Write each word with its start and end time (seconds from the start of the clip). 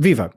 Viva! 0.00 0.30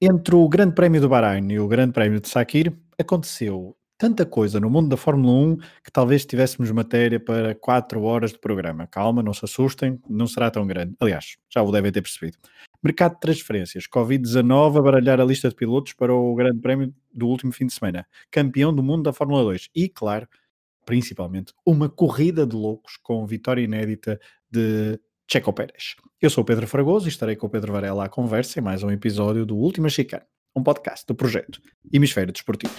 Entre 0.00 0.34
o 0.34 0.48
Grande 0.48 0.74
Prémio 0.74 1.00
do 1.00 1.08
Bahrein 1.08 1.52
e 1.52 1.60
o 1.60 1.68
Grande 1.68 1.92
Prémio 1.92 2.18
de 2.20 2.28
Sakir, 2.28 2.76
aconteceu 2.98 3.76
tanta 3.96 4.26
coisa 4.26 4.58
no 4.58 4.68
mundo 4.68 4.88
da 4.88 4.96
Fórmula 4.96 5.32
1 5.52 5.56
que 5.84 5.92
talvez 5.92 6.26
tivéssemos 6.26 6.68
matéria 6.72 7.20
para 7.20 7.54
4 7.54 8.02
horas 8.02 8.32
de 8.32 8.40
programa. 8.40 8.88
Calma, 8.88 9.22
não 9.22 9.32
se 9.32 9.44
assustem, 9.44 10.00
não 10.10 10.26
será 10.26 10.50
tão 10.50 10.66
grande. 10.66 10.96
Aliás, 10.98 11.36
já 11.48 11.62
o 11.62 11.70
devem 11.70 11.92
ter 11.92 12.02
percebido. 12.02 12.38
Mercado 12.82 13.14
de 13.14 13.20
transferências, 13.20 13.84
Covid-19 13.86 14.80
a 14.80 14.82
baralhar 14.82 15.20
a 15.20 15.24
lista 15.24 15.48
de 15.48 15.54
pilotos 15.54 15.92
para 15.92 16.12
o 16.12 16.34
Grande 16.34 16.58
Prémio 16.58 16.92
do 17.14 17.28
último 17.28 17.52
fim 17.52 17.66
de 17.66 17.74
semana. 17.74 18.04
Campeão 18.32 18.74
do 18.74 18.82
mundo 18.82 19.04
da 19.04 19.12
Fórmula 19.12 19.44
2. 19.44 19.70
E, 19.76 19.88
claro, 19.88 20.26
principalmente, 20.84 21.52
uma 21.64 21.88
corrida 21.88 22.44
de 22.44 22.56
loucos 22.56 22.96
com 22.96 23.24
vitória 23.24 23.62
inédita 23.62 24.18
de 24.50 24.98
Checo 25.30 25.52
Pérez. 25.52 25.94
Eu 26.22 26.30
sou 26.30 26.42
o 26.42 26.44
Pedro 26.44 26.66
Fragoso 26.66 27.06
e 27.06 27.10
estarei 27.10 27.36
com 27.36 27.46
o 27.46 27.50
Pedro 27.50 27.70
Varela 27.70 28.06
à 28.06 28.08
conversa 28.08 28.58
em 28.58 28.62
mais 28.62 28.82
um 28.82 28.90
episódio 28.90 29.44
do 29.44 29.58
Última 29.58 29.90
Chicane, 29.90 30.24
um 30.56 30.62
podcast 30.62 31.04
do 31.06 31.14
projeto 31.14 31.60
Hemisfério 31.92 32.32
Desportivo. 32.32 32.72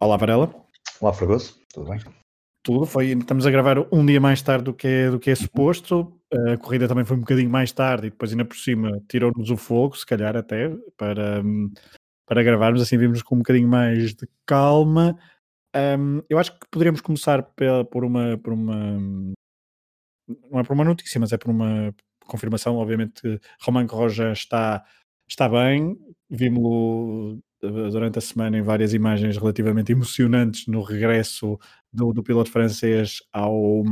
Olá 0.00 0.16
Varela. 0.16 0.52
Olá 1.00 1.12
Fragoso, 1.12 1.54
tudo 1.72 1.88
bem? 1.88 2.23
Tudo. 2.64 2.86
Foi, 2.86 3.06
estamos 3.08 3.46
a 3.46 3.50
gravar 3.50 3.78
um 3.92 4.04
dia 4.04 4.20
mais 4.20 4.42
tarde 4.42 4.64
do 4.64 4.74
que 4.74 4.88
é, 4.88 5.10
do 5.10 5.20
que 5.20 5.30
é 5.30 5.34
suposto. 5.34 6.12
A 6.32 6.56
corrida 6.56 6.88
também 6.88 7.04
foi 7.04 7.16
um 7.16 7.20
bocadinho 7.20 7.50
mais 7.50 7.70
tarde 7.70 8.08
e 8.08 8.10
depois 8.10 8.32
ainda 8.32 8.44
por 8.44 8.56
cima 8.56 9.00
tirou-nos 9.08 9.50
o 9.50 9.56
fogo, 9.56 9.96
se 9.96 10.04
calhar 10.04 10.36
até, 10.36 10.70
para, 10.96 11.42
para 12.26 12.42
gravarmos, 12.42 12.82
assim 12.82 12.98
vimos 12.98 13.22
com 13.22 13.36
um 13.36 13.38
bocadinho 13.38 13.68
mais 13.68 14.14
de 14.14 14.26
calma. 14.44 15.16
Um, 15.76 16.22
eu 16.28 16.38
acho 16.38 16.58
que 16.58 16.66
poderíamos 16.70 17.00
começar 17.00 17.42
por 17.90 18.04
uma, 18.04 18.38
por 18.38 18.52
uma 18.52 18.98
não 20.50 20.60
é 20.60 20.64
por 20.64 20.72
uma 20.72 20.84
notícia, 20.84 21.20
mas 21.20 21.32
é 21.32 21.36
por 21.36 21.50
uma 21.50 21.94
confirmação, 22.26 22.76
obviamente 22.76 23.40
Romain 23.60 23.86
Roja 23.86 24.32
está, 24.32 24.84
está 25.28 25.48
bem, 25.48 25.98
vimos-lo 26.30 27.38
durante 27.70 28.18
a 28.18 28.22
semana 28.22 28.58
em 28.58 28.62
várias 28.62 28.92
imagens 28.94 29.36
relativamente 29.36 29.92
emocionantes 29.92 30.66
no 30.66 30.82
regresso 30.82 31.58
do, 31.92 32.12
do 32.12 32.22
piloto 32.22 32.50
francês 32.50 33.22
ao, 33.32 33.82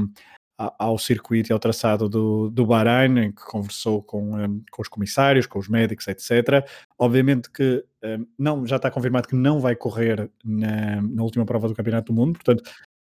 ao 0.79 0.99
circuito 0.99 1.51
e 1.51 1.53
ao 1.53 1.59
traçado 1.59 2.09
do, 2.09 2.51
do 2.51 2.67
Bahrein, 2.67 3.19
em 3.19 3.33
que 3.33 3.43
conversou 3.45 4.03
com, 4.03 4.37
um, 4.37 4.63
com 4.71 4.83
os 4.83 4.89
comissários, 4.89 5.47
com 5.47 5.59
os 5.59 5.69
médicos, 5.69 6.07
etc. 6.09 6.67
Obviamente 6.99 7.51
que 7.51 7.85
um, 8.05 8.27
não, 8.39 8.67
já 8.67 8.77
está 8.77 8.91
confirmado 8.91 9.29
que 9.29 9.35
não 9.35 9.61
vai 9.61 9.75
correr 9.75 10.31
na, 10.45 11.01
na, 11.03 11.23
última 11.23 11.45
prova 11.45 11.69
do 11.69 11.75
Campeonato 11.75 12.13
do 12.13 12.17
Mundo, 12.19 12.35
portanto, 12.35 12.63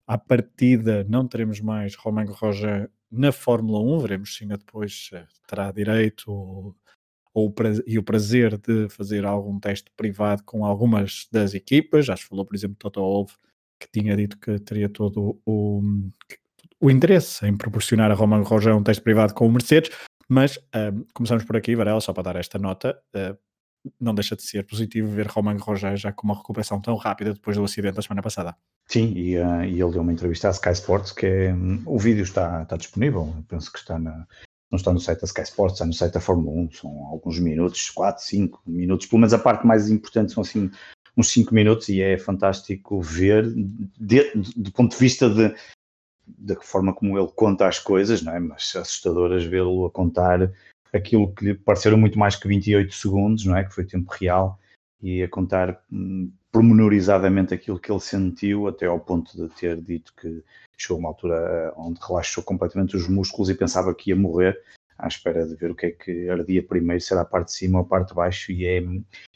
à 0.07 0.19
partida 0.19 1.05
não 1.09 1.27
teremos 1.27 1.61
mais 1.61 1.95
Romain 1.95 2.27
Roja 2.27 2.91
na 3.11 3.33
Fórmula 3.33 3.81
1, 3.81 3.99
veremos 4.01 4.37
se 4.37 4.45
ainda 4.45 4.59
depois 4.59 5.11
uh, 5.13 5.27
terá 5.47 5.73
direito 5.73 6.77
ou, 7.33 7.55
e 7.87 7.99
o 7.99 8.03
prazer 8.03 8.57
de 8.59 8.89
fazer 8.89 9.25
algum 9.25 9.59
teste 9.59 9.91
privado 9.97 10.43
com 10.45 10.65
algumas 10.65 11.29
das 11.31 11.55
equipas. 11.55 12.07
Já 12.07 12.17
se 12.17 12.25
falou, 12.25 12.45
por 12.45 12.55
exemplo, 12.55 12.77
Toto 12.79 13.01
Wolff, 13.01 13.37
que 13.79 13.89
tinha 13.91 14.17
dito 14.17 14.39
que 14.39 14.59
teria 14.59 14.89
todo 14.89 15.41
o, 15.45 15.83
o 16.81 16.91
interesse 16.91 17.47
em 17.47 17.57
proporcionar 17.57 18.11
a 18.11 18.15
Roman 18.15 18.43
Rogério 18.43 18.79
um 18.79 18.83
teste 18.83 19.03
privado 19.03 19.35
com 19.35 19.47
o 19.47 19.53
Mercedes. 19.53 19.91
Mas 20.29 20.59
um, 20.75 21.05
começamos 21.13 21.45
por 21.45 21.57
aqui, 21.57 21.75
Varela, 21.75 22.01
só 22.01 22.13
para 22.13 22.23
dar 22.25 22.37
esta 22.37 22.59
nota. 22.59 23.01
Uh, 23.15 23.37
não 23.99 24.15
deixa 24.15 24.37
de 24.37 24.43
ser 24.43 24.65
positivo 24.67 25.09
ver 25.09 25.27
Roman 25.27 25.57
Rogério 25.57 25.97
já 25.97 26.13
com 26.13 26.27
uma 26.27 26.37
recuperação 26.37 26.81
tão 26.81 26.95
rápida 26.97 27.33
depois 27.33 27.57
do 27.57 27.65
acidente 27.65 27.95
da 27.97 28.03
semana 28.03 28.23
passada. 28.23 28.55
Sim, 28.87 29.13
e, 29.17 29.39
uh, 29.39 29.65
e 29.65 29.81
ele 29.81 29.93
deu 29.93 30.03
uma 30.03 30.13
entrevista 30.13 30.49
à 30.49 30.51
Sky 30.51 30.73
Sports 30.73 31.13
que 31.13 31.27
é, 31.27 31.55
um, 31.55 31.83
o 31.87 31.99
vídeo 31.99 32.23
está, 32.23 32.63
está 32.63 32.77
disponível, 32.77 33.35
penso 33.49 33.73
que 33.73 33.79
está 33.79 33.99
na, 33.99 34.27
não 34.71 34.77
está 34.77 34.93
no 34.93 35.01
site 35.01 35.21
da 35.21 35.27
Sky 35.27 35.43
Sports, 35.43 35.75
está 35.75 35.87
no 35.87 35.93
site 35.93 36.15
da 36.15 36.21
Fórmula 36.21 36.57
1, 36.63 36.73
são 36.73 36.91
alguns 37.07 37.39
minutos, 37.39 37.91
4, 37.91 38.23
5 38.23 38.63
minutos, 38.67 39.07
pelo 39.07 39.21
menos 39.21 39.35
a 39.35 39.39
parte 39.39 39.67
mais 39.67 39.91
importante 39.91 40.33
são 40.33 40.43
assim 40.43 40.71
uns 41.17 41.31
5 41.33 41.53
minutos 41.53 41.89
e 41.89 42.01
é 42.01 42.17
fantástico 42.17 43.01
ver, 43.01 43.53
de, 43.53 44.33
do 44.57 44.73
ponto 44.73 44.93
de 44.93 44.99
vista 44.99 45.29
de, 45.29 45.55
da 46.27 46.55
forma 46.61 46.95
como 46.95 47.19
ele 47.19 47.31
conta 47.35 47.67
as 47.67 47.79
coisas, 47.79 48.23
não 48.23 48.33
é? 48.33 48.39
mas 48.39 48.75
assustadoras 48.77 49.45
vê-lo 49.45 49.87
a 49.87 49.91
contar 49.91 50.53
aquilo 50.93 51.33
que 51.35 51.47
lhe 51.47 51.55
pareceram 51.55 51.99
muito 51.99 52.19
mais 52.19 52.37
que 52.37 52.47
28 52.47 52.95
segundos, 52.95 53.45
não 53.45 53.57
é? 53.57 53.65
que 53.65 53.75
foi 53.75 53.85
tempo 53.85 54.11
real, 54.13 54.59
e 55.03 55.23
a 55.23 55.29
contar 55.29 55.83
hum, 55.91 56.31
pormenorizadamente 56.53 57.55
aquilo 57.55 57.79
que 57.79 57.91
ele 57.91 58.01
sentiu, 58.01 58.67
até 58.67 58.87
ao 58.87 58.99
ponto 58.99 59.37
de 59.37 59.53
ter 59.55 59.81
dito 59.81 60.13
que 60.21 60.43
chegou 60.77 60.99
uma 60.99 61.11
altura 61.11 61.37
eh, 61.37 61.73
onde 61.77 62.01
relaxou 62.01 62.43
completamente 62.43 62.97
os 62.97 63.09
músculos 63.09 63.51
e 63.51 63.55
pensava 63.55 63.95
que 63.95 64.11
ia 64.11 64.17
morrer, 64.17 64.61
à 64.99 65.07
espera 65.07 65.47
de 65.47 65.55
ver 65.55 65.71
o 65.71 65.75
que 65.75 65.87
é 65.87 65.91
que 65.91 66.29
ardia 66.29 66.63
primeiro, 66.63 67.03
se 67.03 67.13
era 67.13 67.23
a 67.23 67.27
parte 67.27 67.49
de 67.49 67.55
cima 67.55 67.79
ou 67.79 67.85
a 67.85 67.89
parte 67.89 68.09
de 68.09 68.15
baixo, 68.15 68.53
e, 68.53 68.67
é, 68.67 68.83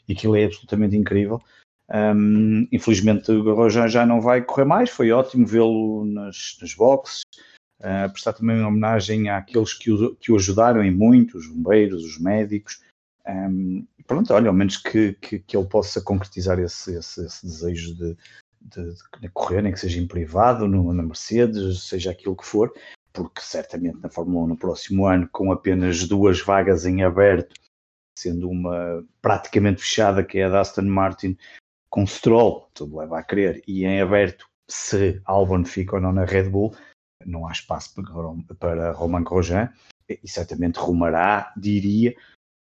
e 0.07 0.13
aquilo 0.13 0.35
é 0.35 0.45
absolutamente 0.45 0.95
incrível. 0.95 1.41
Um, 1.87 2.67
infelizmente 2.71 3.31
o 3.31 3.53
Rojan 3.53 3.87
já 3.87 4.05
não 4.05 4.19
vai 4.19 4.41
correr 4.41 4.65
mais, 4.65 4.89
foi 4.89 5.11
ótimo 5.11 5.45
vê-lo 5.45 6.03
nas, 6.05 6.57
nas 6.59 6.73
boxes, 6.73 7.21
uh, 7.79 8.11
prestar 8.11 8.33
também 8.33 8.57
uma 8.57 8.69
homenagem 8.69 9.29
àqueles 9.29 9.73
que 9.73 9.91
o, 9.91 10.15
que 10.15 10.31
o 10.31 10.35
ajudaram 10.35 10.83
em 10.83 10.91
muito, 10.91 11.37
os 11.37 11.47
bombeiros, 11.47 12.03
os 12.03 12.19
médicos, 12.19 12.81
um, 13.27 13.85
pronto, 14.05 14.33
olha, 14.33 14.49
ao 14.49 14.53
menos 14.53 14.77
que, 14.77 15.13
que, 15.13 15.39
que 15.39 15.57
ele 15.57 15.67
possa 15.67 16.01
concretizar 16.01 16.59
esse, 16.59 16.95
esse, 16.95 17.25
esse 17.25 17.45
desejo 17.45 17.95
de, 17.95 18.17
de, 18.61 18.93
de, 19.21 19.29
correr, 19.29 19.61
nem 19.61 19.71
que 19.71 19.79
seja 19.79 19.99
em 19.99 20.07
privado, 20.07 20.67
no, 20.67 20.93
na 20.93 21.03
Mercedes, 21.03 21.83
seja 21.83 22.11
aquilo 22.11 22.35
que 22.35 22.45
for, 22.45 22.73
porque 23.11 23.41
certamente 23.41 23.99
na 23.99 24.09
Fórmula 24.09 24.45
1 24.45 24.47
no 24.47 24.57
próximo 24.57 25.07
ano, 25.07 25.27
com 25.31 25.51
apenas 25.51 26.07
duas 26.07 26.41
vagas 26.41 26.85
em 26.85 27.03
aberto, 27.03 27.53
sendo 28.17 28.49
uma 28.49 29.03
praticamente 29.21 29.81
fechada, 29.81 30.23
que 30.23 30.37
é 30.37 30.45
a 30.45 30.49
da 30.49 30.61
Aston 30.61 30.83
Martin, 30.83 31.37
com 31.89 32.05
Stroll, 32.05 32.69
tudo 32.73 32.97
leva 32.97 33.19
a 33.19 33.23
crer, 33.23 33.61
e 33.67 33.85
em 33.85 34.01
aberto, 34.01 34.47
se 34.69 35.21
Albon 35.25 35.63
fica 35.63 35.95
ou 35.95 36.01
não 36.01 36.11
na 36.11 36.25
Red 36.25 36.49
Bull, 36.49 36.75
não 37.25 37.47
há 37.47 37.51
espaço 37.51 37.93
para, 37.95 38.55
para 38.59 38.91
Romain 38.91 39.23
Grosjean, 39.23 39.71
e 40.09 40.27
certamente 40.27 40.77
rumará, 40.77 41.51
diria, 41.57 42.15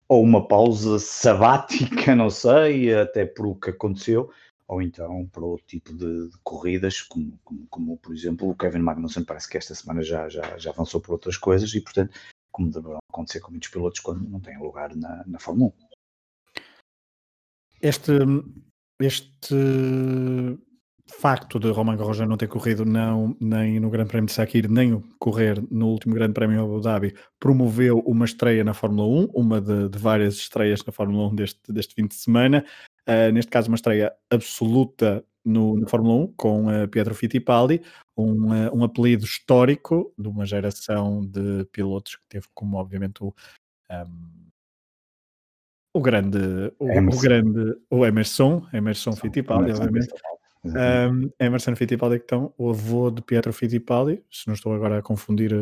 ou 0.09 0.23
uma 0.23 0.47
pausa 0.47 0.99
sabática, 0.99 2.15
não 2.15 2.31
sei, 2.31 2.95
até 2.95 3.25
por 3.25 3.47
o 3.47 3.55
que 3.55 3.71
aconteceu, 3.71 4.31
ou 4.69 4.83
então 4.83 5.27
para 5.29 5.45
outro 5.45 5.67
tipo 5.67 5.93
de, 5.95 6.29
de 6.29 6.39
corridas, 6.43 7.03
como, 7.03 7.39
como, 7.45 7.67
como, 7.69 7.97
por 7.99 8.15
exemplo 8.15 8.49
o 8.49 8.57
Kevin 8.57 8.81
Magnussen 8.81 9.25
parece 9.25 9.49
que 9.49 9.59
esta 9.59 9.75
semana 9.75 10.03
já, 10.03 10.29
já, 10.29 10.57
já 10.59 10.71
avançou 10.71 11.01
por 11.01 11.13
outras 11.13 11.37
coisas 11.37 11.75
e 11.75 11.81
portanto, 11.81 12.19
como 12.53 12.71
deverão 12.71 12.99
acontecer 13.11 13.41
com 13.41 13.51
muitos 13.51 13.69
pilotos 13.69 14.01
quando 14.01 14.29
não 14.29 14.41
têm 14.41 14.59
lugar 14.59 14.95
na, 14.95 15.25
na 15.27 15.39
Fórmula 15.39 15.73
1. 15.81 15.95
Este, 17.83 18.13
este 19.01 19.55
facto 21.07 21.59
de 21.59 21.71
Roman 21.71 21.97
Grosjean 21.97 22.27
não 22.27 22.37
ter 22.37 22.49
corrido 22.49 22.85
não, 22.85 23.37
nem 23.41 23.79
no 23.79 23.91
Grande 23.91 24.09
Prémio 24.09 24.27
de 24.27 24.33
Sakir, 24.33 24.71
nem 24.71 25.01
correr 25.19 25.63
no 25.71 25.89
último 25.89 26.15
Grande 26.15 26.33
Prémio 26.33 26.63
Abu 26.63 26.81
Dhabi, 26.81 27.15
promoveu 27.39 27.99
uma 28.01 28.25
estreia 28.25 28.65
na 28.65 28.73
Fórmula 28.73 29.07
1, 29.07 29.31
uma 29.35 29.61
de, 29.61 29.89
de 29.89 29.99
várias 29.99 30.35
estreias 30.35 30.85
na 30.85 30.93
Fórmula 30.93 31.29
1 31.29 31.35
deste, 31.35 31.73
deste 31.73 31.95
fim 31.95 32.07
de 32.07 32.15
semana. 32.15 32.65
Uh, 33.07 33.31
neste 33.33 33.51
caso, 33.51 33.69
uma 33.69 33.77
estreia 33.77 34.13
absoluta 34.31 35.23
no, 35.45 35.79
na 35.79 35.87
Fórmula 35.87 36.25
1 36.25 36.33
com 36.37 36.67
uh, 36.69 36.89
Pietro 36.89 37.15
Fittipaldi, 37.15 37.83
um, 38.17 38.53
uh, 38.53 38.75
um 38.75 38.83
apelido 38.83 39.25
histórico 39.25 40.13
de 40.19 40.27
uma 40.27 40.47
geração 40.47 41.21
de 41.21 41.67
pilotos 41.71 42.17
que 42.17 42.23
teve 42.29 42.47
como, 42.55 42.79
obviamente, 42.79 43.23
o. 43.23 43.35
Um, 43.91 44.45
o 45.97 46.01
grande, 46.01 46.39
o, 46.81 46.87
o, 46.87 47.21
grande, 47.21 47.79
o 47.89 48.05
Emerson, 48.05 48.67
Emerson 48.73 49.13
Fittipaldi, 49.13 49.71
obviamente, 49.71 50.13
um, 50.65 51.31
Emerson 51.39 51.77
Fittipaldi, 51.77 52.23
então, 52.25 52.53
o 52.57 52.71
avô 52.71 53.11
de 53.11 53.21
Pietro 53.21 53.53
Fittipaldi, 53.53 54.23
se 54.31 54.47
não 54.47 54.55
estou 54.55 54.73
agora 54.73 54.99
a 54.99 55.03
confundir 55.03 55.53
uh, 55.53 55.61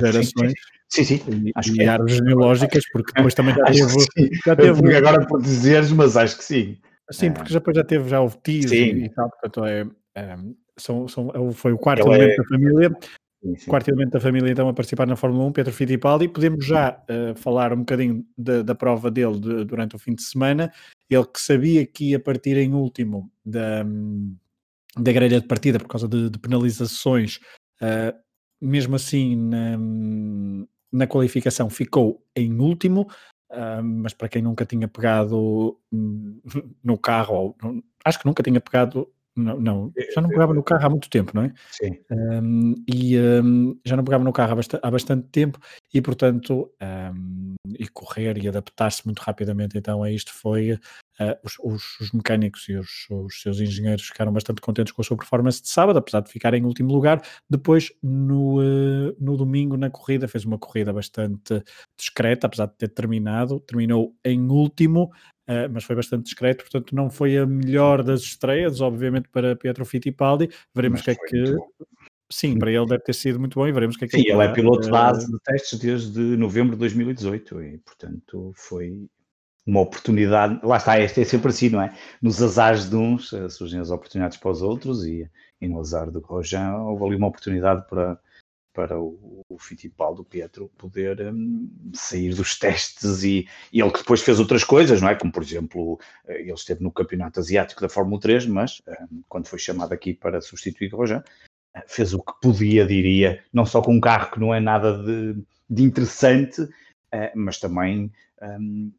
gerações 0.00 0.52
sim, 0.88 1.04
sim, 1.04 1.18
sim. 1.18 1.42
e, 1.46 1.52
acho 1.54 1.80
e 1.80 1.86
árvores 1.86 2.16
genealógicas, 2.16 2.84
porque 2.92 3.12
depois 3.14 3.34
também 3.34 3.54
já 3.54 3.64
teve. 4.16 4.30
Já 4.44 4.56
teve 4.56 4.96
agora 4.96 5.26
por 5.26 5.40
dizeres, 5.40 5.92
mas 5.92 6.16
acho 6.16 6.36
que 6.36 6.44
sim. 6.44 6.78
Sim, 7.10 7.32
porque 7.32 7.52
depois 7.52 7.76
já 7.76 7.84
teve 7.84 8.08
já 8.08 8.20
o 8.20 8.30
tios 8.30 8.72
e, 8.72 9.04
e 9.04 9.08
tal, 9.10 9.28
portanto 9.30 9.64
é, 9.66 9.86
é, 10.16 10.36
são, 10.76 11.06
são, 11.06 11.30
é 11.30 11.52
foi 11.52 11.72
o 11.72 11.78
quarto 11.78 12.06
Ele 12.08 12.16
elemento 12.16 12.32
é... 12.32 12.36
da 12.36 12.48
família. 12.48 12.96
Sim, 13.42 13.56
sim. 13.56 13.70
Quarto 13.70 13.88
elemento 13.88 14.12
da 14.12 14.20
família 14.20 14.50
então 14.50 14.68
a 14.68 14.72
participar 14.72 15.06
na 15.06 15.16
Fórmula 15.16 15.44
1, 15.44 15.52
Pedro 15.52 15.72
Fittipaldi. 15.72 16.28
Podemos 16.28 16.64
já 16.64 16.98
uh, 17.10 17.36
falar 17.36 17.74
um 17.74 17.80
bocadinho 17.80 18.24
da, 18.38 18.62
da 18.62 18.74
prova 18.74 19.10
dele 19.10 19.38
de, 19.38 19.64
durante 19.64 19.94
o 19.94 19.98
fim 19.98 20.14
de 20.14 20.22
semana 20.22 20.72
ele 21.14 21.26
que 21.26 21.40
sabia 21.40 21.86
que 21.86 22.10
ia 22.10 22.20
partir 22.20 22.56
em 22.56 22.74
último 22.74 23.30
da, 23.44 23.84
da 24.96 25.12
grelha 25.12 25.40
de 25.40 25.46
partida 25.46 25.78
por 25.78 25.88
causa 25.88 26.08
de, 26.08 26.30
de 26.30 26.38
penalizações, 26.38 27.36
uh, 27.82 28.16
mesmo 28.60 28.96
assim 28.96 29.36
na, 29.36 29.78
na 30.92 31.06
qualificação 31.06 31.68
ficou 31.68 32.24
em 32.36 32.58
último, 32.60 33.08
uh, 33.50 33.82
mas 33.82 34.12
para 34.12 34.28
quem 34.28 34.42
nunca 34.42 34.64
tinha 34.64 34.88
pegado 34.88 35.78
no 36.82 36.98
carro, 36.98 37.34
ou, 37.34 37.56
acho 38.04 38.18
que 38.18 38.26
nunca 38.26 38.42
tinha 38.42 38.60
pegado 38.60 39.08
não, 39.36 39.60
não, 39.60 39.92
já 40.14 40.20
não 40.20 40.28
pegava 40.28 40.54
no 40.54 40.62
carro 40.62 40.86
há 40.86 40.90
muito 40.90 41.10
tempo, 41.10 41.32
não 41.34 41.42
é? 41.42 41.52
Sim. 41.70 41.98
Um, 42.10 42.74
e 42.92 43.18
um, 43.18 43.78
já 43.84 43.96
não 43.96 44.04
pegava 44.04 44.22
no 44.22 44.32
carro 44.32 44.52
há 44.52 44.56
bastante, 44.56 44.80
há 44.84 44.90
bastante 44.90 45.28
tempo 45.28 45.58
e, 45.92 46.00
portanto, 46.00 46.70
um, 46.80 47.54
e 47.78 47.88
correr 47.88 48.38
e 48.38 48.48
adaptar-se 48.48 49.04
muito 49.04 49.20
rapidamente 49.20 49.76
então 49.76 50.02
a 50.02 50.10
isto 50.10 50.32
foi 50.32 50.78
Uh, 51.14 51.38
os, 51.44 51.56
os, 51.60 52.00
os, 52.00 52.10
mecânicos 52.10 52.68
e 52.68 52.74
os, 52.74 53.06
os, 53.08 53.40
seus 53.40 53.60
engenheiros 53.60 54.04
ficaram 54.04 54.32
bastante 54.32 54.60
contentes 54.60 54.92
com 54.92 55.00
a 55.00 55.04
sua 55.04 55.16
performance 55.16 55.62
de 55.62 55.68
sábado, 55.68 55.96
apesar 55.96 56.22
de 56.22 56.28
ficar 56.28 56.52
em 56.54 56.64
último 56.64 56.92
lugar. 56.92 57.22
Depois, 57.48 57.92
no, 58.02 58.58
uh, 58.60 59.14
no 59.20 59.36
domingo, 59.36 59.76
na 59.76 59.88
corrida, 59.90 60.26
fez 60.26 60.44
uma 60.44 60.58
corrida 60.58 60.92
bastante 60.92 61.62
discreta, 61.96 62.48
apesar 62.48 62.66
de 62.66 62.74
ter 62.74 62.88
terminado. 62.88 63.60
Terminou 63.60 64.12
em 64.24 64.40
último, 64.50 65.12
uh, 65.48 65.70
mas 65.72 65.84
foi 65.84 65.96
bastante 65.96 66.24
discreto, 66.24 66.64
portanto, 66.64 66.94
não 66.94 67.10
foi 67.10 67.38
a 67.38 67.46
melhor 67.46 68.02
das 68.02 68.22
estreias, 68.22 68.80
obviamente, 68.80 69.28
para 69.28 69.56
Pietro 69.56 69.84
Fittipaldi. 69.84 70.48
Veremos 70.74 71.00
o 71.00 71.04
que 71.04 71.10
é 71.10 71.14
que. 71.14 71.56
Sim, 72.30 72.58
para 72.58 72.72
ele 72.72 72.86
deve 72.86 73.02
ter 73.02 73.12
sido 73.12 73.38
muito 73.38 73.54
bom 73.54 73.66
e 73.68 73.72
veremos 73.72 73.96
o 73.96 73.98
que 73.98 74.06
é 74.06 74.08
que 74.08 74.16
Sim, 74.16 74.28
ele 74.28 74.42
é 74.42 74.48
piloto 74.48 74.88
base 74.88 75.30
de 75.30 75.38
testes 75.40 75.78
desde 75.78 76.20
novembro 76.36 76.72
de 76.72 76.80
2018 76.80 77.62
e, 77.62 77.78
portanto, 77.78 78.52
foi 78.56 79.06
uma 79.66 79.80
oportunidade, 79.80 80.58
lá 80.62 80.76
está, 80.76 80.98
este 81.00 81.20
é 81.20 81.24
sempre 81.24 81.48
assim, 81.48 81.70
não 81.70 81.80
é? 81.80 81.94
Nos 82.20 82.42
azares 82.42 82.88
de 82.88 82.96
uns 82.96 83.32
uh, 83.32 83.48
surgem 83.48 83.80
as 83.80 83.90
oportunidades 83.90 84.36
para 84.36 84.50
os 84.50 84.62
outros 84.62 85.06
e, 85.06 85.30
e 85.60 85.68
no 85.68 85.80
azar 85.80 86.10
do 86.10 86.20
Rojan 86.20 86.76
houve 86.76 87.04
ali 87.04 87.16
uma 87.16 87.28
oportunidade 87.28 87.86
para, 87.88 88.18
para 88.74 89.00
o, 89.00 89.42
o 89.48 89.58
Fittipaldi, 89.58 90.20
o 90.20 90.24
Pietro, 90.24 90.70
poder 90.76 91.32
um, 91.32 91.70
sair 91.94 92.34
dos 92.34 92.58
testes 92.58 93.22
e, 93.22 93.48
e, 93.72 93.80
ele 93.80 93.90
que 93.92 94.00
depois 94.00 94.20
fez 94.20 94.40
outras 94.40 94.64
coisas, 94.64 95.00
não 95.00 95.08
é? 95.08 95.14
Como, 95.14 95.32
por 95.32 95.42
exemplo, 95.42 95.98
eh, 96.26 96.40
ele 96.40 96.52
esteve 96.52 96.82
no 96.82 96.92
Campeonato 96.92 97.38
Asiático 97.38 97.80
da 97.80 97.88
Fórmula 97.88 98.20
3, 98.20 98.46
mas 98.46 98.82
um, 99.10 99.22
quando 99.28 99.46
foi 99.46 99.60
chamado 99.60 99.92
aqui 99.92 100.12
para 100.12 100.40
substituir 100.40 100.92
Rojan, 100.92 101.22
eh, 101.74 101.84
fez 101.86 102.12
o 102.12 102.18
que 102.18 102.32
podia, 102.42 102.84
diria, 102.84 103.42
não 103.52 103.64
só 103.64 103.80
com 103.80 103.94
um 103.94 104.00
carro 104.00 104.32
que 104.32 104.40
não 104.40 104.52
é 104.52 104.58
nada 104.58 104.98
de, 105.02 105.40
de 105.70 105.82
interessante, 105.84 106.60
uh, 106.62 107.32
mas 107.36 107.60
também 107.60 108.12
um, 108.42 108.92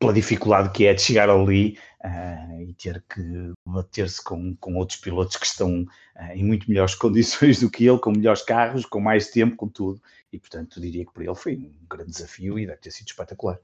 pela 0.00 0.14
dificuldade 0.14 0.70
que 0.72 0.86
é 0.86 0.94
de 0.94 1.02
chegar 1.02 1.28
ali 1.28 1.78
uh, 2.02 2.62
e 2.62 2.72
ter 2.72 3.04
que 3.08 3.52
bater-se 3.68 4.24
com, 4.24 4.56
com 4.56 4.74
outros 4.76 4.98
pilotos 4.98 5.36
que 5.36 5.44
estão 5.44 5.82
uh, 5.82 6.32
em 6.34 6.42
muito 6.42 6.68
melhores 6.68 6.94
condições 6.96 7.60
do 7.60 7.70
que 7.70 7.86
ele, 7.86 7.98
com 7.98 8.10
melhores 8.10 8.42
carros, 8.42 8.86
com 8.86 8.98
mais 8.98 9.30
tempo, 9.30 9.56
com 9.56 9.68
tudo. 9.68 10.00
E, 10.32 10.38
portanto, 10.38 10.80
diria 10.80 11.04
que 11.04 11.12
para 11.12 11.24
ele 11.24 11.34
foi 11.34 11.56
um 11.56 11.86
grande 11.88 12.12
desafio 12.12 12.58
e 12.58 12.66
deve 12.66 12.78
ter 12.78 12.90
sido 12.90 13.08
espetacular. 13.08 13.60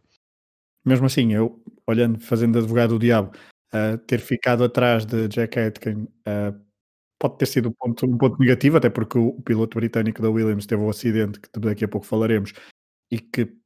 Mesmo 0.85 1.06
assim, 1.06 1.33
eu, 1.33 1.61
olhando, 1.87 2.21
fazendo 2.21 2.59
advogado 2.59 2.91
do 2.91 2.99
diabo, 2.99 3.35
uh, 3.73 3.97
ter 3.99 4.21
ficado 4.21 4.62
atrás 4.62 5.06
de 5.06 5.29
Jack 5.29 5.59
Aitken 5.59 6.06
pode 7.19 7.39
ter 7.39 7.47
sido 7.47 7.71
um 7.71 7.73
ponto, 7.73 8.05
um 8.05 8.19
ponto 8.19 8.39
negativo, 8.39 8.77
até 8.77 8.91
porque 8.91 9.17
o, 9.17 9.29
o 9.29 9.43
piloto 9.43 9.79
britânico 9.79 10.21
da 10.21 10.29
Williams 10.29 10.67
teve 10.67 10.82
um 10.82 10.91
acidente 10.91 11.41
que 11.41 11.49
daqui 11.59 11.82
a 11.82 11.89
pouco 11.89 12.06
falaremos 12.06 12.53
e 13.11 13.19
que 13.19 13.56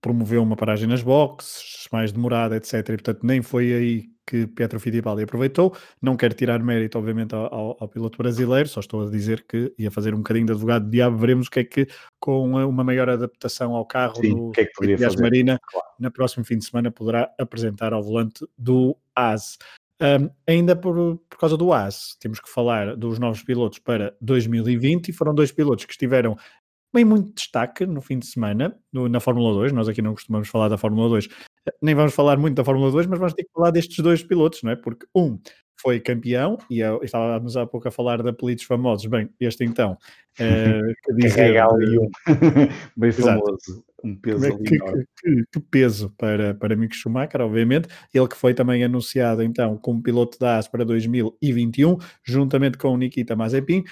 promoveu 0.00 0.42
uma 0.42 0.56
paragem 0.56 0.88
nas 0.88 1.02
boxes, 1.02 1.86
mais 1.92 2.12
demorada, 2.12 2.56
etc. 2.56 2.74
E, 2.74 2.82
portanto, 2.82 3.20
nem 3.22 3.42
foi 3.42 3.72
aí 3.72 4.10
que 4.30 4.46
Pietro 4.46 4.78
Fittipaldi 4.78 5.24
aproveitou. 5.24 5.76
Não 6.00 6.16
quero 6.16 6.34
tirar 6.34 6.62
mérito, 6.62 6.96
obviamente, 6.96 7.34
ao, 7.34 7.76
ao, 7.80 7.88
piloto 7.88 8.16
brasileiro, 8.16 8.68
só 8.68 8.78
estou 8.78 9.06
a 9.06 9.10
dizer 9.10 9.44
que 9.46 9.74
ia 9.76 9.90
fazer 9.90 10.14
um 10.14 10.18
bocadinho 10.18 10.46
de 10.46 10.52
advogado 10.52 10.84
de 10.84 10.90
diabo. 10.92 11.18
Veremos 11.18 11.48
o 11.48 11.50
que 11.50 11.60
é 11.60 11.64
que, 11.64 11.88
com 12.20 12.44
uma 12.44 12.84
maior 12.84 13.10
adaptação 13.10 13.74
ao 13.74 13.84
carro 13.84 14.16
Sim, 14.20 14.34
do 14.34 14.50
que 14.52 14.60
é 14.60 14.66
que 14.66 14.96
fazer? 14.96 15.20
Marina, 15.20 15.58
claro. 15.68 15.86
na 15.98 16.10
próximo 16.10 16.44
fim 16.44 16.58
de 16.58 16.64
semana 16.64 16.92
poderá 16.92 17.28
apresentar 17.38 17.92
ao 17.92 18.02
volante 18.02 18.46
do 18.56 18.96
AS. 19.16 19.58
Um, 20.02 20.30
ainda 20.46 20.74
por, 20.74 21.18
por 21.28 21.38
causa 21.38 21.58
do 21.58 21.74
AS, 21.74 22.16
temos 22.18 22.40
que 22.40 22.48
falar 22.48 22.96
dos 22.96 23.18
novos 23.18 23.42
pilotos 23.42 23.78
para 23.80 24.16
2020 24.22 25.08
e 25.08 25.12
foram 25.12 25.34
dois 25.34 25.52
pilotos 25.52 25.84
que 25.84 25.92
estiveram 25.92 26.38
bem 26.92 27.04
muito 27.04 27.34
destaque 27.34 27.86
no 27.86 28.00
fim 28.00 28.18
de 28.18 28.26
semana 28.26 28.76
no, 28.92 29.08
na 29.08 29.20
Fórmula 29.20 29.52
2. 29.54 29.72
Nós 29.72 29.88
aqui 29.88 30.02
não 30.02 30.14
costumamos 30.14 30.48
falar 30.48 30.68
da 30.68 30.78
Fórmula 30.78 31.08
2, 31.08 31.28
nem 31.82 31.94
vamos 31.94 32.14
falar 32.14 32.36
muito 32.36 32.56
da 32.56 32.64
Fórmula 32.64 32.90
2, 32.90 33.06
mas 33.06 33.18
vamos 33.18 33.34
ter 33.34 33.44
que 33.44 33.52
falar 33.52 33.70
destes 33.70 33.98
dois 33.98 34.22
pilotos, 34.22 34.62
não 34.62 34.72
é? 34.72 34.76
Porque 34.76 35.06
um 35.14 35.38
foi 35.80 35.98
campeão 35.98 36.58
e 36.68 36.80
eu, 36.80 37.00
estávamos 37.02 37.56
há 37.56 37.66
pouco 37.66 37.88
a 37.88 37.90
falar 37.90 38.22
de 38.22 38.28
apelidos 38.28 38.64
famosos. 38.64 39.06
Bem, 39.06 39.30
este 39.40 39.64
então, 39.64 39.96
é, 40.38 40.80
que 41.04 41.14
dizer, 41.14 41.56
ali 41.58 41.98
um 41.98 42.10
bem 42.96 43.12
famoso, 43.12 43.84
um 44.04 44.14
peso 44.16 44.46
é, 44.46 44.56
que, 44.56 44.78
que, 44.78 45.44
que, 45.52 45.60
peso 45.70 46.14
para, 46.18 46.54
para 46.54 46.76
Mick 46.76 46.94
Schumacher, 46.94 47.40
obviamente. 47.40 47.88
Ele 48.12 48.28
que 48.28 48.36
foi 48.36 48.52
também 48.52 48.84
anunciado 48.84 49.42
então 49.42 49.76
como 49.78 50.02
piloto 50.02 50.38
da 50.38 50.58
AS 50.58 50.68
para 50.68 50.84
2021, 50.84 51.96
juntamente 52.24 52.76
com 52.76 52.88
o 52.88 52.96
Nikita 52.96 53.34
Mazepin. 53.34 53.84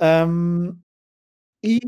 Um, 0.00 0.76
e 1.62 1.78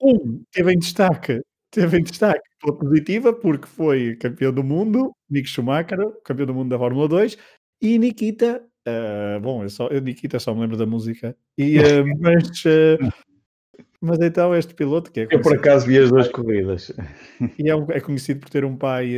um, 0.00 0.42
teve 0.50 0.72
em 0.72 0.78
destaque, 0.78 1.40
teve 1.70 1.98
em 1.98 2.02
destaque 2.02 2.48
pela 2.60 2.76
positiva, 2.76 3.32
porque 3.32 3.66
foi 3.66 4.16
campeão 4.16 4.52
do 4.52 4.64
mundo, 4.64 5.12
Nick 5.28 5.48
Schumacher, 5.48 5.98
campeão 6.24 6.46
do 6.46 6.54
mundo 6.54 6.70
da 6.70 6.78
Fórmula 6.78 7.08
2, 7.08 7.36
e 7.80 7.98
Nikita, 7.98 8.62
uh, 8.86 9.40
bom, 9.40 9.62
eu, 9.62 9.70
só, 9.70 9.88
eu 9.88 10.00
Nikita 10.00 10.38
só 10.38 10.54
me 10.54 10.60
lembro 10.60 10.76
da 10.76 10.86
música, 10.86 11.36
e, 11.56 11.78
uh, 11.78 11.82
mas, 12.20 12.64
uh, 12.64 13.12
mas 14.00 14.18
então 14.20 14.54
este 14.54 14.74
piloto 14.74 15.10
que 15.10 15.20
é 15.20 15.28
Eu 15.30 15.40
por 15.40 15.54
acaso 15.54 15.86
vi 15.86 15.98
as 15.98 16.10
duas 16.10 16.28
corridas. 16.28 16.92
E 17.58 17.70
é, 17.70 17.74
é, 17.96 18.00
conhecido 18.00 18.40
por 18.40 18.48
ter 18.48 18.64
um 18.64 18.76
pai 18.76 19.14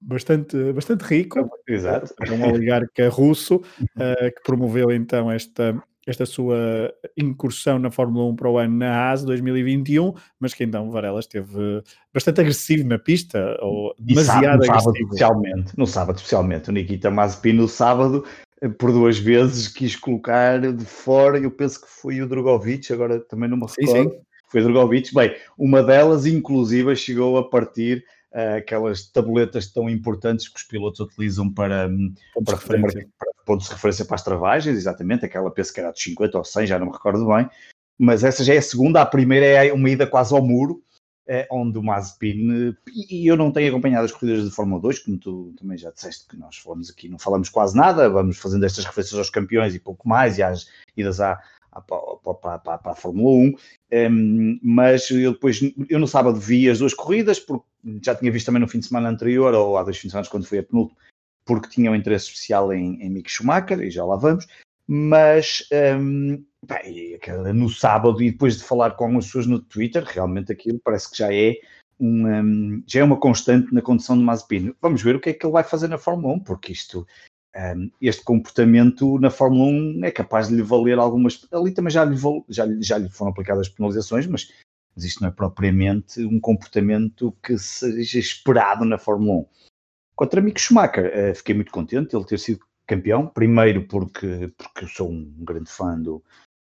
bastante, 0.00 0.72
bastante 0.72 1.02
rico, 1.02 1.50
Exato. 1.66 2.14
um 2.30 2.52
oligarca 2.52 3.08
russo, 3.08 3.60
que 3.60 4.42
promoveu 4.44 4.92
então 4.92 5.30
esta 5.30 5.82
esta 6.06 6.26
sua 6.26 6.92
incursão 7.16 7.78
na 7.78 7.90
Fórmula 7.90 8.24
1 8.26 8.36
para 8.36 8.50
o 8.50 8.58
ano 8.58 8.76
na 8.76 9.10
AS 9.10 9.24
2021, 9.24 10.12
mas 10.38 10.52
que 10.52 10.64
então 10.64 10.90
Varela 10.90 11.20
esteve 11.20 11.82
bastante 12.12 12.40
agressivo 12.40 12.88
na 12.88 12.98
pista, 12.98 13.56
ou 13.60 13.94
demasiado 13.98 14.64
sábado, 14.64 14.64
agressivo. 14.64 14.80
Sábado, 14.80 14.96
especialmente, 14.96 15.78
no 15.78 15.86
sábado 15.86 16.16
especialmente, 16.16 16.70
o 16.70 16.72
Nikita 16.72 17.10
Mazepin 17.10 17.52
no 17.52 17.68
sábado 17.68 18.24
eh, 18.60 18.68
por 18.68 18.90
duas 18.90 19.18
vezes 19.18 19.68
quis 19.68 19.94
colocar 19.94 20.60
de 20.60 20.84
fora, 20.84 21.38
eu 21.38 21.50
penso 21.50 21.80
que 21.80 21.88
foi 21.88 22.20
o 22.20 22.28
Drogovic, 22.28 22.92
agora 22.92 23.20
também 23.20 23.48
não 23.48 23.56
me 23.56 23.66
recordo, 23.66 24.10
sim, 24.10 24.16
sim. 24.16 24.24
foi 24.48 24.60
o 24.60 24.64
Drogovic, 24.64 25.14
bem, 25.14 25.36
uma 25.56 25.82
delas 25.82 26.26
inclusive 26.26 26.94
chegou 26.96 27.38
a 27.38 27.48
partir 27.48 28.04
uh, 28.32 28.56
aquelas 28.58 29.06
tabuletas 29.08 29.72
tão 29.72 29.88
importantes 29.88 30.48
que 30.48 30.58
os 30.58 30.64
pilotos 30.64 30.98
utilizam 30.98 31.48
para, 31.48 31.86
hum, 31.86 32.12
para, 32.44 32.56
para, 32.56 33.31
para 33.52 33.56
pontos 33.56 33.66
de 33.66 33.74
referência 33.74 34.04
para 34.04 34.14
as 34.14 34.22
travagens, 34.22 34.76
exatamente, 34.76 35.24
aquela 35.24 35.50
penso 35.50 35.72
que 35.72 35.80
era 35.80 35.92
de 35.92 36.02
50 36.02 36.38
ou 36.38 36.44
100, 36.44 36.66
já 36.66 36.78
não 36.78 36.86
me 36.86 36.92
recordo 36.92 37.26
bem, 37.26 37.48
mas 37.98 38.24
essa 38.24 38.42
já 38.42 38.54
é 38.54 38.58
a 38.58 38.62
segunda, 38.62 39.00
a 39.02 39.06
primeira 39.06 39.46
é 39.46 39.72
uma 39.72 39.90
ida 39.90 40.06
quase 40.06 40.34
ao 40.34 40.42
muro, 40.42 40.82
é, 41.26 41.46
onde 41.50 41.78
o 41.78 41.82
Mazepin, 41.82 42.74
e 42.96 43.26
eu 43.26 43.36
não 43.36 43.52
tenho 43.52 43.70
acompanhado 43.70 44.04
as 44.04 44.12
corridas 44.12 44.44
de 44.44 44.54
Fórmula 44.54 44.80
2, 44.82 44.98
como 45.00 45.18
tu 45.18 45.54
também 45.58 45.78
já 45.78 45.90
disseste 45.90 46.26
que 46.26 46.36
nós 46.36 46.56
falamos 46.56 46.90
aqui, 46.90 47.08
não 47.08 47.18
falamos 47.18 47.48
quase 47.48 47.76
nada, 47.76 48.10
vamos 48.10 48.38
fazendo 48.38 48.66
estas 48.66 48.84
referências 48.84 49.18
aos 49.18 49.30
campeões 49.30 49.74
e 49.74 49.78
pouco 49.78 50.08
mais, 50.08 50.38
e 50.38 50.42
às 50.42 50.66
idas 50.96 51.20
à, 51.20 51.40
para, 51.70 52.58
para, 52.58 52.78
para, 52.78 52.92
a 52.92 52.96
Fórmula 52.96 53.30
1, 53.30 53.40
um, 53.40 53.54
ehm, 53.90 54.58
mas 54.62 55.08
eu 55.10 55.32
depois, 55.32 55.60
eu 55.88 56.00
no 56.00 56.08
sábado 56.08 56.40
vi 56.40 56.68
as 56.68 56.80
duas 56.80 56.92
corridas, 56.92 57.38
porque 57.38 57.64
já 58.02 58.14
tinha 58.14 58.32
visto 58.32 58.46
também 58.46 58.60
no 58.60 58.68
fim 58.68 58.80
de 58.80 58.86
semana 58.86 59.08
anterior, 59.08 59.54
ou 59.54 59.76
há 59.76 59.84
dois 59.84 59.96
fins 59.96 60.08
de 60.08 60.10
semana 60.10 60.28
quando 60.28 60.46
foi 60.46 60.58
a 60.58 60.62
penúltimo, 60.62 60.98
porque 61.44 61.68
tinha 61.68 61.90
um 61.90 61.94
interesse 61.94 62.26
especial 62.26 62.72
em, 62.72 63.02
em 63.02 63.10
Mick 63.10 63.30
Schumacher, 63.30 63.80
e 63.80 63.90
já 63.90 64.04
lá 64.04 64.16
vamos, 64.16 64.46
mas 64.86 65.66
um, 65.98 66.44
bem, 66.66 67.18
no 67.54 67.68
sábado, 67.68 68.22
e 68.22 68.30
depois 68.30 68.58
de 68.58 68.64
falar 68.64 68.92
com 68.92 69.04
algumas 69.04 69.26
pessoas 69.26 69.46
no 69.46 69.60
Twitter, 69.60 70.04
realmente 70.04 70.52
aquilo 70.52 70.80
parece 70.84 71.10
que 71.10 71.18
já 71.18 71.32
é, 71.32 71.54
um, 71.98 72.26
um, 72.26 72.84
já 72.86 73.00
é 73.00 73.04
uma 73.04 73.18
constante 73.18 73.72
na 73.72 73.82
condução 73.82 74.16
de 74.16 74.24
Mazepin. 74.24 74.74
Vamos 74.80 75.02
ver 75.02 75.16
o 75.16 75.20
que 75.20 75.30
é 75.30 75.32
que 75.32 75.44
ele 75.44 75.52
vai 75.52 75.64
fazer 75.64 75.88
na 75.88 75.98
Fórmula 75.98 76.34
1, 76.34 76.40
porque 76.40 76.72
isto, 76.72 77.06
um, 77.56 77.90
este 78.00 78.24
comportamento 78.24 79.18
na 79.18 79.30
Fórmula 79.30 79.66
1 79.70 80.04
é 80.04 80.10
capaz 80.10 80.48
de 80.48 80.56
lhe 80.56 80.62
valer 80.62 80.98
algumas. 80.98 81.46
Ali 81.52 81.72
também 81.72 81.90
já 81.90 82.04
lhe, 82.04 82.16
já, 82.48 82.66
já 82.80 82.98
lhe 82.98 83.08
foram 83.08 83.30
aplicadas 83.30 83.68
penalizações, 83.68 84.26
mas, 84.26 84.52
mas 84.94 85.04
isto 85.04 85.22
não 85.22 85.28
é 85.28 85.32
propriamente 85.32 86.22
um 86.24 86.40
comportamento 86.40 87.36
que 87.42 87.58
seja 87.58 88.18
esperado 88.18 88.84
na 88.84 88.98
Fórmula 88.98 89.40
1. 89.40 89.46
Contra 90.22 90.40
Mick 90.40 90.60
Schumacher, 90.60 91.32
uh, 91.32 91.34
fiquei 91.34 91.52
muito 91.52 91.72
contente 91.72 92.14
ele 92.14 92.24
ter 92.24 92.38
sido 92.38 92.64
campeão. 92.86 93.26
Primeiro 93.26 93.88
porque, 93.88 94.52
porque 94.56 94.86
sou 94.86 95.10
um 95.10 95.34
grande 95.38 95.68
fã 95.68 95.98
do, 95.98 96.22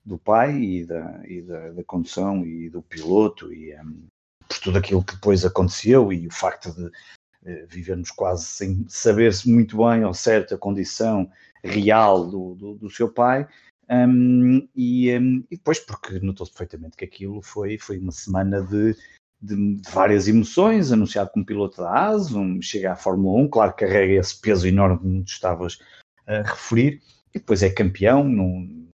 do 0.06 0.20
pai 0.20 0.56
e, 0.62 0.86
da, 0.86 1.20
e 1.28 1.42
da, 1.42 1.72
da 1.72 1.84
condução 1.84 2.46
e 2.46 2.70
do 2.70 2.84
piloto 2.84 3.52
e 3.52 3.74
um, 3.82 4.06
por 4.48 4.60
tudo 4.60 4.78
aquilo 4.78 5.04
que 5.04 5.16
depois 5.16 5.44
aconteceu 5.44 6.14
e 6.14 6.28
o 6.28 6.32
facto 6.32 6.72
de 6.76 6.86
uh, 6.86 7.68
vivermos 7.68 8.12
quase 8.12 8.46
sem 8.46 8.86
saber-se 8.88 9.50
muito 9.50 9.78
bem 9.78 10.04
ao 10.04 10.14
certo 10.14 10.54
a 10.54 10.58
condição 10.60 11.28
real 11.64 12.30
do, 12.30 12.54
do, 12.54 12.76
do 12.76 12.90
seu 12.92 13.12
pai. 13.12 13.48
Um, 13.90 14.70
e, 14.76 15.12
um, 15.18 15.44
e, 15.50 15.58
depois, 15.58 15.80
porque 15.80 16.20
notou-se 16.20 16.52
perfeitamente 16.52 16.96
que 16.96 17.06
aquilo 17.06 17.42
foi, 17.42 17.80
foi 17.80 17.98
uma 17.98 18.12
semana 18.12 18.62
de, 18.62 18.96
de, 19.42 19.82
várias 19.92 20.28
emoções, 20.28 20.92
anunciado 20.92 21.32
como 21.32 21.46
piloto 21.46 21.82
da 21.82 22.10
AS, 22.10 22.34
um, 22.34 22.62
chega 22.62 22.92
à 22.92 22.96
Fórmula 22.96 23.42
1, 23.44 23.50
claro 23.50 23.74
que 23.74 23.86
carrega 23.86 24.14
esse 24.14 24.40
peso 24.40 24.68
enorme 24.68 25.20
que 25.20 25.26
tu 25.26 25.32
estavas 25.32 25.80
a 26.28 26.42
referir, 26.42 27.02
e 27.34 27.40
depois 27.40 27.64
é 27.64 27.70
campeão 27.70 28.24
num, 28.24 28.90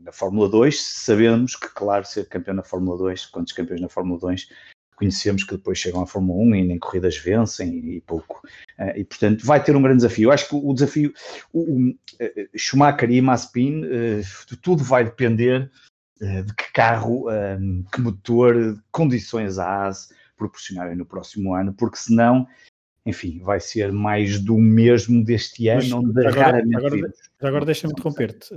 na 0.00 0.12
Fórmula 0.12 0.48
2, 0.48 0.80
sabemos 0.80 1.56
que, 1.56 1.68
claro, 1.68 2.04
ser 2.04 2.28
campeão 2.28 2.54
na 2.54 2.62
Fórmula 2.62 2.96
2, 2.98 3.26
quantos 3.26 3.52
campeões 3.52 3.80
na 3.80 3.88
Fórmula 3.88 4.20
2 4.20 4.48
conhecemos 4.94 5.42
que 5.42 5.56
depois 5.56 5.78
chegam 5.78 6.02
à 6.02 6.06
Fórmula 6.06 6.40
1 6.42 6.54
e 6.54 6.64
nem 6.64 6.78
corridas 6.78 7.16
vencem 7.16 7.96
e 7.96 8.00
pouco. 8.02 8.46
Uh, 8.78 8.96
e 8.96 9.04
portanto 9.04 9.44
vai 9.44 9.62
ter 9.62 9.74
um 9.74 9.82
grande 9.82 9.96
desafio. 9.96 10.28
Eu 10.28 10.32
acho 10.32 10.48
que 10.48 10.54
o 10.54 10.72
desafio, 10.72 11.12
o, 11.52 11.60
o 11.60 11.90
uh, 11.90 11.96
Schumacher 12.56 13.10
e 13.10 13.20
Mazepin, 13.20 13.82
uh, 13.84 14.56
tudo 14.60 14.84
vai 14.84 15.04
depender 15.04 15.70
de 16.20 16.54
que 16.54 16.72
carro, 16.72 17.26
que 17.92 18.00
motor, 18.00 18.80
condições 18.90 19.58
a 19.58 19.86
AS 19.86 20.12
proporcionarem 20.36 20.96
no 20.96 21.06
próximo 21.06 21.54
ano, 21.54 21.72
porque 21.72 21.96
senão, 21.96 22.46
enfim, 23.06 23.40
vai 23.40 23.60
ser 23.60 23.92
mais 23.92 24.38
do 24.38 24.56
mesmo 24.58 25.24
deste 25.24 25.68
ano, 25.68 25.80
Mas, 25.82 25.92
onde 25.92 26.26
agora, 26.26 26.40
raramente 26.42 26.76
agora, 26.76 27.12
agora 27.40 27.64
deixa-me 27.64 27.92
interromper-te 27.92 28.54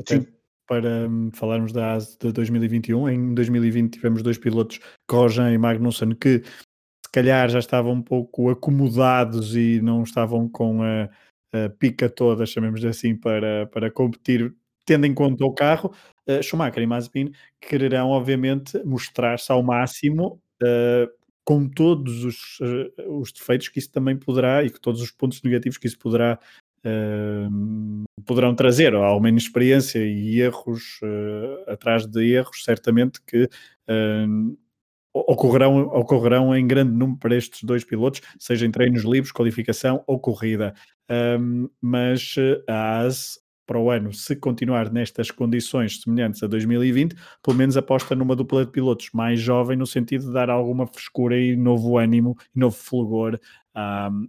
para 0.68 1.08
um, 1.08 1.32
falarmos 1.32 1.72
da 1.72 1.94
AS 1.94 2.18
de 2.20 2.32
2021. 2.32 3.10
Em 3.10 3.34
2020 3.34 3.94
tivemos 3.94 4.24
dois 4.24 4.38
pilotos, 4.38 4.80
Grosjean 5.10 5.52
e 5.52 5.58
Magnussen, 5.58 6.16
que 6.16 6.42
se 6.44 7.12
calhar 7.12 7.50
já 7.50 7.60
estavam 7.60 7.94
um 7.94 8.02
pouco 8.02 8.50
acomodados 8.50 9.56
e 9.56 9.80
não 9.82 10.04
estavam 10.04 10.50
com 10.50 10.82
a, 10.84 11.10
a 11.54 11.70
pica 11.70 12.10
toda, 12.10 12.46
chamemos 12.46 12.84
assim, 12.84 13.16
para, 13.16 13.68
para 13.68 13.92
competir, 13.92 14.54
tendo 14.86 15.06
em 15.06 15.14
conta 15.14 15.46
o 15.46 15.54
carro. 15.54 15.94
Uh, 16.28 16.42
Schumacher 16.42 16.82
e 16.82 16.88
Mazepin 16.88 17.32
quererão, 17.60 18.10
obviamente, 18.10 18.82
mostrar-se 18.84 19.52
ao 19.52 19.64
máximo. 19.64 20.40
Uh, 20.62 21.10
com 21.46 21.70
todos 21.70 22.24
os, 22.24 22.60
uh, 22.60 23.20
os 23.20 23.32
defeitos 23.32 23.70
que 23.70 23.78
isso 23.78 23.92
também 23.92 24.18
poderá 24.18 24.64
e 24.64 24.70
com 24.72 24.80
todos 24.80 25.00
os 25.00 25.12
pontos 25.12 25.44
negativos 25.44 25.78
que 25.78 25.86
isso 25.86 26.00
poderá 26.00 26.40
Uh, 26.86 28.04
poderão 28.28 28.54
trazer 28.54 28.94
ao 28.94 29.20
menos 29.20 29.42
experiência 29.42 29.98
e 29.98 30.40
erros 30.40 31.00
uh, 31.02 31.72
atrás 31.72 32.06
de 32.06 32.32
erros, 32.32 32.64
certamente 32.64 33.20
que 33.26 33.46
uh, 33.90 34.58
ocorrerão, 35.12 35.80
ocorrerão 35.88 36.56
em 36.56 36.68
grande 36.68 36.92
número 36.92 37.18
para 37.18 37.36
estes 37.36 37.64
dois 37.64 37.84
pilotos, 37.84 38.22
seja 38.38 38.68
em 38.68 38.72
treinos 38.72 39.02
livres, 39.02 39.32
qualificação 39.32 40.04
ou 40.06 40.20
corrida. 40.20 40.76
mas 41.82 42.36
a 42.68 43.00
AS 43.00 43.40
para 43.66 43.80
o 43.80 43.90
ano, 43.90 44.14
se 44.14 44.36
continuar 44.36 44.92
nestas 44.92 45.32
condições 45.32 46.02
semelhantes 46.02 46.42
a 46.44 46.48
2020, 46.48 47.16
pelo 47.42 47.58
menos 47.58 47.76
aposta 47.76 48.16
numa 48.16 48.36
dupla 48.36 48.66
de 48.66 48.72
pilotos 48.72 49.10
mais 49.14 49.40
jovem, 49.40 49.78
no 49.78 49.88
sentido 49.88 50.26
de 50.26 50.34
dar 50.34 50.50
alguma 50.50 50.86
frescura 50.88 51.40
e 51.40 51.56
novo 51.56 51.98
ânimo, 51.98 52.38
novo 52.54 52.76
fulgor 52.76 53.40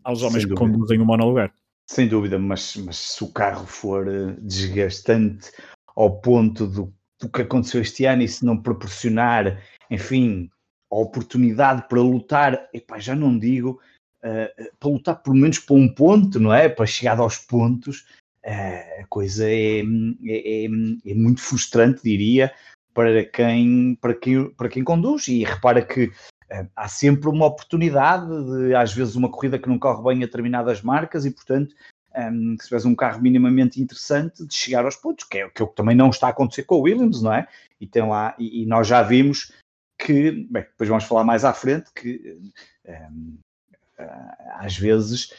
aos 0.03 0.23
homens 0.23 0.45
que 0.45 0.55
conduzem 0.55 1.01
o 1.01 1.05
monolugar. 1.05 1.53
Sem 1.89 2.09
dúvida, 2.09 2.39
mas, 2.39 2.77
mas 2.77 2.97
se 2.97 3.23
o 3.23 3.29
carro 3.29 3.65
for 3.65 4.09
eh, 4.09 4.35
desgastante 4.41 5.53
ao 5.95 6.21
ponto 6.21 6.67
do, 6.67 6.93
do 7.21 7.29
que 7.29 7.43
aconteceu 7.43 7.81
este 7.81 8.05
ano 8.05 8.23
e 8.23 8.29
se 8.29 8.45
não 8.45 8.61
proporcionar, 8.61 9.63
enfim, 9.89 10.51
a 10.91 10.97
oportunidade 10.97 11.89
para 11.89 12.01
lutar, 12.01 12.69
epá, 12.75 12.99
já 12.99 13.15
não 13.15 13.39
digo, 13.39 13.81
uh, 14.25 14.77
para 14.79 14.91
lutar 14.91 15.23
pelo 15.23 15.37
menos 15.37 15.61
para 15.61 15.77
um 15.77 15.89
ponto, 15.89 16.41
não 16.41 16.53
é? 16.53 16.69
Para 16.69 16.87
chegar 16.87 17.19
aos 17.19 17.39
pontos, 17.39 18.05
a 18.47 19.07
coisa 19.09 19.49
é, 19.49 19.81
é, 19.81 19.83
é, 19.83 20.65
é, 20.65 21.15
muito 21.15 21.41
frustrante, 21.41 22.03
diria, 22.03 22.53
para 22.95 23.25
quem, 23.25 23.97
para, 24.01 24.15
quem, 24.15 24.51
para 24.51 24.69
quem 24.69 24.85
conduz. 24.85 25.27
E 25.29 25.45
repara 25.45 25.83
que 25.83 26.05
uh, 26.07 26.69
há 26.77 26.89
sempre 26.89 27.29
uma 27.29 27.47
oportunidade 27.47 28.27
de, 28.29 28.75
às 28.75 28.93
vezes, 28.93 29.17
uma 29.17 29.31
corrida 29.31 29.59
que 29.59 29.69
não 29.69 29.79
corre 29.79 30.03
bem 30.03 30.23
a 30.23 30.27
determinadas 30.27 30.81
marcas 30.83 31.25
e, 31.25 31.31
portanto, 31.31 31.75
um, 32.15 32.21
ehm, 32.21 32.57
se 32.61 32.65
tiveres 32.65 32.87
um 32.87 32.95
carro 32.95 33.21
minimamente 33.21 33.83
interessante, 33.83 34.47
de 34.47 34.55
chegar 34.55 34.85
aos 34.85 34.97
pontos, 34.97 35.25
que 35.25 35.39
é, 35.39 35.49
que 35.49 35.61
é 35.61 35.65
o 35.65 35.69
que 35.69 35.77
também 35.77 35.97
não 35.97 36.11
está 36.11 36.29
a 36.29 36.31
acontecer 36.31 36.63
com 36.63 36.77
o 36.77 36.83
Williams, 36.83 37.23
não 37.23 37.33
é? 37.33 37.49
E, 37.81 37.87
tem 37.87 38.07
lá, 38.07 38.35
e, 38.39 38.63
e 38.63 38.67
nós 38.67 38.87
já 38.87 39.03
vimos 39.03 39.53
que, 39.99 40.31
bem, 40.51 40.63
depois 40.63 40.89
vamos 40.89 41.05
falar 41.05 41.25
mais 41.25 41.45
à 41.45 41.53
frente, 41.53 41.91
que 41.95 42.39
um, 42.39 42.51
ehm, 42.91 43.39
eh, 43.99 44.35
às 44.55 44.77
vezes 44.77 45.33
eh, 45.33 45.37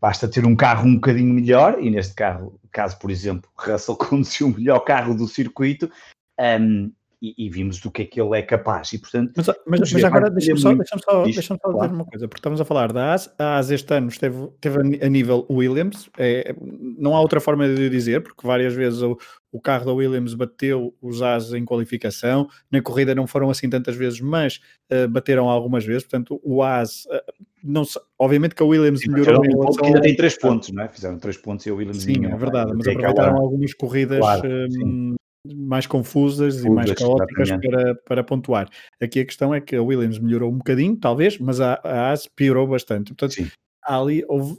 basta 0.00 0.28
ter 0.28 0.44
um 0.44 0.56
carro 0.56 0.86
um 0.86 0.94
bocadinho 0.94 1.32
melhor, 1.32 1.78
e 1.80 1.90
neste 1.90 2.14
carro, 2.14 2.58
caso, 2.70 2.98
por 2.98 3.10
exemplo, 3.10 3.50
Russell 3.56 3.96
conduziu 3.96 4.48
o 4.48 4.54
melhor 4.54 4.80
carro 4.80 5.14
do 5.14 5.26
circuito, 5.26 5.90
um, 6.38 6.42
ehm, 6.42 6.90
e, 7.20 7.46
e, 7.46 7.48
vimos 7.48 7.80
do 7.80 7.90
que 7.90 8.02
é 8.02 8.04
que 8.04 8.20
ele 8.20 8.38
é 8.38 8.42
capaz. 8.42 8.92
E, 8.92 8.98
portanto, 8.98 9.32
mas, 9.36 9.46
mas, 9.66 9.92
mas 9.92 10.04
agora 10.04 10.30
deixa-me 10.30 10.60
só, 10.60 10.74
deixa 10.74 10.98
só, 10.98 11.24
deixa 11.24 11.42
só 11.42 11.56
claro. 11.56 11.80
dizer 11.80 11.94
uma 11.94 12.04
coisa, 12.04 12.28
porque 12.28 12.38
estamos 12.38 12.60
a 12.60 12.64
falar 12.64 12.92
da 12.92 13.14
AS, 13.14 13.34
a 13.38 13.56
AS 13.56 13.70
este 13.70 13.94
ano 13.94 14.08
esteve, 14.08 14.48
esteve 14.54 15.04
a 15.04 15.08
nível 15.08 15.46
Williams, 15.50 16.10
é, 16.18 16.54
não 16.98 17.16
há 17.16 17.20
outra 17.20 17.40
forma 17.40 17.66
de 17.68 17.88
dizer, 17.88 18.22
porque 18.22 18.46
várias 18.46 18.74
vezes 18.74 19.00
o, 19.00 19.18
o 19.50 19.60
carro 19.60 19.86
da 19.86 19.92
Williams 19.92 20.34
bateu 20.34 20.94
os 21.00 21.22
AS 21.22 21.52
em 21.54 21.64
qualificação, 21.64 22.48
na 22.70 22.82
corrida 22.82 23.14
não 23.14 23.26
foram 23.26 23.48
assim 23.48 23.70
tantas 23.70 23.96
vezes, 23.96 24.20
mas 24.20 24.60
uh, 24.92 25.08
bateram 25.08 25.48
algumas 25.48 25.84
vezes, 25.84 26.02
portanto 26.02 26.38
o 26.44 26.62
AS, 26.62 27.06
uh, 27.06 27.32
não, 27.66 27.82
obviamente 28.18 28.54
que 28.54 28.62
a 28.62 28.66
Williams 28.66 29.00
Sim, 29.00 29.10
melhorou 29.10 29.40
um 29.44 29.50
ponto 29.50 29.84
ainda 29.84 30.00
tem 30.00 30.16
três 30.16 30.38
pontos, 30.38 30.70
não 30.70 30.84
é? 30.84 30.88
Fizeram 30.88 31.18
três 31.18 31.36
pontos 31.36 31.66
e 31.66 31.70
a 31.70 31.74
Williams 31.74 32.02
Sim, 32.02 32.24
é 32.26 32.36
verdade, 32.36 32.72
mas 32.74 32.86
aproveitaram 32.86 33.36
algumas 33.36 33.74
corridas 33.74 34.18
claro, 34.18 34.48
um, 34.82 35.16
mais 35.54 35.86
confusas 35.86 36.64
e 36.64 36.70
mais 36.70 36.92
caóticas 36.92 37.50
para, 37.50 37.94
para 37.94 38.24
pontuar. 38.24 38.68
Aqui 39.00 39.20
a 39.20 39.24
questão 39.24 39.54
é 39.54 39.60
que 39.60 39.74
a 39.74 39.82
Williams 39.82 40.18
melhorou 40.18 40.50
um 40.50 40.58
bocadinho, 40.58 40.96
talvez, 40.96 41.38
mas 41.38 41.60
a, 41.60 41.80
a 41.82 42.12
AS 42.12 42.28
piorou 42.28 42.66
bastante. 42.66 43.08
Portanto, 43.14 43.34
Sim. 43.34 43.50
ali 43.84 44.24
houve, 44.28 44.58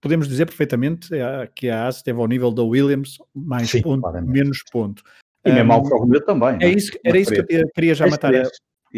podemos 0.00 0.28
dizer 0.28 0.46
perfeitamente 0.46 1.14
eh, 1.14 1.48
que 1.54 1.70
a 1.70 1.86
AS 1.86 1.96
esteve 1.96 2.20
ao 2.20 2.28
nível 2.28 2.52
da 2.52 2.62
Williams, 2.62 3.18
mais 3.34 3.70
Sim, 3.70 3.82
ponto, 3.82 4.12
menos 4.22 4.62
ponto. 4.70 5.02
E 5.44 5.52
mesmo 5.52 5.72
a 5.72 5.76
Alfa 5.76 5.96
Romeo 5.96 6.20
também. 6.20 6.58
É, 6.60 6.66
é 6.66 6.70
isso, 6.70 6.92
era 7.04 7.18
isso 7.18 7.32
que 7.32 7.40
eu 7.40 7.68
queria 7.74 7.94
já 7.94 8.06
matar. 8.06 8.32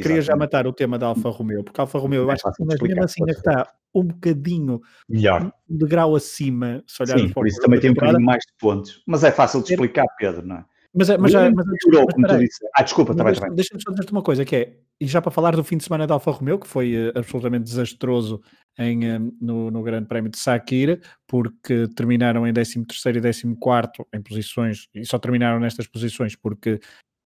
Queria 0.03 0.23
já 0.23 0.37
matar 0.37 0.67
o 0.67 0.73
tema 0.73 0.99
da 0.99 1.07
Alfa 1.07 1.29
Romeo, 1.31 1.63
porque 1.63 1.81
a 1.81 1.85
Alfa 1.85 1.99
Romeo 1.99 2.23
eu 2.23 2.31
é 2.31 2.35
acho 2.35 2.43
que 2.43 2.65
mas 2.65 2.81
mesmo 2.81 3.05
assim 3.05 3.23
ainda 3.23 3.33
está 3.33 3.73
um 3.95 4.05
bocadinho 4.05 4.81
melhor. 5.09 5.53
de 5.69 5.87
grau 5.87 6.17
acima, 6.17 6.83
se 6.87 7.03
olharmos 7.03 7.29
Sim, 7.29 7.33
por 7.33 7.47
isso 7.47 7.61
também 7.61 7.81
tem 7.81 7.91
um 7.91 7.95
bocadinho 7.95 8.21
mais 8.21 8.43
de 8.45 8.53
pontos, 8.59 9.03
mas 9.07 9.23
é 9.23 9.31
fácil 9.31 9.63
de 9.63 9.73
explicar, 9.73 10.07
Pedro, 10.19 10.45
não 10.45 10.57
é? 10.57 10.65
Mas, 10.97 11.11
é, 11.11 11.19
mas, 11.19 11.33
já, 11.33 11.51
mas, 11.51 11.67
mas, 11.67 12.15
como 12.15 12.27
tu 12.29 12.39
disse. 12.39 12.65
Ah, 12.77 12.83
desculpa, 12.85 13.17
também, 13.17 13.33
deixa, 13.33 13.51
Deixa-me 13.51 13.83
só 13.83 13.91
dizer-te 13.91 14.13
uma 14.13 14.23
coisa, 14.23 14.45
que 14.45 14.55
é, 14.55 14.77
e 15.01 15.07
já 15.09 15.21
para 15.21 15.33
falar 15.33 15.57
do 15.57 15.65
fim 15.65 15.77
de 15.77 15.83
semana 15.83 16.07
da 16.07 16.15
Alfa 16.15 16.31
Romeo, 16.31 16.57
que 16.57 16.69
foi 16.69 16.95
uh, 16.95 17.13
absolutamente 17.17 17.65
desastroso 17.65 18.41
em, 18.79 19.13
um, 19.13 19.37
no, 19.41 19.71
no 19.73 19.83
Grande 19.83 20.07
Prémio 20.07 20.31
de 20.31 20.39
Sakir, 20.39 21.01
porque 21.27 21.89
terminaram 21.97 22.47
em 22.47 22.53
13 22.53 22.79
e 22.79 22.87
14 22.87 23.59
em 24.15 24.23
posições, 24.23 24.89
e 24.95 25.05
só 25.05 25.19
terminaram 25.19 25.59
nestas 25.59 25.89
posições 25.89 26.37
porque 26.37 26.79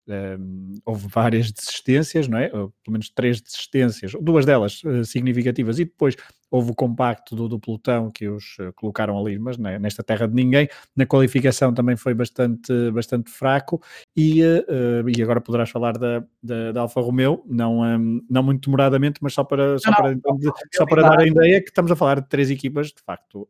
um, 0.07 0.79
houve 0.85 1.07
várias 1.07 1.51
desistências, 1.51 2.27
não 2.27 2.37
é? 2.37 2.45
Ou, 2.45 2.73
pelo 2.83 2.93
menos 2.93 3.09
três 3.09 3.41
desistências, 3.41 4.13
duas 4.21 4.45
delas 4.45 4.81
uh, 4.83 5.03
significativas, 5.03 5.79
e 5.79 5.85
depois 5.85 6.15
houve 6.49 6.71
o 6.71 6.75
compacto 6.75 7.35
do, 7.35 7.49
do 7.49 7.59
pelotão 7.59 8.09
que 8.09 8.27
os 8.29 8.57
uh, 8.59 8.71
colocaram 8.73 9.19
ali, 9.19 9.37
mas 9.37 9.57
né, 9.57 9.77
nesta 9.77 10.01
terra 10.03 10.27
de 10.27 10.33
ninguém. 10.33 10.69
Na 10.95 11.05
qualificação 11.05 11.73
também 11.73 11.95
foi 11.97 12.13
bastante, 12.13 12.71
bastante 12.91 13.29
fraco, 13.29 13.81
e, 14.15 14.41
uh, 14.43 15.09
e 15.09 15.21
agora 15.21 15.41
poderás 15.41 15.69
falar 15.69 15.97
da, 15.97 16.23
da, 16.41 16.71
da 16.71 16.81
Alfa 16.81 17.01
Romeo, 17.01 17.43
não, 17.45 17.81
um, 17.81 18.25
não 18.29 18.43
muito 18.43 18.65
demoradamente, 18.65 19.19
mas 19.21 19.33
só 19.33 19.43
para, 19.43 19.77
só 19.79 19.91
não, 19.91 19.97
para, 19.97 20.15
não, 20.15 20.53
só 20.73 20.85
para 20.85 21.01
dar 21.01 21.19
a 21.19 21.27
ideia 21.27 21.61
que 21.61 21.69
estamos 21.69 21.91
a 21.91 21.95
falar 21.95 22.21
de 22.21 22.29
três 22.29 22.49
equipas, 22.49 22.87
de 22.87 23.01
facto, 23.05 23.47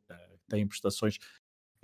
têm 0.50 0.66
prestações 0.66 1.18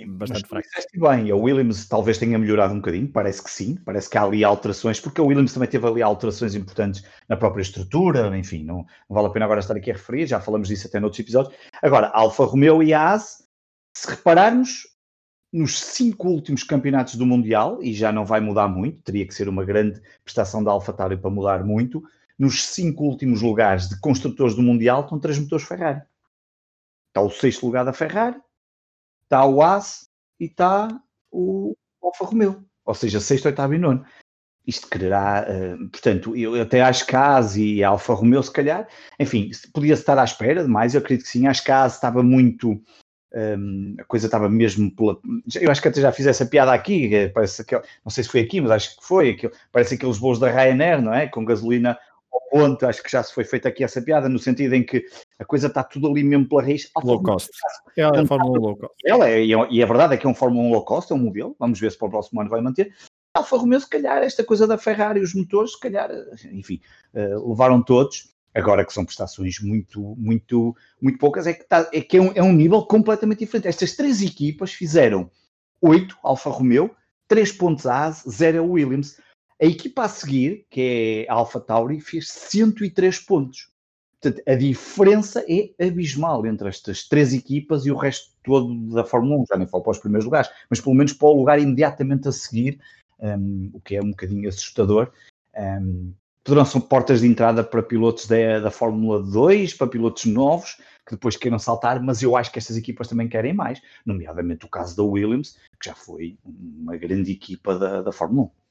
bastante 0.07 0.47
fraco. 0.47 0.67
bem, 0.95 1.29
a 1.29 1.35
Williams 1.35 1.87
talvez 1.87 2.17
tenha 2.17 2.37
melhorado 2.37 2.73
um 2.73 2.77
bocadinho, 2.77 3.07
parece 3.07 3.43
que 3.43 3.49
sim, 3.49 3.75
parece 3.75 4.09
que 4.09 4.17
há 4.17 4.23
ali 4.23 4.43
alterações, 4.43 4.99
porque 4.99 5.21
a 5.21 5.23
Williams 5.23 5.53
também 5.53 5.69
teve 5.69 5.85
ali 5.85 6.01
alterações 6.01 6.55
importantes 6.55 7.03
na 7.29 7.37
própria 7.37 7.61
estrutura, 7.61 8.35
enfim, 8.37 8.63
não, 8.63 8.77
não 8.77 9.15
vale 9.15 9.27
a 9.27 9.29
pena 9.29 9.45
agora 9.45 9.59
estar 9.59 9.75
aqui 9.75 9.91
a 9.91 9.93
referir, 9.93 10.25
já 10.25 10.39
falamos 10.39 10.67
disso 10.67 10.87
até 10.87 10.99
noutros 10.99 11.19
episódios. 11.19 11.55
Agora, 11.81 12.07
Alfa 12.07 12.43
Romeo 12.45 12.81
e 12.81 12.93
a 12.93 13.13
AS, 13.13 13.47
se 13.95 14.09
repararmos, 14.09 14.87
nos 15.51 15.79
cinco 15.79 16.29
últimos 16.29 16.63
campeonatos 16.63 17.13
do 17.15 17.27
Mundial, 17.27 17.77
e 17.83 17.93
já 17.93 18.11
não 18.11 18.25
vai 18.25 18.39
mudar 18.39 18.67
muito, 18.67 19.03
teria 19.03 19.27
que 19.27 19.35
ser 19.35 19.47
uma 19.47 19.63
grande 19.63 20.01
prestação 20.23 20.63
da 20.63 20.71
AlphaTauri 20.71 21.17
para 21.17 21.29
mudar 21.29 21.63
muito, 21.63 22.03
nos 22.39 22.63
cinco 22.65 23.03
últimos 23.03 23.43
lugares 23.43 23.87
de 23.87 23.99
construtores 23.99 24.55
do 24.55 24.63
Mundial 24.63 25.01
estão 25.01 25.19
três 25.19 25.37
motores 25.37 25.65
Ferrari. 25.65 26.01
Está 27.09 27.21
o 27.21 27.29
sexto 27.29 27.67
lugar 27.67 27.85
da 27.85 27.93
Ferrari, 27.93 28.41
está 29.33 29.45
o 29.45 29.63
AS 29.63 30.07
e 30.39 30.45
está 30.45 31.01
o 31.31 31.75
Alfa 32.03 32.25
Romeo, 32.25 32.63
ou 32.85 32.93
seja, 32.93 33.19
sexto, 33.19 33.45
oitavo 33.45 33.73
e 33.73 33.79
nono. 33.79 34.05
Isto 34.65 34.87
quererá, 34.87 35.45
uh, 35.49 35.89
portanto, 35.89 36.35
eu 36.37 36.61
até 36.61 36.81
acho 36.81 37.05
que 37.05 37.15
a 37.15 37.37
AS 37.37 37.57
e 37.57 37.83
a 37.83 37.89
Alfa 37.89 38.13
Romeo, 38.13 38.43
se 38.43 38.51
calhar, 38.51 38.87
enfim, 39.19 39.49
podia 39.73 39.95
estar 39.95 40.17
à 40.17 40.23
espera 40.23 40.63
de 40.63 40.69
mais, 40.69 40.93
eu 40.93 41.01
acredito 41.01 41.25
que 41.25 41.31
sim, 41.31 41.47
acho 41.47 41.63
que 41.63 41.71
a 41.71 41.83
AS 41.83 41.95
estava 41.95 42.21
muito, 42.21 42.79
um, 43.33 43.95
a 43.99 44.03
coisa 44.05 44.27
estava 44.27 44.47
mesmo 44.47 44.95
pela. 44.95 45.19
Eu 45.59 45.71
acho 45.71 45.81
que 45.81 45.87
até 45.87 45.99
já 45.99 46.11
fiz 46.11 46.27
essa 46.27 46.45
piada 46.45 46.71
aqui, 46.71 47.29
parece 47.33 47.65
que, 47.65 47.75
não 47.75 48.11
sei 48.11 48.23
se 48.23 48.29
foi 48.29 48.41
aqui, 48.41 48.61
mas 48.61 48.71
acho 48.71 48.97
que 48.97 49.05
foi. 49.05 49.31
Aquilo, 49.31 49.51
parece 49.71 49.95
aqueles 49.95 50.17
voos 50.17 50.39
da 50.39 50.49
Ryanair, 50.49 51.01
não 51.01 51.13
é? 51.13 51.27
Com 51.27 51.43
gasolina 51.43 51.97
ao 52.33 52.49
ponto, 52.49 52.85
acho 52.85 53.03
que 53.03 53.11
já 53.11 53.21
se 53.21 53.33
foi 53.33 53.43
feita 53.43 53.69
aqui 53.69 53.83
essa 53.83 54.01
piada, 54.01 54.27
no 54.27 54.39
sentido 54.39 54.73
em 54.73 54.83
que 54.83 55.05
a 55.39 55.45
coisa 55.45 55.67
está 55.67 55.83
tudo 55.83 56.07
ali 56.07 56.23
mesmo 56.23 56.49
pela 56.49 56.63
raiz. 56.63 56.89
Low 57.03 57.21
cost. 57.21 57.49
É 57.95 58.03
a 58.03 58.25
Fórmula 58.25 58.59
1 58.59 58.61
low 58.61 58.77
cost. 58.77 58.95
Ela 59.05 59.29
é, 59.29 59.45
e 59.45 59.83
a 59.83 59.85
verdade 59.85 60.15
é 60.15 60.17
que 60.17 60.25
é 60.25 60.29
um 60.29 60.35
Fórmula 60.35 60.67
1 60.67 60.71
low 60.71 60.85
cost, 60.85 61.11
é 61.11 61.15
um 61.15 61.19
modelo, 61.19 61.55
vamos 61.59 61.79
ver 61.79 61.91
se 61.91 61.97
para 61.97 62.07
o 62.07 62.11
próximo 62.11 62.41
ano 62.41 62.49
vai 62.49 62.61
manter. 62.61 62.93
Alfa 63.35 63.57
Romeo, 63.57 63.79
se 63.79 63.89
calhar, 63.89 64.21
esta 64.21 64.43
coisa 64.43 64.67
da 64.67 64.77
Ferrari, 64.77 65.19
os 65.19 65.33
motores, 65.33 65.71
se 65.71 65.79
calhar, 65.79 66.09
enfim, 66.51 66.79
uh, 67.15 67.49
levaram 67.49 67.81
todos 67.81 68.33
agora 68.53 68.85
que 68.85 68.93
são 68.93 69.03
prestações 69.03 69.59
muito, 69.59 70.15
muito, 70.17 70.75
muito 71.01 71.17
poucas, 71.17 71.47
é 71.47 71.53
que, 71.53 71.63
tá, 71.63 71.89
é, 71.91 72.01
que 72.01 72.17
é, 72.17 72.21
um, 72.21 72.31
é 72.35 72.43
um 72.43 72.53
nível 72.53 72.83
completamente 72.85 73.39
diferente. 73.39 73.67
Estas 73.67 73.95
três 73.95 74.21
equipas 74.21 74.71
fizeram 74.71 75.31
8 75.81 76.15
Alfa 76.21 76.49
Romeo, 76.49 76.95
3 77.27 77.51
pontos 77.53 77.87
a 77.87 78.05
AS, 78.05 78.23
0 78.29 78.63
Williams. 78.65 79.19
A 79.63 79.65
equipa 79.65 80.03
a 80.03 80.09
seguir, 80.09 80.65
que 80.69 81.25
é 81.25 81.31
a 81.31 81.35
Alfa 81.35 81.57
Tauri, 81.57 82.01
fez 82.01 82.29
103 82.29 83.17
pontos. 83.19 83.69
Portanto, 84.19 84.43
a 84.45 84.55
diferença 84.55 85.45
é 85.47 85.87
abismal 85.87 86.45
entre 86.45 86.67
estas 86.67 87.07
três 87.07 87.33
equipas 87.33 87.85
e 87.85 87.91
o 87.91 87.95
resto 87.95 88.33
todo 88.43 88.73
da 88.93 89.05
Fórmula 89.05 89.41
1. 89.43 89.45
Já 89.47 89.57
nem 89.57 89.65
falo 89.65 89.81
para 89.81 89.91
os 89.91 89.99
primeiros 89.99 90.25
lugares, 90.25 90.51
mas 90.69 90.81
pelo 90.81 90.93
menos 90.93 91.13
para 91.13 91.29
o 91.29 91.37
lugar 91.37 91.61
imediatamente 91.61 92.27
a 92.27 92.33
seguir, 92.33 92.77
um, 93.17 93.69
o 93.73 93.79
que 93.79 93.95
é 93.95 94.01
um 94.01 94.09
bocadinho 94.09 94.49
assustador. 94.49 95.13
Um, 95.55 96.11
poderão 96.43 96.65
ser 96.65 96.81
portas 96.81 97.21
de 97.21 97.27
entrada 97.27 97.63
para 97.63 97.81
pilotos 97.81 98.27
da, 98.27 98.59
da 98.59 98.69
Fórmula 98.69 99.23
2, 99.23 99.75
para 99.75 99.87
pilotos 99.87 100.25
novos, 100.25 100.75
que 101.07 101.11
depois 101.11 101.37
queiram 101.37 101.57
saltar, 101.57 102.03
mas 102.03 102.21
eu 102.21 102.35
acho 102.35 102.51
que 102.51 102.59
estas 102.59 102.75
equipas 102.75 103.07
também 103.07 103.29
querem 103.29 103.53
mais, 103.53 103.81
nomeadamente 104.05 104.65
o 104.65 104.69
caso 104.69 104.93
da 104.97 105.03
Williams, 105.03 105.57
que 105.79 105.87
já 105.87 105.95
foi 105.95 106.37
uma 106.43 106.97
grande 106.97 107.31
equipa 107.31 107.79
da, 107.79 108.01
da 108.01 108.11
Fórmula 108.11 108.47
1. 108.47 108.62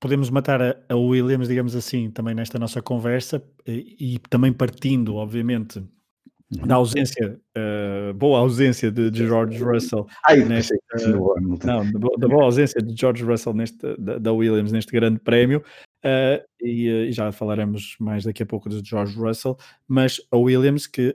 Podemos 0.00 0.30
matar 0.30 0.62
a, 0.62 0.76
a 0.88 0.96
Williams, 0.96 1.46
digamos 1.46 1.76
assim, 1.76 2.10
também 2.10 2.34
nesta 2.34 2.58
nossa 2.58 2.80
conversa, 2.80 3.42
e, 3.66 4.14
e 4.14 4.18
também 4.18 4.52
partindo, 4.52 5.16
obviamente, 5.16 5.78
uhum. 5.78 6.66
da 6.66 6.76
ausência, 6.76 7.38
uh, 7.56 8.14
boa 8.14 8.40
ausência 8.40 8.90
de, 8.90 9.10
de 9.10 9.26
George 9.26 9.62
Russell. 9.62 10.06
Ai, 10.24 10.42
neste, 10.44 10.74
uh, 10.74 11.58
não, 11.64 11.90
da, 12.18 12.28
boa 12.28 12.44
ausência 12.44 12.80
de 12.82 12.98
George 12.98 13.22
Russell 13.22 13.54
neste, 13.54 13.96
da, 13.98 14.18
da 14.18 14.32
Williams 14.32 14.72
neste 14.72 14.90
grande 14.90 15.20
prémio. 15.20 15.62
Uh, 16.02 16.40
e, 16.62 16.88
uh, 16.88 17.04
e, 17.04 17.12
já 17.12 17.30
falaremos 17.30 17.94
mais 18.00 18.24
daqui 18.24 18.42
a 18.42 18.46
pouco 18.46 18.70
de 18.70 18.80
George 18.82 19.18
Russell, 19.18 19.56
mas 19.86 20.18
a 20.30 20.36
Williams 20.36 20.86
que 20.86 21.14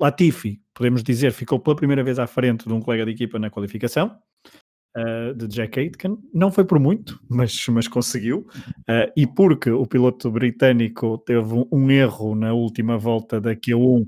Latifi, 0.00 0.60
podemos 0.74 1.02
dizer, 1.02 1.32
ficou 1.32 1.60
pela 1.60 1.76
primeira 1.76 2.02
vez 2.02 2.18
à 2.18 2.26
frente 2.26 2.66
de 2.66 2.74
um 2.74 2.80
colega 2.80 3.04
de 3.04 3.12
equipa 3.12 3.38
na 3.38 3.48
qualificação, 3.48 4.18
uh, 4.96 5.34
de 5.34 5.46
Jack 5.46 5.78
Aitken, 5.78 6.18
não 6.32 6.50
foi 6.50 6.64
por 6.64 6.78
muito, 6.78 7.20
mas, 7.28 7.66
mas 7.68 7.86
conseguiu, 7.86 8.46
e 9.16 9.26
porque 9.26 9.70
o 9.70 9.86
piloto 9.86 10.30
britânico 10.30 11.18
teve 11.18 11.54
um, 11.54 11.66
um, 11.70 11.90
erro 11.90 12.34
na 12.34 12.52
última 12.52 12.96
volta 12.96 13.40
da 13.40 13.54
Q1, 13.54 14.06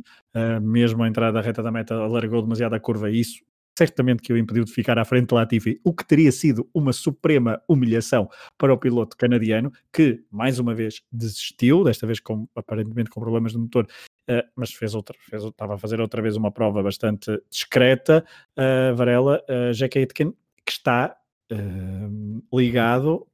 mesmo 0.63 1.03
a 1.03 1.09
entrada 1.09 1.33
da 1.33 1.41
reta 1.41 1.63
da 1.63 1.71
meta 1.71 1.95
alargou 1.95 2.43
demasiado 2.43 2.75
a 2.75 2.81
curva, 2.81 3.11
e 3.11 3.21
isso 3.21 3.43
certamente 3.79 4.23
que 4.23 4.33
o 4.33 4.37
impediu 4.37 4.65
de 4.65 4.73
ficar 4.73 4.99
à 4.99 5.05
frente 5.05 5.29
de 5.29 5.35
Latifi, 5.35 5.81
o 5.85 5.95
que 5.95 6.05
teria 6.05 6.33
sido 6.33 6.69
uma 6.75 6.93
suprema 6.93 7.63
humilhação 7.69 8.29
para 8.59 8.75
o 8.75 8.79
piloto 8.79 9.17
canadiano, 9.17 9.73
que, 9.93 10.25
mais 10.33 10.59
uma 10.59 10.75
vez, 10.75 11.03
desistiu, 11.13 11.85
desta 11.85 12.05
vez 12.05 12.19
com, 12.19 12.49
aparentemente 12.57 13.09
com 13.09 13.21
problemas 13.21 13.53
de 13.53 13.59
motor, 13.59 13.87
uh, 14.29 14.43
mas 14.57 14.73
fez 14.73 14.97
outra, 14.97 15.17
fez, 15.21 15.45
estava 15.45 15.75
a 15.77 15.79
fazer 15.79 16.01
outra 16.01 16.21
vez 16.21 16.35
uma 16.37 16.51
prova 16.51 16.83
bastante 16.83 17.41
discreta, 17.49 18.25
uh, 18.59 18.97
Varela, 18.97 19.41
uh, 19.49 19.73
Jack 19.73 19.97
Aitken, 19.97 20.35
que 20.69 20.73
está 20.73 21.17
uh, 21.51 22.57
ligado, 22.59 23.27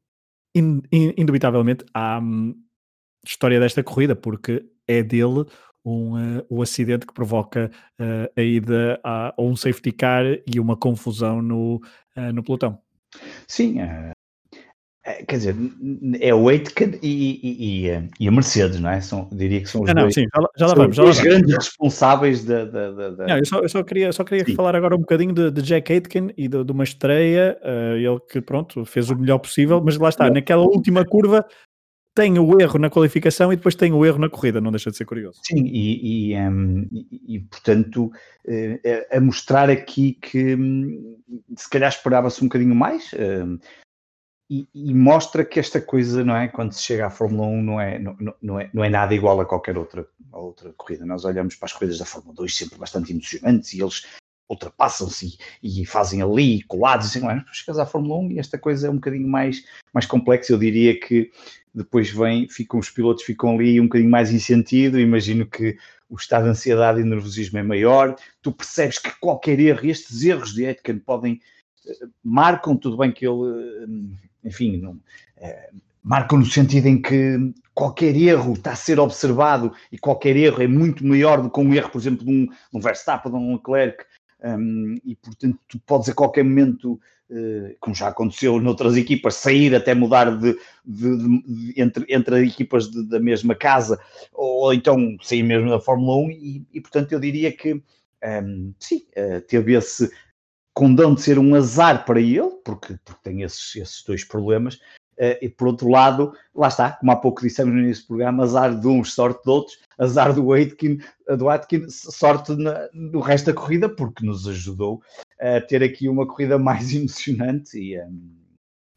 in, 0.55 0.83
in, 0.93 1.13
indubitavelmente, 1.19 1.85
à 1.93 2.21
um, 2.21 2.55
história 3.27 3.59
desta 3.59 3.83
corrida, 3.83 4.15
porque 4.15 4.65
é 4.87 5.03
dele 5.03 5.45
um, 5.85 6.15
uh, 6.15 6.47
o 6.49 6.63
acidente 6.63 7.05
que 7.05 7.13
provoca 7.13 7.73
uh, 8.01 8.41
a 8.41 8.41
ida 8.41 9.01
a, 9.03 9.35
a, 9.37 9.43
um 9.43 9.57
safety 9.57 9.91
car 9.91 10.25
e 10.25 10.61
uma 10.61 10.77
confusão 10.77 11.43
no, 11.43 11.83
uh, 12.17 12.33
no 12.33 12.45
pelotão. 12.45 12.79
Sim, 13.49 13.79
quer 15.27 15.37
dizer, 15.37 15.57
é 16.21 16.35
o 16.35 16.49
Aitken 16.49 16.99
e, 17.03 17.41
e, 17.43 18.09
e, 18.19 18.29
a 18.29 18.31
Mercedes, 18.31 18.81
não 18.81 18.91
é? 18.91 19.01
São, 19.01 19.29
diria 19.33 19.61
que 19.61 19.69
são 19.69 19.83
os 19.83 19.89
não, 19.89 20.03
dois, 20.03 20.17
não, 20.17 20.23
sim, 20.23 20.29
já, 20.57 20.67
vamos, 20.69 20.97
já 20.97 21.03
vamos. 21.03 21.21
grandes 21.21 21.55
responsáveis 21.55 22.45
da. 22.45 22.65
da, 22.65 22.91
da, 22.91 23.11
da... 23.11 23.27
Não, 23.27 23.39
eu 23.39 23.45
só, 23.45 23.59
eu 23.61 23.69
só 23.69 23.83
queria, 23.83 24.13
só 24.13 24.25
queria 24.25 24.55
falar 24.57 24.75
agora 24.75 24.97
um 24.97 25.01
bocadinho 25.01 25.33
de, 25.33 25.51
de 25.51 25.63
Jack 25.63 25.93
Aitken 25.93 26.31
e 26.37 26.49
de, 26.49 26.65
de 26.65 26.73
uma 26.73 26.85
estreia, 26.85 27.59
ele 27.97 28.21
que 28.31 28.41
pronto, 28.41 28.85
fez 28.85 29.11
o 29.11 29.17
melhor 29.17 29.39
possível, 29.39 29.83
mas 29.85 29.97
lá 29.99 30.09
está, 30.09 30.31
naquela 30.31 30.63
última 30.63 31.05
curva 31.05 31.45
tem 32.15 32.39
o 32.39 32.61
erro 32.61 32.79
na 32.79 32.89
qualificação 32.89 33.53
e 33.53 33.57
depois 33.57 33.75
tem 33.75 33.93
o 33.93 34.07
erro 34.07 34.19
na 34.19 34.31
corrida, 34.31 34.61
não 34.61 34.71
deixa 34.71 34.91
de 34.91 34.97
ser 34.97 35.05
curioso. 35.05 35.41
Sim, 35.43 35.67
e, 35.67 36.31
e, 36.31 36.37
um, 36.39 36.89
e, 36.93 37.37
e 37.37 37.41
portanto, 37.41 38.05
uh, 38.05 39.07
a 39.11 39.21
mostrar 39.21 39.69
aqui 39.69 40.13
que 40.23 40.55
um, 40.55 41.17
se 41.57 41.69
calhar 41.69 41.91
esperava-se 41.91 42.41
um 42.41 42.47
bocadinho 42.47 42.75
mais. 42.75 43.11
Um, 43.15 43.59
e, 44.49 44.69
e, 44.75 44.93
mostra 44.93 45.45
que 45.45 45.59
esta 45.59 45.81
coisa, 45.81 46.23
não 46.25 46.37
é? 46.37 46.49
Quando 46.49 46.73
se 46.73 46.83
chega 46.83 47.07
à 47.07 47.11
Fórmula 47.11 47.49
1, 47.49 47.63
não 47.63 47.81
é, 47.81 47.99
não, 47.99 48.17
não, 48.43 48.61
é, 48.61 48.71
não 48.73 48.85
é 48.85 48.89
nada 48.91 49.15
igual 49.15 49.41
a 49.41 49.47
qualquer 49.47 49.79
outra, 49.79 50.07
a 50.33 50.39
outra 50.39 50.73
corrida. 50.75 51.07
Nós 51.07 51.25
olhamos 51.25 51.57
para 51.57 51.67
as 51.67 51.73
corridas 51.73 51.99
da 51.99 52.05
Fórmula 52.05 52.35
2 52.35 52.55
sempre 52.55 52.79
bastante 52.79 53.13
emocionantes 53.13 53.73
e 53.73 53.83
eles 53.83 54.07
ultrapassam-se 54.49 55.39
e, 55.63 55.83
e, 55.83 55.87
fazem 55.87 56.21
ali 56.21 56.63
colados, 56.65 57.07
assim, 57.07 57.21
não 57.21 57.31
é? 57.31 57.43
Chegas 57.53 57.79
à 57.79 57.87
Fórmula 57.87 58.21
1 58.21 58.33
e 58.33 58.39
esta 58.39 58.59
coisa 58.59 58.87
é 58.87 58.91
um 58.91 58.97
bocadinho 58.97 59.27
mais, 59.27 59.65
mais 59.93 60.05
complexa. 60.05 60.53
Eu 60.53 60.59
diria 60.59 60.99
que 60.99 61.31
depois 61.75 62.11
vem, 62.11 62.49
ficam 62.49 62.79
os 62.79 62.89
pilotos 62.89 63.25
ficam 63.25 63.55
ali 63.55 63.81
um 63.81 63.85
bocadinho 63.85 64.11
mais 64.11 64.31
em 64.31 64.39
sentido, 64.39 65.01
imagino 65.01 65.45
que 65.45 65.77
o 66.09 66.17
estado 66.17 66.45
de 66.45 66.51
ansiedade 66.51 67.01
e 67.01 67.05
nervosismo 67.05 67.59
é 67.59 67.63
maior, 67.63 68.15
tu 68.41 68.53
percebes 68.53 68.99
que 68.99 69.11
qualquer 69.19 69.59
erro, 69.59 69.87
estes 69.87 70.23
erros 70.23 70.55
de 70.55 70.67
Aitken 70.67 70.99
podem, 71.01 71.41
eh, 71.87 72.07
marcam, 72.23 72.77
tudo 72.77 72.97
bem 72.97 73.11
que 73.11 73.27
ele, 73.27 73.43
eh, 73.51 73.87
enfim, 74.45 74.77
não, 74.79 74.99
é, 75.37 75.71
marcam 76.03 76.39
no 76.39 76.47
sentido 76.47 76.87
em 76.87 77.01
que 77.01 77.39
qualquer 77.75 78.15
erro 78.17 78.53
está 78.53 78.73
a 78.73 78.77
ser 78.77 79.01
observado 79.01 79.73
e 79.91 79.99
qualquer 79.99 80.37
erro 80.37 80.63
é 80.63 80.67
muito 80.67 81.05
maior 81.07 81.43
do 81.43 81.51
que 81.51 81.61
um 81.61 81.73
erro, 81.75 81.91
por 81.91 82.01
exemplo, 82.01 82.25
de 82.25 82.31
um, 82.31 82.47
de 82.47 82.53
um 82.75 82.81
Verstappen, 82.81 83.33
de 83.33 83.39
um 83.39 83.55
Leclerc, 83.55 84.05
um, 84.45 84.97
e 85.05 85.17
portanto 85.17 85.59
tu 85.69 85.79
podes 85.81 86.09
a 86.09 86.15
qualquer 86.15 86.45
momento 86.45 87.01
eh, 87.31 87.75
como 87.81 87.95
já 87.95 88.09
aconteceu 88.09 88.61
noutras 88.61 88.97
equipas, 88.99 89.37
sair 89.37 89.75
até 89.75 89.95
mudar 89.95 90.37
de, 90.39 90.57
de, 90.85 91.41
de 91.43 91.75
entre, 91.81 92.05
entre 92.09 92.47
equipas 92.47 92.91
de, 92.91 93.03
da 93.09 93.19
mesma 93.19 93.55
casa, 93.55 93.99
ou 94.33 94.75
então 94.75 95.17
sair 95.23 95.43
mesmo 95.43 95.71
da 95.71 95.81
Fórmula 95.81 96.17
1, 96.27 96.31
e, 96.31 96.67
e 96.75 96.81
portanto 96.83 97.13
eu 97.13 97.19
diria 97.19 97.51
que 97.51 97.83
um, 98.43 98.75
sim, 98.79 99.07
uh, 99.17 99.41
teve 99.49 99.73
esse 99.73 100.11
condão 100.75 101.15
de 101.15 101.23
ser 101.23 101.39
um 101.39 101.55
azar 101.55 102.05
para 102.05 102.21
ele, 102.21 102.51
porque, 102.65 102.99
porque 103.05 103.21
tem 103.23 103.43
esses, 103.43 103.77
esses 103.77 104.03
dois 104.03 104.25
problemas, 104.25 104.79
Uh, 105.17 105.39
e 105.41 105.49
por 105.49 105.69
outro 105.69 105.89
lado, 105.89 106.37
lá 106.53 106.67
está, 106.67 106.91
como 106.91 107.13
há 107.13 107.17
pouco 107.17 107.41
dissemos 107.41 107.73
no 107.73 107.81
início 107.81 108.03
do 108.03 108.09
programa, 108.09 108.43
azar 108.43 108.75
de 108.79 108.87
uns, 108.89 109.15
sorte 109.15 109.45
de 109.45 109.51
outros, 109.51 109.79
azar 109.97 110.35
do 110.35 110.53
Aitken, 110.53 110.99
do 111.39 111.49
Aitken 111.49 111.89
sorte 111.89 112.53
na, 112.57 112.89
no 112.93 113.21
resto 113.21 113.47
da 113.47 113.55
corrida, 113.55 113.89
porque 113.89 114.27
nos 114.27 114.49
ajudou 114.49 115.01
a 115.41 115.61
ter 115.61 115.85
aqui 115.85 116.09
uma 116.09 116.27
corrida 116.27 116.59
mais 116.59 116.91
emocionante 116.95 117.79
e, 117.79 118.01
um, 118.01 118.29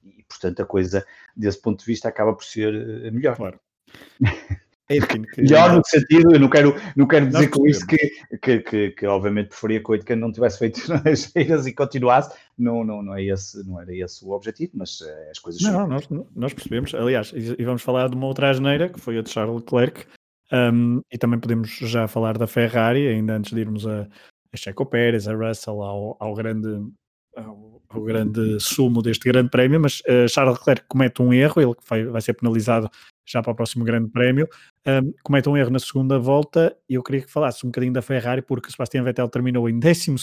e 0.03 0.23
portanto, 0.23 0.61
a 0.61 0.65
coisa, 0.65 1.05
desse 1.35 1.61
ponto 1.61 1.79
de 1.81 1.85
vista, 1.85 2.09
acaba 2.09 2.33
por 2.33 2.43
ser 2.43 2.73
eh, 2.73 3.11
melhor. 3.11 3.35
Claro. 3.35 3.59
Aitken, 4.89 5.23
que... 5.23 5.41
Melhor 5.41 5.75
no 5.75 5.81
sentido, 5.85 6.33
eu 6.33 6.39
não 6.39 6.49
quero, 6.49 6.75
não 6.95 7.05
quero 7.05 7.27
dizer 7.27 7.49
com 7.49 7.67
isso 7.67 7.85
que, 7.85 7.97
que, 8.41 8.59
que, 8.59 8.91
que, 8.91 9.05
obviamente 9.05 9.49
preferia 9.49 9.83
que 9.83 9.91
o 9.91 9.93
Aitken 9.93 10.15
não 10.15 10.31
tivesse 10.31 10.59
feito 10.59 10.81
nas 11.03 11.25
feiras 11.25 11.67
e 11.67 11.73
continuasse, 11.73 12.35
não, 12.57 12.83
não, 12.83 13.03
não, 13.03 13.13
é 13.15 13.23
esse, 13.23 13.67
não 13.67 13.81
era 13.81 13.93
esse 13.93 14.23
o 14.23 14.31
objetivo, 14.31 14.71
mas 14.75 15.01
uh, 15.01 15.29
as 15.29 15.39
coisas... 15.39 15.61
Não, 15.61 15.71
não 15.81 15.87
nós, 15.87 16.07
nós 16.35 16.53
percebemos, 16.53 16.93
aliás, 16.95 17.33
e, 17.35 17.63
vamos 17.63 17.81
falar 17.81 18.09
de 18.09 18.15
uma 18.15 18.27
outra 18.27 18.49
asneira, 18.49 18.89
que 18.89 18.99
foi 18.99 19.17
a 19.17 19.21
de 19.21 19.29
Charles 19.29 19.55
Leclerc, 19.55 20.05
um, 20.51 21.01
e 21.11 21.17
também 21.17 21.39
podemos 21.39 21.69
já 21.69 22.07
falar 22.07 22.37
da 22.37 22.47
Ferrari, 22.47 23.07
ainda 23.07 23.35
antes 23.35 23.51
de 23.51 23.59
irmos 23.59 23.85
a, 23.85 24.07
a 24.53 24.57
Checo 24.57 24.85
Pérez, 24.85 25.27
a 25.27 25.35
Russell, 25.35 25.81
ao, 25.81 26.15
ao 26.17 26.33
grande 26.33 26.69
ao, 27.35 27.81
ao, 27.89 28.01
grande 28.01 28.57
sumo 28.59 29.01
deste 29.01 29.27
grande 29.27 29.49
prémio, 29.49 29.81
mas 29.81 29.99
uh, 30.01 30.29
Charles 30.29 30.57
Leclerc 30.57 30.85
comete 30.87 31.21
um 31.21 31.33
erro, 31.33 31.61
ele 31.61 31.75
vai, 31.87 32.05
vai 32.05 32.21
ser 32.21 32.33
penalizado 32.33 32.89
já 33.27 33.41
para 33.41 33.51
o 33.51 33.55
próximo 33.55 33.83
grande 33.83 34.09
prémio, 34.09 34.47
um, 34.87 35.13
comete 35.21 35.49
um 35.49 35.57
erro 35.57 35.69
na 35.69 35.79
segunda 35.79 36.17
volta 36.17 36.75
e 36.89 36.95
eu 36.95 37.03
queria 37.03 37.21
que 37.21 37.31
falasse 37.31 37.65
um 37.65 37.69
bocadinho 37.69 37.93
da 37.93 38.01
Ferrari, 38.01 38.41
porque 38.41 38.71
Sebastian 38.71 39.03
Vettel 39.03 39.27
terminou 39.27 39.69
em 39.69 39.77
12 39.77 40.15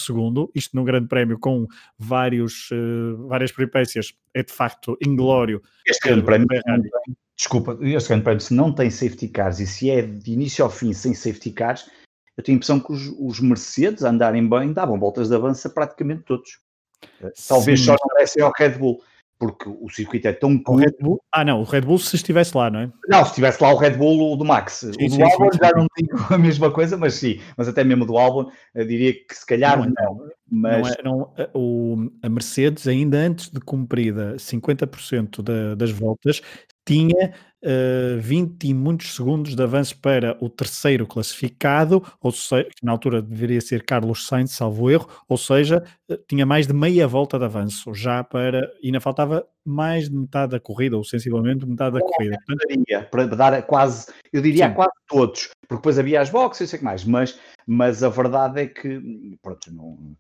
isto 0.55 0.75
no 0.75 0.85
grande 0.85 1.07
prémio 1.07 1.39
com 1.39 1.67
vários, 1.99 2.71
uh, 2.71 3.27
várias 3.29 3.53
peripécias, 3.53 4.15
é 4.33 4.43
de 4.43 4.53
facto 4.53 4.97
inglório. 5.07 5.63
Este 5.87 6.09
grande 6.09 6.25
prémio, 6.25 6.49
desculpa, 7.37 7.79
este 7.83 8.09
grande 8.09 8.25
prémio 8.25 8.41
se 8.41 8.55
não 8.55 8.73
tem 8.73 8.91
safety 8.91 9.29
cars 9.29 9.61
e 9.61 9.67
se 9.67 9.91
é 9.91 10.03
de 10.03 10.33
início 10.33 10.65
ao 10.65 10.71
fim 10.71 10.93
sem 10.93 11.15
safety 11.15 11.51
cars, 11.51 11.89
eu 12.37 12.43
tenho 12.43 12.57
a 12.57 12.59
impressão 12.59 12.81
que 12.81 12.93
os, 12.93 13.15
os 13.19 13.39
Mercedes, 13.41 14.03
a 14.03 14.11
andarem 14.11 14.49
bem, 14.49 14.73
davam 14.73 14.99
voltas 14.99 15.29
de 15.29 15.35
avanço 15.35 15.69
a 15.69 15.71
praticamente 15.71 16.23
todos. 16.23 16.59
Talvez 17.47 17.81
Sim. 17.81 17.87
só 17.87 17.93
não 17.93 18.17
dessem 18.17 18.43
ao 18.43 18.53
Red 18.57 18.71
Bull, 18.71 19.01
porque 19.45 19.69
o 19.69 19.91
circuito 19.91 20.27
é 20.27 20.33
tão 20.33 20.57
curto. 20.57 21.21
Ah, 21.31 21.45
não, 21.45 21.61
o 21.61 21.65
Red 21.65 21.83
Bull 21.83 21.99
se 21.99 22.17
estivesse 22.17 22.57
lá, 22.57 22.71
não 22.71 22.81
é? 22.81 22.91
Não, 23.09 23.23
se 23.25 23.31
estivesse 23.31 23.63
lá 23.63 23.73
o 23.73 23.77
Red 23.77 23.91
Bull 23.91 24.33
o 24.33 24.37
do 24.37 24.45
Max. 24.45 24.73
Sim, 24.73 24.89
o 24.89 25.17
do 25.19 25.25
Albon 25.25 25.51
já 25.53 25.71
não 25.73 25.87
digo 25.97 26.17
a 26.33 26.39
mesma 26.39 26.71
coisa, 26.71 26.97
mas 26.97 27.15
sim, 27.15 27.41
mas 27.57 27.69
até 27.69 27.85
mesmo 27.85 28.07
do 28.07 28.17
Albon, 28.17 28.51
eu 28.75 28.87
diria 28.87 29.13
que 29.13 29.35
se 29.35 29.45
calhar 29.45 29.79
não. 29.79 29.87
não 29.87 30.31
mas... 30.55 30.97
Não 31.03 31.33
é, 31.37 31.49
não, 31.49 31.51
o, 31.55 32.11
a 32.23 32.29
Mercedes, 32.29 32.87
ainda 32.87 33.19
antes 33.19 33.51
de 33.51 33.61
cumprida 33.61 34.37
50% 34.37 35.43
da, 35.43 35.75
das 35.75 35.91
voltas, 35.91 36.41
tinha 36.87 37.33
uh, 37.63 38.21
20 38.21 38.69
e 38.69 38.75
muitos 38.75 39.15
segundos 39.15 39.57
de 39.57 39.63
avanço 39.63 39.99
para 39.99 40.37
o 40.41 40.49
terceiro 40.49 41.07
classificado, 41.07 42.03
ou 42.21 42.31
seja, 42.31 42.65
que 42.65 42.85
na 42.85 42.93
altura 42.93 43.23
deveria 43.23 43.61
ser 43.61 43.85
Carlos 43.85 44.27
Sainz, 44.27 44.53
salvo 44.53 44.91
erro, 44.91 45.09
ou 45.29 45.39
seja, 45.39 45.83
uh, 46.11 46.19
tinha 46.29 46.45
mais 46.45 46.67
de 46.67 46.75
meia 46.75 47.09
volta 47.09 47.39
de 47.39 47.45
avanço 47.45 47.95
já 47.95 48.23
para, 48.23 48.71
e 48.83 48.87
ainda 48.87 49.01
faltava 49.01 49.47
mais 49.65 50.09
de 50.09 50.17
metade 50.17 50.53
da 50.53 50.61
corrida, 50.61 50.97
ou 50.97 51.05
sensivelmente 51.05 51.67
metade 51.67 51.95
da 51.95 52.01
corrida. 52.01 52.39
Portanto, 52.47 53.11
para 53.11 53.27
dar 53.27 53.63
quase, 53.63 54.13
eu 54.33 54.43
diria 54.43 54.69
sim. 54.69 54.75
quase 54.75 54.93
todos, 55.09 55.51
porque 55.63 55.77
depois 55.77 55.99
havia 55.99 56.21
as 56.21 56.31
boxes, 56.31 56.61
eu 56.63 56.67
sei 56.67 56.79
que 56.79 56.85
mais, 56.85 57.05
mas, 57.05 57.39
mas 57.67 58.03
a 58.03 58.09
verdade 58.09 58.61
é 58.61 58.67
que, 58.67 59.39
pronto, 59.43 59.73
não, 59.73 59.89
uh, 59.93 60.17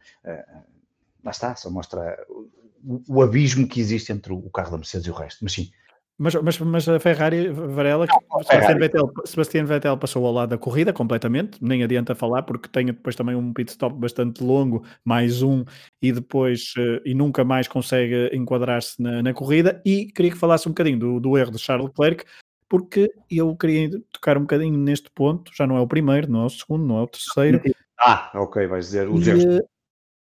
lá 1.22 1.30
está, 1.30 1.54
só 1.56 1.70
mostra 1.70 2.16
o, 2.28 3.02
o 3.08 3.22
abismo 3.22 3.68
que 3.68 3.80
existe 3.80 4.12
entre 4.12 4.32
o 4.32 4.50
carro 4.50 4.70
da 4.70 4.78
Mercedes 4.78 5.06
e 5.06 5.10
o 5.10 5.14
resto, 5.14 5.38
mas 5.42 5.52
sim, 5.52 5.70
mas, 6.16 6.34
mas, 6.36 6.58
mas 6.60 6.88
a 6.88 7.00
Ferrari, 7.00 7.48
Varela, 7.48 8.06
não, 8.06 8.42
Sebastian, 8.44 8.78
Vettel, 8.78 9.12
Sebastian 9.24 9.64
Vettel 9.64 9.98
passou 9.98 10.24
ao 10.24 10.32
lado 10.32 10.50
da 10.50 10.58
corrida 10.58 10.92
completamente, 10.92 11.58
nem 11.60 11.82
adianta 11.82 12.14
falar 12.14 12.42
porque 12.44 12.68
tem 12.68 12.86
depois 12.86 13.16
também 13.16 13.34
um 13.34 13.52
pit 13.52 13.72
stop 13.72 13.96
bastante 13.98 14.42
longo, 14.42 14.84
mais 15.04 15.42
um, 15.42 15.64
e 16.00 16.12
depois 16.12 16.72
uh, 16.78 17.00
e 17.04 17.14
nunca 17.14 17.44
mais 17.44 17.66
consegue 17.66 18.30
enquadrar-se 18.32 19.02
na, 19.02 19.22
na, 19.22 19.34
corrida. 19.34 19.82
E 19.84 20.06
queria 20.06 20.30
que 20.30 20.38
falasse 20.38 20.68
um 20.68 20.72
bocadinho 20.72 20.98
do, 20.98 21.20
do 21.20 21.36
erro 21.36 21.50
de 21.50 21.58
Charles 21.58 21.88
Leclerc, 21.88 22.24
porque 22.68 23.12
eu 23.28 23.56
queria 23.56 23.90
tocar 24.12 24.38
um 24.38 24.42
bocadinho 24.42 24.78
neste 24.78 25.10
ponto, 25.10 25.50
já 25.52 25.66
não 25.66 25.76
é 25.76 25.80
o 25.80 25.88
primeiro, 25.88 26.30
não 26.30 26.44
é 26.44 26.46
o 26.46 26.50
segundo, 26.50 26.86
não 26.86 26.98
é 26.98 27.02
o 27.02 27.08
terceiro. 27.08 27.60
Ah, 27.98 28.30
ok, 28.34 28.66
vais 28.68 28.86
dizer 28.86 29.08
os 29.08 29.26
e, 29.26 29.30
erros. 29.30 29.62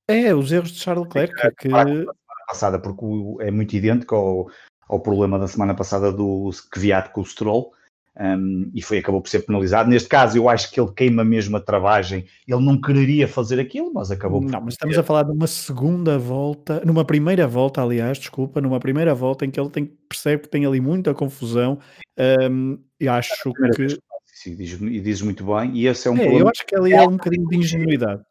É, 0.07 0.33
os 0.33 0.51
erros 0.51 0.71
de 0.71 0.79
Charles 0.79 1.05
Leclerc. 1.05 1.33
É, 1.45 1.51
que... 1.51 1.69
Passada, 2.47 2.79
porque 2.79 3.03
é 3.41 3.51
muito 3.51 3.75
idêntico 3.75 4.15
ao 4.15 4.47
ao 4.87 4.99
problema 4.99 5.37
da 5.37 5.47
semana 5.47 5.73
passada 5.73 6.11
do 6.11 6.49
Kvyat 6.71 7.11
com 7.11 7.21
o 7.21 7.25
Stroll. 7.25 7.71
Um, 8.19 8.71
e 8.73 8.81
foi, 8.81 8.97
acabou 8.97 9.21
por 9.21 9.29
ser 9.29 9.41
penalizado. 9.41 9.89
Neste 9.89 10.09
caso, 10.09 10.37
eu 10.37 10.49
acho 10.49 10.71
que 10.71 10.79
ele 10.79 10.91
queima 10.91 11.23
mesmo 11.23 11.55
a 11.55 11.59
travagem. 11.59 12.25
Ele 12.47 12.65
não 12.65 12.81
quereria 12.81 13.27
fazer 13.27 13.59
aquilo, 13.59 13.93
mas 13.93 14.09
acabou 14.09 14.41
por. 14.41 14.49
Não, 14.49 14.61
mas 14.61 14.73
estamos 14.73 14.97
a 14.97 15.03
falar 15.03 15.23
de 15.23 15.31
uma 15.31 15.45
segunda 15.45 16.17
volta, 16.17 16.81
numa 16.83 17.05
primeira 17.05 17.47
volta, 17.47 17.81
aliás, 17.81 18.17
desculpa, 18.17 18.59
numa 18.59 18.79
primeira 18.79 19.13
volta 19.13 19.45
em 19.45 19.51
que 19.51 19.59
ele 19.59 19.69
tem, 19.69 19.85
percebe 19.85 20.43
que 20.43 20.49
tem 20.49 20.65
ali 20.65 20.81
muita 20.81 21.13
confusão. 21.13 21.77
Um, 22.49 22.79
e 22.99 23.07
acho 23.07 23.53
que. 23.53 23.99
Sim, 24.25 24.55
diz, 24.55 24.73
e 24.73 24.99
dizes 24.99 25.21
muito 25.21 25.45
bem, 25.45 25.75
e 25.75 25.87
esse 25.87 26.07
é 26.07 26.11
um 26.11 26.15
é, 26.15 26.21
problema. 26.21 26.39
Eu 26.41 26.49
acho 26.49 26.65
que 26.65 26.75
ali 26.75 26.93
é 26.93 27.01
um 27.01 27.17
bocadinho 27.17 27.47
de 27.47 27.57
ingenuidade. 27.57 28.21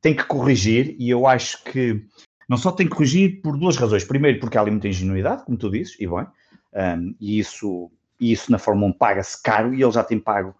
Tem 0.00 0.14
que 0.14 0.24
corrigir, 0.24 0.96
e 0.98 1.08
eu 1.08 1.26
acho 1.26 1.62
que 1.64 2.04
não 2.48 2.56
só 2.56 2.70
tem 2.70 2.88
que 2.88 2.94
corrigir 2.94 3.40
por 3.42 3.56
duas 3.56 3.76
razões. 3.76 4.04
Primeiro, 4.04 4.38
porque 4.40 4.56
há 4.56 4.60
ali 4.60 4.70
muita 4.70 4.88
ingenuidade, 4.88 5.44
como 5.44 5.58
tu 5.58 5.70
dizes, 5.70 5.96
e 5.98 6.06
bem, 6.06 6.26
um, 6.74 7.14
e 7.20 7.38
isso, 7.38 7.90
isso 8.20 8.50
na 8.50 8.58
Fórmula 8.58 8.88
1 8.88 8.92
paga-se 8.92 9.42
caro 9.42 9.74
e 9.74 9.82
ele 9.82 9.92
já 9.92 10.04
tem 10.04 10.18
pago, 10.18 10.54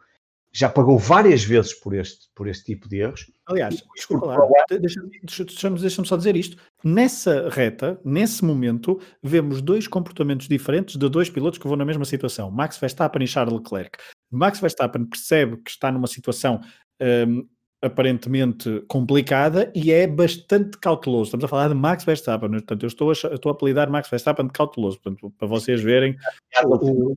já 0.52 0.68
pagou 0.68 0.98
várias 0.98 1.44
vezes 1.44 1.74
por 1.74 1.94
este, 1.94 2.28
por 2.34 2.48
este 2.48 2.64
tipo 2.64 2.88
de 2.88 2.96
erros. 3.00 3.30
Aliás, 3.46 3.82
desculpa 3.94 4.26
lá, 4.26 4.64
deixa-me 4.68 5.10
deixa, 5.22 5.44
deixa 5.70 6.04
só 6.04 6.16
dizer 6.16 6.34
isto. 6.34 6.56
Nessa 6.82 7.48
reta, 7.50 8.00
nesse 8.04 8.44
momento, 8.44 9.00
vemos 9.22 9.60
dois 9.60 9.86
comportamentos 9.86 10.48
diferentes 10.48 10.96
de 10.96 11.08
dois 11.08 11.28
pilotos 11.28 11.58
que 11.58 11.68
vão 11.68 11.76
na 11.76 11.84
mesma 11.84 12.04
situação, 12.04 12.50
Max 12.50 12.78
Verstappen 12.78 13.22
e 13.22 13.28
Charles 13.28 13.54
Leclerc. 13.54 13.98
Max 14.30 14.58
Verstappen 14.58 15.04
percebe 15.04 15.58
que 15.58 15.70
está 15.70 15.92
numa 15.92 16.06
situação 16.06 16.60
um, 17.00 17.46
aparentemente 17.82 18.82
complicada 18.88 19.70
e 19.74 19.92
é 19.92 20.06
bastante 20.06 20.78
cauteloso. 20.78 21.24
Estamos 21.24 21.44
a 21.44 21.48
falar 21.48 21.68
de 21.68 21.74
Max 21.74 22.04
Verstappen, 22.04 22.50
portanto, 22.50 22.82
eu 22.82 22.88
estou 22.88 23.10
a, 23.10 23.12
estou 23.12 23.50
a 23.50 23.52
apelidar 23.54 23.90
Max 23.90 24.08
Verstappen 24.08 24.46
de 24.46 24.52
cauteloso, 24.52 25.00
portanto, 25.00 25.32
para 25.38 25.46
vocês 25.46 25.82
verem. 25.82 26.16
O, 26.64 27.14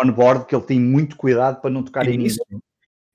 on-board 0.00 0.46
que 0.46 0.54
ele 0.54 0.64
tem 0.64 0.80
muito 0.80 1.16
cuidado 1.16 1.60
para 1.60 1.70
não 1.70 1.82
tocar 1.82 2.06
é 2.06 2.12
em 2.12 2.24
isso. 2.24 2.40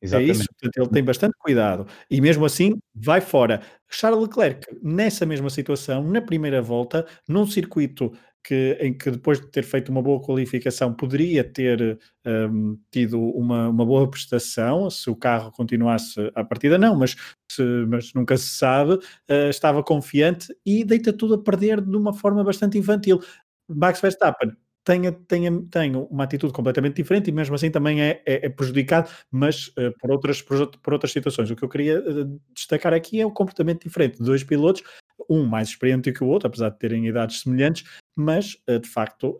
Exatamente. 0.01 0.29
É 0.31 0.33
isso, 0.33 0.47
portanto, 0.60 0.77
ele 0.77 0.89
tem 0.93 1.03
bastante 1.03 1.33
cuidado 1.39 1.88
e 2.10 2.21
mesmo 2.21 2.45
assim 2.45 2.77
vai 2.93 3.19
fora. 3.21 3.62
Charles 3.89 4.21
Leclerc, 4.21 4.67
nessa 4.83 5.25
mesma 5.25 5.49
situação, 5.49 6.03
na 6.03 6.21
primeira 6.21 6.62
volta, 6.62 7.05
num 7.27 7.47
circuito 7.47 8.12
que, 8.43 8.77
em 8.79 8.97
que 8.97 9.12
depois 9.12 9.41
de 9.41 9.47
ter 9.47 9.63
feito 9.63 9.89
uma 9.89 10.01
boa 10.01 10.21
qualificação 10.21 10.93
poderia 10.93 11.43
ter 11.43 11.99
um, 12.25 12.77
tido 12.91 13.19
uma, 13.19 13.67
uma 13.69 13.86
boa 13.86 14.10
prestação 14.10 14.89
se 14.89 15.10
o 15.10 15.15
carro 15.15 15.51
continuasse 15.51 16.31
à 16.36 16.43
partida, 16.45 16.77
não, 16.77 16.95
mas, 16.95 17.15
se, 17.51 17.62
mas 17.88 18.13
nunca 18.13 18.38
se 18.38 18.49
sabe, 18.49 18.93
uh, 18.93 19.49
estava 19.49 19.83
confiante 19.83 20.47
e 20.65 20.86
deita 20.86 21.12
tudo 21.12 21.33
a 21.33 21.43
perder 21.43 21.81
de 21.81 21.97
uma 21.97 22.13
forma 22.13 22.43
bastante 22.43 22.77
infantil. 22.77 23.19
Max 23.67 23.99
Verstappen 23.99 24.51
tem, 24.88 25.12
tem, 25.12 25.65
tem 25.65 25.95
uma 26.10 26.23
atitude 26.23 26.54
completamente 26.54 26.95
diferente 26.95 27.28
e 27.28 27.34
mesmo 27.34 27.54
assim 27.54 27.69
também 27.69 28.02
é, 28.02 28.21
é, 28.26 28.45
é 28.45 28.50
prejudicado, 28.50 29.10
mas 29.30 29.67
uh, 29.67 29.91
por, 30.00 30.12
outras, 30.12 30.41
por, 30.41 30.65
por, 30.78 30.93
outras 30.93 31.12
situações. 31.12 31.52
O 31.52 31.58
que 31.58 31.63
eu 31.63 31.67
queria 31.67 32.00
uh, 32.00 32.39
destacar 32.56 32.93
aqui 32.93 33.19
é 33.19 33.26
o 33.26 33.32
comportamento 33.32 33.84
diferente 33.84 34.17
de 34.17 34.23
dois 34.23 34.45
pilotos 34.45 34.82
um 35.30 35.45
mais 35.45 35.67
experiente 35.67 36.13
que 36.13 36.23
o 36.23 36.28
outro, 36.28 36.47
apesar 36.47 36.69
de 36.69 36.80
terem 36.80 37.06
idades 37.06 37.41
semelhantes, 37.41 37.84
mas 38.15 38.56
eh, 38.65 38.80
de 38.80 38.88
facto 38.88 39.38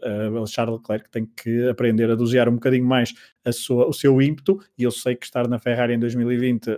Charles 0.48 0.80
Leclerc 0.80 1.10
tem 1.10 1.26
que 1.26 1.70
aprender 1.70 2.12
a 2.12 2.16
dosear 2.16 2.50
um 2.50 2.56
bocadinho 2.56 2.84
mais 2.84 3.14
sua, 3.54 3.88
o 3.88 3.94
seu 3.94 4.22
ímpeto, 4.22 4.60
e 4.78 4.84
eu 4.84 4.92
sei 4.92 5.16
que 5.16 5.26
estar 5.26 5.48
na 5.48 5.60
Ferrari 5.60 5.94
em 5.94 6.00
2020 6.00 6.78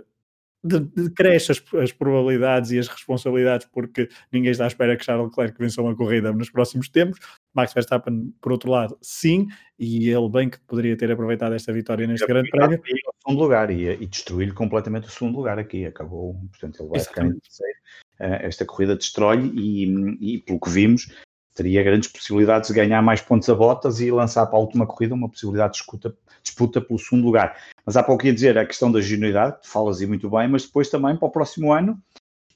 decresce 0.62 1.52
as, 1.52 1.62
as, 1.74 1.92
probabilidades 1.92 2.70
e 2.70 2.78
as 2.78 2.86
responsabilidades 2.86 3.66
porque 3.72 4.08
ninguém 4.30 4.50
está 4.50 4.64
à 4.64 4.66
espera 4.66 4.96
que 4.96 5.04
Charles 5.04 5.28
Leclerc 5.28 5.58
vença 5.58 5.80
uma 5.80 5.96
corrida 5.96 6.32
nos 6.32 6.50
próximos 6.50 6.88
tempos. 6.88 7.18
Max 7.54 7.72
Verstappen, 7.72 8.32
por 8.40 8.52
outro 8.52 8.70
lado, 8.70 8.96
sim, 9.00 9.48
e 9.78 10.10
ele 10.10 10.28
bem 10.28 10.50
que 10.50 10.60
poderia 10.60 10.96
ter 10.96 11.10
aproveitado 11.10 11.54
esta 11.54 11.72
vitória 11.72 12.06
neste 12.06 12.26
grande 12.26 12.50
prémio. 12.50 12.78
O 12.78 13.28
segundo 13.28 13.42
lugar 13.42 13.70
e, 13.70 13.88
e 13.88 14.06
destruir 14.06 14.52
completamente 14.52 15.08
o 15.08 15.10
segundo 15.10 15.36
lugar 15.36 15.58
aqui, 15.58 15.86
acabou, 15.86 16.34
portanto 16.50 16.82
ele 16.82 16.88
vai 16.90 17.00
ficar 17.00 17.26
em 17.26 17.38
terceiro 17.38 17.78
eh, 18.20 18.46
esta 18.46 18.66
corrida 18.66 18.94
destrói 18.94 19.50
e, 19.54 19.84
e, 20.20 20.38
pelo 20.38 20.60
que 20.60 20.70
vimos, 20.70 21.08
teria 21.54 21.82
grandes 21.82 22.08
possibilidades 22.10 22.68
de 22.68 22.74
ganhar 22.74 23.02
mais 23.02 23.20
pontos 23.20 23.48
a 23.48 23.54
botas 23.54 24.00
e 24.00 24.10
lançar 24.10 24.46
para 24.46 24.58
a 24.58 24.60
última 24.60 24.86
corrida 24.86 25.14
uma 25.14 25.28
possibilidade 25.28 25.72
de 25.72 25.78
disputa, 25.78 26.14
disputa 26.42 26.80
pelo 26.80 26.98
segundo 26.98 27.24
lugar. 27.24 27.56
Mas 27.84 27.96
há 27.96 28.02
pouco 28.02 28.26
ia 28.26 28.32
dizer 28.32 28.56
a 28.56 28.66
questão 28.66 28.90
da 28.90 29.00
genuidade, 29.00 29.60
que 29.60 29.68
falas 29.68 30.00
e 30.00 30.06
muito 30.06 30.30
bem, 30.30 30.48
mas 30.48 30.64
depois 30.64 30.88
também 30.88 31.16
para 31.16 31.28
o 31.28 31.30
próximo 31.30 31.72
ano, 31.72 32.00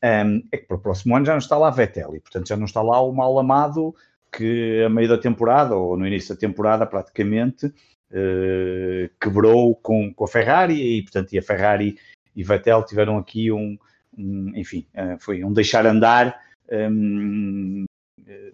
um, 0.02 0.42
é 0.52 0.56
que 0.56 0.66
para 0.66 0.76
o 0.76 0.80
próximo 0.80 1.16
ano 1.16 1.24
já 1.24 1.32
não 1.32 1.38
está 1.38 1.56
lá 1.56 1.70
Vettel 1.70 2.14
e 2.14 2.20
portanto 2.20 2.48
já 2.48 2.56
não 2.56 2.66
está 2.66 2.82
lá 2.82 3.00
o 3.00 3.12
mal 3.12 3.38
amado 3.38 3.94
que 4.30 4.82
a 4.84 4.88
meio 4.88 5.08
da 5.08 5.16
temporada 5.16 5.74
ou 5.76 5.96
no 5.96 6.06
início 6.06 6.34
da 6.34 6.40
temporada 6.40 6.84
praticamente 6.84 7.66
uh, 7.66 9.10
quebrou 9.20 9.74
com, 9.76 10.12
com 10.12 10.24
a 10.24 10.28
Ferrari 10.28 10.98
e 10.98 11.02
portanto 11.02 11.32
e 11.32 11.38
a 11.38 11.42
Ferrari 11.42 11.96
e 12.36 12.42
Vettel 12.42 12.82
tiveram 12.84 13.16
aqui 13.16 13.50
um, 13.50 13.78
enfim, 14.54 14.86
eh, 14.94 15.16
foi 15.18 15.44
um 15.44 15.52
deixar 15.52 15.86
andar, 15.86 16.40
um, 16.70 17.84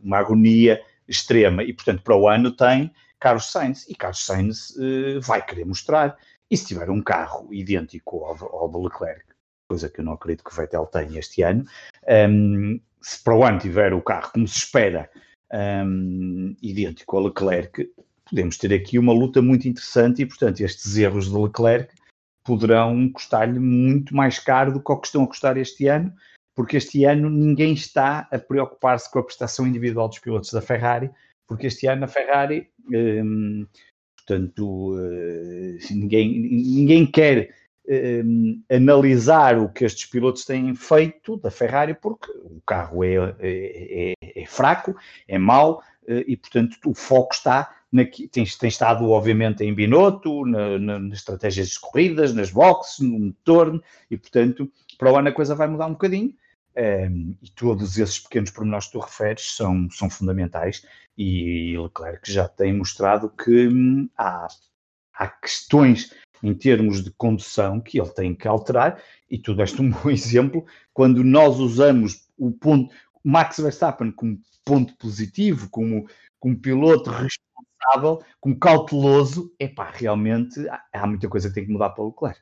uma 0.03 0.19
agonia 0.19 0.81
extrema. 1.09 1.63
E, 1.63 1.73
portanto, 1.73 2.03
para 2.03 2.17
o 2.17 2.29
ano 2.29 2.51
tem 2.51 2.93
Carlos 3.19 3.51
Sainz, 3.51 3.87
e 3.89 3.95
Carlos 3.95 4.25
Sainz 4.25 4.71
uh, 4.71 5.21
vai 5.21 5.45
querer 5.45 5.65
mostrar. 5.65 6.17
E 6.51 6.57
se 6.57 6.67
tiver 6.67 6.91
um 6.91 7.03
carro 7.03 7.53
idêntico 7.53 8.25
ao, 8.25 8.69
do 8.69 8.83
Leclerc, 8.83 9.25
coisa 9.69 9.89
que 9.89 10.01
eu 10.01 10.05
não 10.05 10.15
acredito 10.15 10.43
que 10.43 10.53
o 10.53 10.57
Vettel 10.57 10.87
tenha 10.87 11.19
este 11.19 11.43
ano, 11.43 11.65
um, 12.29 12.81
se 13.01 13.23
para 13.23 13.37
o 13.37 13.45
ano 13.45 13.59
tiver 13.59 13.93
o 13.93 14.03
carro 14.03 14.33
como 14.33 14.49
se 14.49 14.59
espera, 14.59 15.09
um, 15.53 16.57
idêntico 16.61 17.17
ao 17.17 17.25
Leclerc, 17.25 17.89
podemos 18.29 18.57
ter 18.57 18.73
aqui 18.73 18.99
uma 18.99 19.13
luta 19.13 19.41
muito 19.43 19.69
interessante 19.69 20.23
e, 20.23 20.27
portanto, 20.27 20.61
estes 20.61 20.97
erros 20.97 21.29
do 21.29 21.43
Leclerc 21.43 21.95
poderão 22.43 23.09
custar-lhe 23.11 23.59
muito 23.59 24.15
mais 24.15 24.39
caro 24.39 24.73
do 24.73 24.83
que 24.83 24.91
o 24.91 24.97
que 24.97 25.07
estão 25.07 25.25
a 25.25 25.27
custar 25.27 25.57
este 25.57 25.87
ano, 25.87 26.13
porque 26.55 26.77
este 26.77 27.05
ano 27.05 27.31
ninguém 27.31 27.73
está 27.73 28.29
a 28.31 28.39
preocupar-se 28.39 29.11
com 29.11 29.19
a 29.19 29.23
prestação 29.25 29.67
individual 29.67 30.09
dos 30.09 30.19
pilotos 30.19 30.53
da 30.53 30.61
Ferrari, 30.61 31.11
porque 31.47 31.67
este 31.67 31.87
ano 31.87 32.05
a 32.05 32.09
Ferrari, 32.09 32.69
hum, 32.93 33.67
portanto, 34.17 34.95
uh, 34.95 35.79
ninguém, 35.91 36.39
ninguém 36.39 37.07
quer 37.07 37.55
hum, 38.25 38.63
analisar 38.71 39.59
o 39.59 39.69
que 39.69 39.85
estes 39.85 40.07
pilotos 40.07 40.45
têm 40.45 40.75
feito 40.75 41.37
da 41.39 41.51
Ferrari, 41.51 41.95
porque 41.95 42.31
o 42.31 42.61
carro 42.67 43.03
é, 43.03 43.35
é, 43.41 44.13
é, 44.23 44.43
é 44.43 44.47
fraco, 44.47 44.95
é 45.27 45.39
mau, 45.39 45.83
uh, 46.05 46.25
e 46.27 46.37
portanto 46.37 46.79
o 46.87 46.95
foco 46.95 47.35
está 47.35 47.80
na, 47.93 48.05
tem, 48.05 48.29
tem, 48.45 48.69
estado, 48.69 49.09
obviamente, 49.11 49.65
em 49.65 49.75
Binotto, 49.75 50.47
na, 50.47 50.79
na, 50.79 50.99
nas 50.99 51.19
estratégias 51.19 51.69
de 51.69 51.81
corridas, 51.81 52.33
nas 52.33 52.51
boxes, 52.51 53.01
no 53.01 53.19
motor, 53.19 53.83
e, 54.11 54.17
portanto, 54.17 54.71
para 54.97 55.13
o 55.13 55.17
ano 55.17 55.29
a 55.29 55.33
coisa 55.33 55.55
vai 55.55 55.67
mudar 55.67 55.87
um 55.87 55.93
bocadinho. 55.93 56.35
Um, 56.77 57.35
e 57.43 57.51
todos 57.51 57.99
esses 57.99 58.21
pequenos 58.21 58.53
pormenores 58.53 58.87
que 58.87 58.93
tu 58.93 59.01
referes 59.01 59.57
são, 59.57 59.91
são 59.91 60.09
fundamentais 60.09 60.87
e 61.19 61.77
Leclerc 61.77 62.33
já 62.33 62.49
tem 62.49 62.73
mostrado 62.73 63.29
que 63.29 63.67
hum, 63.67 64.09
há, 64.17 64.47
há 65.13 65.27
questões 65.29 66.15
em 66.43 66.55
termos 66.55 67.03
de 67.03 67.11
condução 67.11 67.81
que 67.81 68.01
ele 68.01 68.11
tem 68.11 68.35
que 68.35 68.47
alterar 68.47 69.03
e 69.29 69.37
tu 69.37 69.55
deste 69.55 69.83
um 69.83 69.91
bom 69.91 70.09
exemplo 70.11 70.65
quando 70.95 71.25
nós 71.25 71.59
usamos 71.59 72.27
o 72.39 72.53
ponto 72.53 72.95
Max 73.23 73.59
Verstappen 73.59 74.13
como 74.13 74.41
ponto 74.65 74.97
positivo, 74.97 75.69
como, 75.69 76.09
como 76.39 76.57
piloto 76.57 77.11
responsável, 77.81 78.23
como 78.41 78.59
cauteloso, 78.59 79.53
epá, 79.59 79.91
realmente 79.93 80.69
há, 80.69 80.83
há 80.93 81.07
muita 81.07 81.29
coisa 81.29 81.49
que 81.49 81.55
tem 81.55 81.67
que 81.67 81.73
mudar 81.73 81.91
para 81.91 82.05
o 82.05 82.09
Leclerc. 82.09 82.41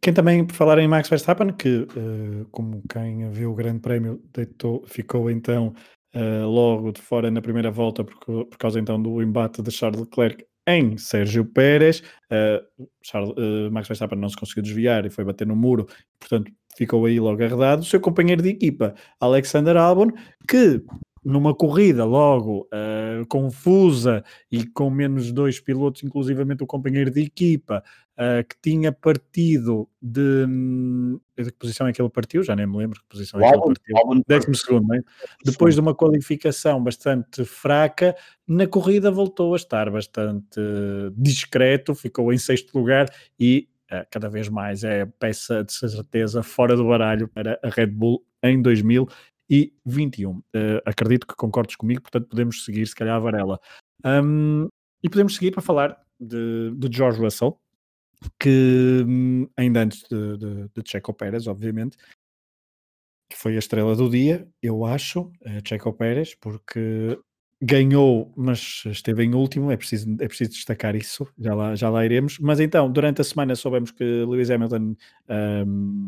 Quem 0.00 0.12
também, 0.12 0.44
por 0.44 0.54
falar 0.54 0.78
em 0.78 0.88
Max 0.88 1.08
Verstappen, 1.08 1.52
que 1.52 1.86
uh, 1.96 2.46
como 2.50 2.82
quem 2.90 3.30
viu 3.30 3.52
o 3.52 3.54
Grande 3.54 3.80
Prémio 3.80 4.22
deitou, 4.34 4.84
ficou 4.86 5.30
então 5.30 5.72
uh, 6.14 6.46
logo 6.46 6.92
de 6.92 7.00
fora 7.00 7.30
na 7.30 7.40
primeira 7.40 7.70
volta 7.70 8.04
por, 8.04 8.18
por, 8.18 8.58
causa 8.58 8.78
então 8.78 9.00
do 9.00 9.22
embate 9.22 9.62
de 9.62 9.70
Charles 9.70 10.00
Leclerc 10.00 10.44
em 10.66 10.98
Sérgio 10.98 11.44
Pérez. 11.44 12.02
Uh, 12.30 12.86
Charles, 13.02 13.34
Max 13.70 13.88
Verstappen 13.88 14.18
não 14.18 14.28
se 14.28 14.36
conseguiu 14.36 14.62
desviar 14.62 15.06
e 15.06 15.10
foi 15.10 15.24
bater 15.24 15.46
no 15.46 15.56
muro, 15.56 15.86
portanto 16.18 16.52
ficou 16.76 17.06
aí 17.06 17.18
logo 17.20 17.42
arredado. 17.42 17.82
O 17.82 17.86
seu 17.86 18.00
companheiro 18.00 18.42
de 18.42 18.50
equipa, 18.50 18.94
Alexander 19.20 19.76
Albon, 19.76 20.08
que 20.48 20.82
numa 21.24 21.54
corrida 21.54 22.04
logo 22.04 22.68
uh, 22.72 23.26
confusa 23.28 24.22
e 24.52 24.66
com 24.66 24.90
menos 24.90 25.32
dois 25.32 25.58
pilotos, 25.58 26.02
inclusivamente 26.02 26.62
o 26.62 26.66
companheiro 26.66 27.10
de 27.10 27.22
equipa, 27.22 27.82
uh, 28.12 28.46
que 28.46 28.56
tinha 28.60 28.92
partido 28.92 29.88
de, 30.02 30.46
de 31.38 31.50
que 31.50 31.58
posição 31.58 31.86
é 31.86 31.92
que 31.92 32.02
ele 32.02 32.10
partiu? 32.10 32.42
Já 32.42 32.54
nem 32.54 32.66
me 32.66 32.76
lembro 32.76 33.00
que 33.00 33.06
posição 33.08 33.40
é 33.40 33.50
que 33.50 33.56
ele 33.56 33.62
partiu. 33.64 34.22
Décimo 34.28 34.54
segundo, 34.54 34.88
né? 34.88 35.00
Depois 35.44 35.74
de 35.74 35.80
uma 35.80 35.94
qualificação 35.94 36.82
bastante 36.82 37.44
fraca, 37.44 38.14
na 38.46 38.66
corrida 38.66 39.10
voltou 39.10 39.54
a 39.54 39.56
estar 39.56 39.90
bastante 39.90 40.60
discreto, 41.16 41.94
ficou 41.94 42.32
em 42.32 42.38
sexto 42.38 42.78
lugar 42.78 43.08
e 43.40 43.66
uh, 43.90 44.06
cada 44.10 44.28
vez 44.28 44.50
mais 44.50 44.84
é 44.84 45.06
peça 45.06 45.64
de 45.64 45.72
certeza 45.72 46.42
fora 46.42 46.76
do 46.76 46.86
baralho 46.86 47.28
para 47.28 47.58
a 47.62 47.70
Red 47.70 47.86
Bull 47.86 48.22
em 48.42 48.60
2000 48.60 49.08
e 49.48 49.72
21. 49.84 50.30
Uh, 50.30 50.42
eh, 50.54 50.82
acredito 50.84 51.26
que 51.26 51.34
concordes 51.34 51.76
comigo, 51.76 52.02
portanto 52.02 52.28
podemos 52.28 52.64
seguir, 52.64 52.86
se 52.86 52.94
calhar, 52.94 53.16
a 53.16 53.18
Varela. 53.18 53.60
Um, 54.04 54.68
e 55.02 55.08
podemos 55.08 55.34
seguir 55.34 55.50
para 55.50 55.62
falar 55.62 56.00
de, 56.18 56.72
de 56.76 56.96
George 56.96 57.20
Russell, 57.20 57.58
que 58.40 59.04
hum, 59.06 59.48
ainda 59.56 59.82
antes 59.82 60.02
de, 60.08 60.36
de, 60.38 60.68
de 60.74 60.90
Checo 60.90 61.12
Pérez, 61.12 61.46
obviamente, 61.46 61.96
que 63.30 63.36
foi 63.36 63.56
a 63.56 63.58
estrela 63.58 63.94
do 63.94 64.08
dia, 64.08 64.48
eu 64.62 64.84
acho, 64.84 65.22
uh, 65.22 65.66
Checo 65.66 65.92
Pérez, 65.92 66.34
porque 66.34 67.18
ganhou, 67.60 68.32
mas 68.36 68.82
esteve 68.86 69.24
em 69.24 69.34
último, 69.34 69.70
é 69.70 69.76
preciso, 69.76 70.14
é 70.20 70.28
preciso 70.28 70.50
destacar 70.50 70.94
isso, 70.94 71.26
já 71.38 71.54
lá, 71.54 71.74
já 71.74 71.88
lá 71.88 72.04
iremos. 72.04 72.38
Mas 72.38 72.60
então, 72.60 72.90
durante 72.90 73.20
a 73.20 73.24
semana 73.24 73.54
soubemos 73.54 73.90
que 73.90 74.04
Lewis 74.04 74.50
Hamilton 74.50 74.94
um, 75.66 76.06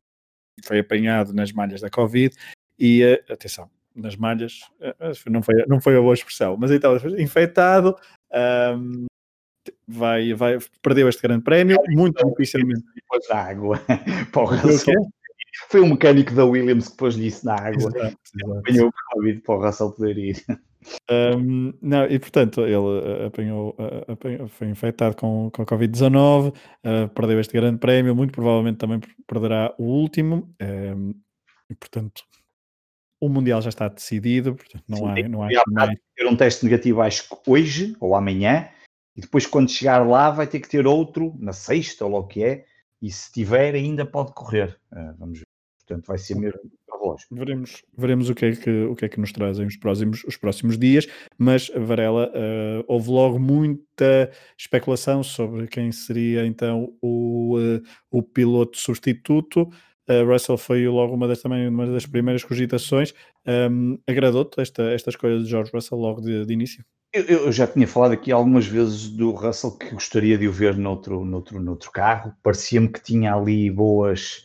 foi 0.64 0.81
apanhado 0.81 1.33
nas 1.33 1.53
malhas 1.53 1.81
da 1.81 1.88
Covid 1.88 2.37
e 2.79 3.05
uh, 3.05 3.33
atenção, 3.33 3.71
nas 3.95 4.17
malhas, 4.17 4.61
uh, 4.81 5.31
não, 5.31 5.43
foi, 5.43 5.55
não 5.67 5.81
foi 5.81 5.97
a 5.97 6.01
boa 6.01 6.15
expressão, 6.15 6.57
mas 6.57 6.71
então, 6.71 6.97
infectado, 7.19 7.97
um, 8.77 9.07
vai, 9.87 10.35
vai, 10.35 10.59
perdeu 10.83 11.09
este 11.09 11.23
grande 11.23 11.45
prémio, 11.45 11.77
muito 11.89 12.25
dificilmente. 12.29 12.85
Depois 12.95 13.27
da 13.29 13.39
água, 13.39 13.81
Foi 15.71 15.81
um 15.81 15.89
mecânico 15.89 16.35
da 16.35 16.45
Williams 16.45 16.89
que 16.89 16.97
pôs-lhe 16.99 17.29
isso 17.29 17.47
na 17.47 17.55
água. 17.55 17.91
Apanhou 18.59 18.89
o 18.89 19.15
Covid 19.15 19.41
para 19.41 19.55
o 19.55 19.65
Russell 19.65 19.93
poder 19.93 20.19
ir. 20.19 20.45
Um, 21.11 21.73
não, 21.83 22.05
e 22.05 22.19
portanto, 22.19 22.61
ele 22.61 22.77
uh, 22.77 23.27
apanhou, 23.27 23.77
apanhou, 24.07 24.49
foi 24.49 24.69
infectado 24.69 25.17
com, 25.17 25.51
com 25.51 25.62
a 25.62 25.67
Covid-19, 25.67 26.51
uh, 26.51 27.09
perdeu 27.09 27.41
este 27.41 27.53
grande 27.53 27.79
prémio, 27.79 28.15
muito 28.15 28.33
provavelmente 28.33 28.79
também 28.79 29.01
perderá 29.27 29.75
o 29.79 29.85
último, 29.85 30.55
um, 30.62 31.15
e 31.69 31.75
portanto, 31.75 32.23
o 33.21 33.29
Mundial 33.29 33.63
já 33.63 33.69
está 33.69 33.89
decidido, 33.89 34.55
portanto, 34.55 34.85
não 34.89 34.99
Sim, 34.99 35.23
há. 35.25 35.29
Não 35.29 35.43
há 35.43 35.49
mais... 35.69 35.99
ter 36.15 36.27
um 36.27 36.37
teste 36.37 36.65
negativo, 36.65 37.01
acho 37.01 37.29
que 37.29 37.51
hoje 37.51 37.97
ou 38.01 38.15
amanhã, 38.15 38.69
e 39.17 39.21
depois, 39.21 39.47
quando 39.47 39.71
chegar 39.71 40.07
lá, 40.07 40.31
vai 40.31 40.47
ter 40.47 40.61
que 40.61 40.69
ter 40.69 40.87
outro 40.87 41.35
na 41.39 41.53
sexta 41.53 42.05
ou 42.05 42.15
o 42.15 42.27
que 42.27 42.45
é, 42.45 42.65
e 43.01 43.11
se 43.11 43.33
tiver, 43.33 43.75
ainda 43.75 44.05
pode 44.05 44.33
correr. 44.33 44.79
Uh, 44.93 45.15
vamos 45.19 45.39
ver. 45.39 45.47
Portanto, 45.87 46.07
vai 46.07 46.19
ser 46.19 46.35
mesmo 46.35 46.61
relógio. 46.91 47.27
Veremos, 47.31 47.83
veremos 47.97 48.29
o, 48.29 48.35
que 48.35 48.45
é 48.47 48.57
que, 48.57 48.85
o 48.85 48.97
que 48.97 49.05
é 49.05 49.09
que 49.09 49.21
nos 49.21 49.33
trazem 49.33 49.67
os 49.67 49.77
próximos, 49.77 50.25
os 50.25 50.37
próximos 50.37 50.77
dias, 50.77 51.07
mas 51.39 51.71
Varela, 51.77 52.29
uh, 52.29 52.85
houve 52.89 53.09
logo 53.11 53.39
muita 53.39 54.31
especulação 54.59 55.23
sobre 55.23 55.69
quem 55.69 55.93
seria 55.93 56.45
então 56.45 56.93
o, 57.01 57.57
uh, 57.57 57.83
o 58.11 58.23
piloto 58.23 58.77
substituto. 58.77 59.71
Russell 60.09 60.57
foi 60.57 60.87
logo 60.87 61.14
uma 61.14 61.27
das, 61.27 61.40
também 61.40 61.69
uma 61.69 61.87
das 61.87 62.07
primeiras 62.07 62.45
cogitações. 62.45 63.12
Um, 63.47 63.99
Agradou-te 64.07 64.61
esta, 64.61 64.83
esta 64.90 65.11
escolha 65.11 65.38
de 65.38 65.47
George 65.47 65.71
Russell 65.73 65.99
logo 65.99 66.21
de, 66.21 66.45
de 66.45 66.53
início? 66.53 66.85
Eu, 67.12 67.25
eu, 67.25 67.53
já 67.53 67.66
tinha 67.66 67.88
falado 67.88 68.12
aqui 68.12 68.31
algumas 68.31 68.66
vezes 68.66 69.09
do 69.09 69.31
Russell 69.31 69.79
que 69.79 69.90
gostaria 69.90 70.37
de 70.37 70.47
o 70.47 70.53
ver 70.53 70.77
noutro, 70.77 71.25
noutro, 71.25 71.61
noutro 71.61 71.90
carro. 71.90 72.35
Parecia-me 72.42 72.88
que 72.88 73.03
tinha 73.03 73.35
ali 73.35 73.71
boas. 73.71 74.45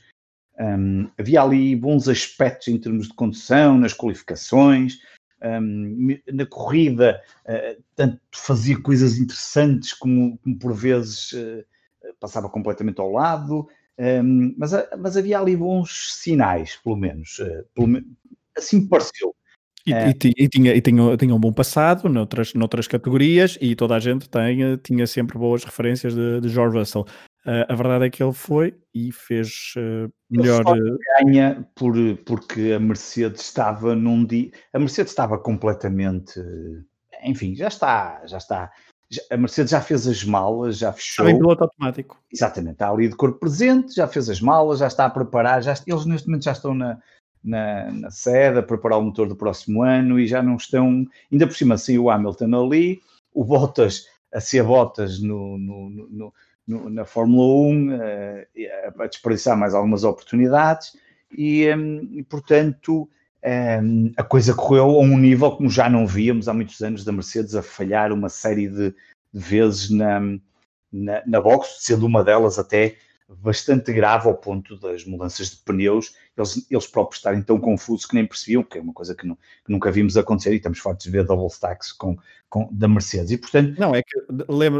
Um, 0.57 1.09
havia 1.17 1.41
ali 1.41 1.75
bons 1.75 2.07
aspectos 2.07 2.67
em 2.67 2.77
termos 2.77 3.07
de 3.07 3.13
condução, 3.13 3.77
nas 3.77 3.93
qualificações, 3.93 4.99
um, 5.43 6.15
na 6.31 6.45
corrida, 6.45 7.21
uh, 7.45 7.83
tanto 7.95 8.19
fazia 8.31 8.79
coisas 8.79 9.17
interessantes 9.17 9.91
como, 9.91 10.37
como 10.37 10.57
por 10.57 10.73
vezes 10.73 11.31
uh, 11.33 11.65
passava 12.19 12.47
completamente 12.47 13.01
ao 13.01 13.11
lado. 13.11 13.67
Um, 14.01 14.55
mas, 14.57 14.71
mas, 14.97 15.15
havia 15.15 15.39
ali 15.39 15.55
bons 15.55 16.15
sinais, 16.21 16.75
pelo 16.83 16.95
menos. 16.95 17.37
Uh, 17.37 17.63
pelo, 17.75 18.01
assim 18.57 18.87
pareceu. 18.87 19.35
E, 19.85 19.93
é. 19.93 20.09
e, 20.09 20.09
e, 20.09 20.49
tinha, 20.49 20.75
e 20.75 20.81
tinha, 20.81 21.17
tinha 21.17 21.35
um 21.35 21.39
bom 21.39 21.53
passado 21.53 22.09
noutras, 22.09 22.53
noutras 22.55 22.87
categorias 22.87 23.57
e 23.61 23.75
toda 23.75 23.95
a 23.95 23.99
gente 23.99 24.29
tem, 24.29 24.77
tinha 24.77 25.07
sempre 25.07 25.37
boas 25.37 25.63
referências 25.63 26.15
de, 26.15 26.41
de 26.41 26.49
George 26.49 26.77
Russell. 26.77 27.05
Uh, 27.45 27.65
a 27.67 27.75
verdade 27.75 28.05
é 28.05 28.09
que 28.09 28.23
ele 28.23 28.33
foi 28.33 28.75
e 28.93 29.11
fez 29.11 29.73
uh, 29.77 30.11
melhor. 30.29 30.63
Ele 30.75 30.97
ganha 31.23 31.67
por, 31.75 31.95
porque 32.25 32.73
a 32.73 32.79
Mercedes 32.79 33.41
estava 33.41 33.95
num 33.95 34.25
dia. 34.25 34.51
A 34.73 34.79
Mercedes 34.79 35.11
estava 35.11 35.37
completamente. 35.37 36.39
Enfim, 37.23 37.55
já 37.55 37.67
está, 37.67 38.21
já 38.25 38.37
está. 38.37 38.71
A 39.29 39.37
Mercedes 39.37 39.71
já 39.71 39.81
fez 39.81 40.07
as 40.07 40.23
malas, 40.23 40.77
já 40.77 40.93
fechou. 40.93 41.25
Está 41.25 41.35
em 41.35 41.37
piloto 41.37 41.63
automático. 41.63 42.17
Exatamente, 42.31 42.73
está 42.73 42.89
ali 42.89 43.07
de 43.07 43.15
corpo 43.15 43.39
presente, 43.39 43.95
já 43.95 44.07
fez 44.07 44.29
as 44.29 44.39
malas, 44.39 44.79
já 44.79 44.87
está 44.87 45.05
a 45.05 45.09
preparar, 45.09 45.61
já, 45.61 45.73
eles 45.85 46.05
neste 46.05 46.27
momento 46.27 46.43
já 46.45 46.53
estão 46.53 46.73
na, 46.73 46.97
na, 47.43 47.91
na 47.91 48.11
sede 48.11 48.59
a 48.59 48.63
preparar 48.63 48.99
o 48.99 49.03
motor 49.03 49.27
do 49.27 49.35
próximo 49.35 49.83
ano 49.83 50.19
e 50.19 50.27
já 50.27 50.41
não 50.41 50.55
estão, 50.55 51.05
ainda 51.31 51.47
por 51.47 51.55
cima 51.55 51.77
sem 51.77 51.97
o 51.97 52.09
Hamilton 52.09 52.65
ali, 52.65 53.01
o 53.33 53.43
Bottas 53.43 54.05
a 54.33 54.39
ser 54.39 54.63
Bottas 54.63 55.19
no, 55.21 55.57
no, 55.57 55.89
no, 55.89 56.33
no 56.67 56.89
na 56.89 57.03
Fórmula 57.03 57.69
1, 57.69 57.95
uh, 57.95 59.01
a 59.01 59.07
desperdiçar 59.07 59.57
mais 59.57 59.73
algumas 59.73 60.03
oportunidades 60.03 60.95
e, 61.37 61.67
um, 61.73 62.09
e 62.13 62.23
portanto 62.23 63.09
a 64.17 64.23
coisa 64.23 64.53
correu 64.53 64.85
a 64.85 64.99
um 64.99 65.17
nível 65.17 65.51
como 65.51 65.69
já 65.69 65.89
não 65.89 66.05
víamos 66.05 66.47
há 66.47 66.53
muitos 66.53 66.81
anos 66.81 67.03
da 67.03 67.11
Mercedes 67.11 67.55
a 67.55 67.63
falhar 67.63 68.11
uma 68.11 68.29
série 68.29 68.67
de, 68.67 68.91
de 69.33 69.39
vezes 69.39 69.89
na, 69.89 70.19
na, 70.91 71.23
na 71.25 71.41
box, 71.41 71.77
sendo 71.79 72.05
uma 72.05 72.23
delas 72.23 72.59
até 72.59 72.97
bastante 73.39 73.93
grave 73.93 74.27
ao 74.27 74.35
ponto 74.35 74.77
das 74.77 75.05
mudanças 75.05 75.51
de 75.51 75.57
pneus, 75.57 76.13
eles, 76.37 76.67
eles 76.69 76.87
próprios 76.87 77.19
estarem 77.19 77.41
tão 77.41 77.59
confusos 77.59 78.05
que 78.05 78.15
nem 78.15 78.25
percebiam, 78.25 78.63
que 78.63 78.77
é 78.77 78.81
uma 78.81 78.93
coisa 78.93 79.15
que, 79.15 79.25
não, 79.25 79.35
que 79.35 79.71
nunca 79.71 79.91
vimos 79.91 80.17
acontecer 80.17 80.53
e 80.53 80.57
estamos 80.57 80.79
fortes 80.79 81.05
de 81.05 81.11
ver 81.11 81.25
double 81.25 81.47
stacks 81.47 81.91
com, 81.93 82.17
com, 82.49 82.67
da 82.71 82.87
Mercedes. 82.87 83.31
E 83.31 83.37
portanto. 83.37 83.79
Não, 83.79 83.95
é 83.95 84.01
que 84.01 84.19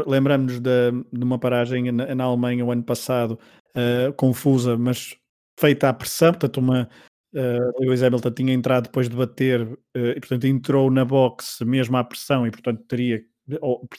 lembramos 0.06 0.60
de, 0.60 0.92
de 1.12 1.24
uma 1.24 1.38
paragem 1.38 1.90
na, 1.90 2.14
na 2.14 2.24
Alemanha 2.24 2.64
o 2.64 2.70
ano 2.70 2.82
passado, 2.82 3.38
uh, 3.70 4.12
confusa, 4.14 4.76
mas 4.76 5.16
feita 5.58 5.88
à 5.88 5.92
pressão, 5.92 6.32
portanto, 6.32 6.58
uma. 6.58 6.88
Uh, 7.34 7.80
Lewis 7.80 8.02
Hamilton 8.02 8.30
tinha 8.32 8.52
entrado 8.52 8.84
depois 8.84 9.08
de 9.08 9.16
bater 9.16 9.62
uh, 9.62 9.78
e, 9.94 10.20
portanto, 10.20 10.46
entrou 10.46 10.90
na 10.90 11.04
box 11.04 11.64
mesmo 11.64 11.96
à 11.96 12.04
pressão 12.04 12.46
e, 12.46 12.50
portanto, 12.50 12.82
teria 12.86 13.22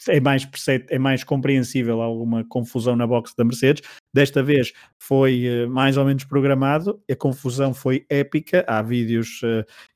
é 0.07 0.21
mais, 0.21 0.47
é 0.89 0.97
mais 0.97 1.23
compreensível 1.23 2.01
alguma 2.01 2.45
confusão 2.45 2.95
na 2.95 3.05
box 3.05 3.35
da 3.35 3.43
Mercedes, 3.43 3.83
Desta 4.13 4.41
vez 4.41 4.71
foi 4.97 5.65
uh, 5.65 5.69
mais 5.69 5.97
ou 5.97 6.05
menos 6.05 6.23
programado, 6.23 7.01
a 7.11 7.15
confusão 7.15 7.73
foi 7.73 8.05
épica, 8.09 8.63
há 8.67 8.81
vídeos 8.81 9.41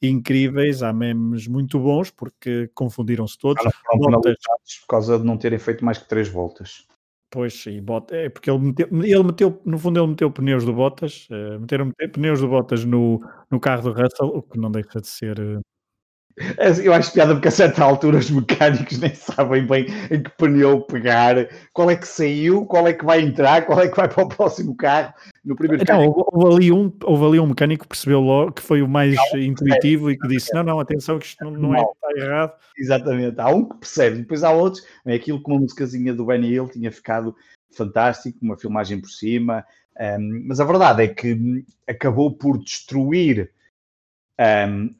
incríveis, 0.02 0.82
há 0.82 0.92
memes 0.92 1.48
muito 1.48 1.80
bons, 1.80 2.10
porque 2.10 2.70
confundiram-se 2.74 3.38
todos. 3.38 3.64
Bottas... 3.96 4.36
Por 4.82 4.88
causa 4.88 5.20
de 5.20 5.26
não 5.26 5.38
terem 5.38 5.60
feito 5.60 5.86
mais 5.86 6.00
que 6.00 6.10
três 6.10 6.28
voltas. 6.28 6.88
Pois, 7.30 7.66
e 7.66 7.82
bota, 7.82 8.16
é 8.16 8.30
porque 8.30 8.50
ele 8.50 8.60
meteu, 8.60 8.88
ele 9.04 9.24
meteu, 9.24 9.62
no 9.66 9.78
fundo, 9.78 10.00
ele 10.00 10.08
meteu 10.08 10.32
pneus 10.32 10.64
do 10.64 10.74
Bottas, 10.74 11.28
uh, 11.30 11.60
meteram 11.60 11.92
pneus 12.14 12.40
do 12.40 12.48
Bottas 12.48 12.86
no, 12.86 13.20
no 13.52 13.60
carro 13.60 13.82
do 13.84 13.92
Russell, 14.02 14.28
o 14.28 14.42
que 14.42 14.58
não 14.58 14.72
deixa 14.72 15.02
de 15.02 15.08
ser 15.08 15.38
uh, 15.40 15.62
eu 16.84 16.94
acho 16.94 17.12
piada 17.12 17.34
porque 17.34 17.48
a 17.48 17.52
certa 17.52 17.84
altura 17.84 18.20
os 18.20 18.30
mecânicos 18.30 19.00
nem 19.00 19.14
sabem 19.16 19.66
bem 19.66 19.88
em 20.12 20.22
que 20.22 20.30
pneu 20.38 20.82
pegar, 20.82 21.48
qual 21.74 21.90
é 21.90 21.96
que 21.96 22.08
saiu, 22.08 22.64
qual 22.66 22.88
é 22.88 22.94
que 22.94 23.04
vai 23.04 23.22
entrar, 23.22 23.66
qual 23.66 23.82
é 23.82 23.88
que 23.88 23.98
vai 23.98 24.08
para 24.08 24.24
o 24.24 24.30
próximo 24.30 24.76
carro. 24.76 25.14
No 25.44 25.56
primeiro 25.56 25.82
então, 25.82 26.00
carro... 26.00 26.30
houve, 26.32 26.56
ali 26.56 26.72
um, 26.72 26.94
houve 27.04 27.26
ali 27.26 27.40
um 27.40 27.48
mecânico 27.48 27.84
que 27.84 27.90
percebeu 27.90 28.20
logo 28.20 28.52
que 28.52 28.62
foi 28.62 28.84
o 28.84 28.88
mais 28.88 29.16
não, 29.34 29.40
intuitivo 29.40 30.10
é, 30.10 30.14
e 30.14 30.20
que 30.20 30.28
disse: 30.28 30.54
não, 30.54 30.62
não, 30.62 30.80
atenção, 30.80 31.18
que 31.18 31.26
isto 31.26 31.44
não, 31.44 31.52
não 31.52 31.76
é, 31.76 31.82
está 31.82 32.26
errado. 32.26 32.54
Exatamente, 32.78 33.42
há 33.42 33.50
um 33.50 33.66
que 33.66 33.78
percebe, 33.78 34.18
depois 34.18 34.44
há 34.44 34.52
outros, 34.52 34.86
é 35.06 35.16
aquilo 35.16 35.42
como 35.42 35.58
a 35.58 35.62
musicazinha 35.62 36.14
do 36.14 36.26
Benny 36.26 36.50
Hill 36.50 36.68
tinha 36.68 36.92
ficado 36.92 37.36
fantástico, 37.72 38.38
uma 38.44 38.58
filmagem 38.58 39.02
por 39.02 39.10
cima, 39.10 39.66
um, 40.00 40.44
mas 40.46 40.60
a 40.60 40.66
verdade 40.66 41.04
é 41.04 41.08
que 41.08 41.66
acabou 41.88 42.32
por 42.32 42.60
destruir. 42.60 43.52
Um, 44.40 44.94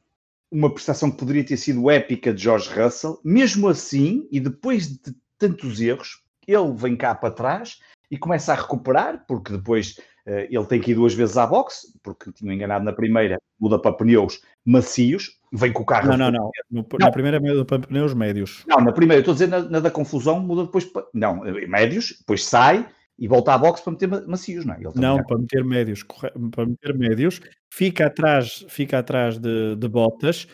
uma 0.50 0.72
prestação 0.72 1.10
que 1.10 1.18
poderia 1.18 1.44
ter 1.44 1.56
sido 1.56 1.90
épica 1.90 2.32
de 2.32 2.42
George 2.42 2.70
Russell. 2.70 3.20
Mesmo 3.24 3.68
assim, 3.68 4.26
e 4.30 4.40
depois 4.40 4.88
de 4.88 5.14
tantos 5.38 5.80
erros, 5.80 6.22
ele 6.46 6.72
vem 6.74 6.96
cá 6.96 7.14
para 7.14 7.30
trás 7.30 7.78
e 8.10 8.16
começa 8.16 8.52
a 8.52 8.56
recuperar, 8.56 9.24
porque 9.26 9.52
depois 9.52 9.98
uh, 10.26 10.46
ele 10.50 10.66
tem 10.66 10.80
que 10.80 10.92
ir 10.92 10.94
duas 10.94 11.14
vezes 11.14 11.36
à 11.36 11.46
boxe, 11.46 11.88
porque 12.02 12.32
tinha 12.32 12.54
enganado 12.54 12.84
na 12.84 12.92
primeira, 12.92 13.38
muda 13.60 13.78
para 13.78 13.92
pneus 13.92 14.40
macios, 14.64 15.38
vem 15.52 15.72
com 15.72 15.82
o 15.82 15.86
carro. 15.86 16.08
Não, 16.08 16.16
não, 16.16 16.30
não. 16.30 16.50
No, 16.70 16.86
não. 16.90 16.98
Na 16.98 17.10
primeira 17.10 17.38
muda 17.38 17.64
para 17.64 17.80
pneus 17.80 18.14
médios. 18.14 18.64
Não, 18.66 18.80
na 18.80 18.92
primeira, 18.92 19.20
estou 19.20 19.32
a 19.32 19.34
dizer 19.34 19.48
na, 19.48 19.60
na 19.60 19.80
da 19.80 19.90
confusão, 19.90 20.40
muda 20.40 20.64
depois 20.64 20.84
para. 20.84 21.06
Não, 21.12 21.42
médios, 21.68 22.16
depois 22.18 22.44
sai 22.44 22.88
e 23.18 23.26
volta 23.26 23.52
à 23.52 23.58
boxe 23.58 23.82
para 23.82 23.92
meter 23.92 24.26
macios, 24.26 24.64
não 24.64 24.74
é? 24.74 24.80
não, 24.94 25.22
para 25.24 25.38
meter 25.38 25.64
médios, 25.64 26.04
para 26.52 26.66
meter 26.66 26.96
médios, 26.96 27.40
fica 27.72 28.06
atrás, 28.06 28.64
fica 28.68 28.98
atrás 28.98 29.38
de, 29.38 29.74
de 29.74 29.88
Bottas, 29.88 30.46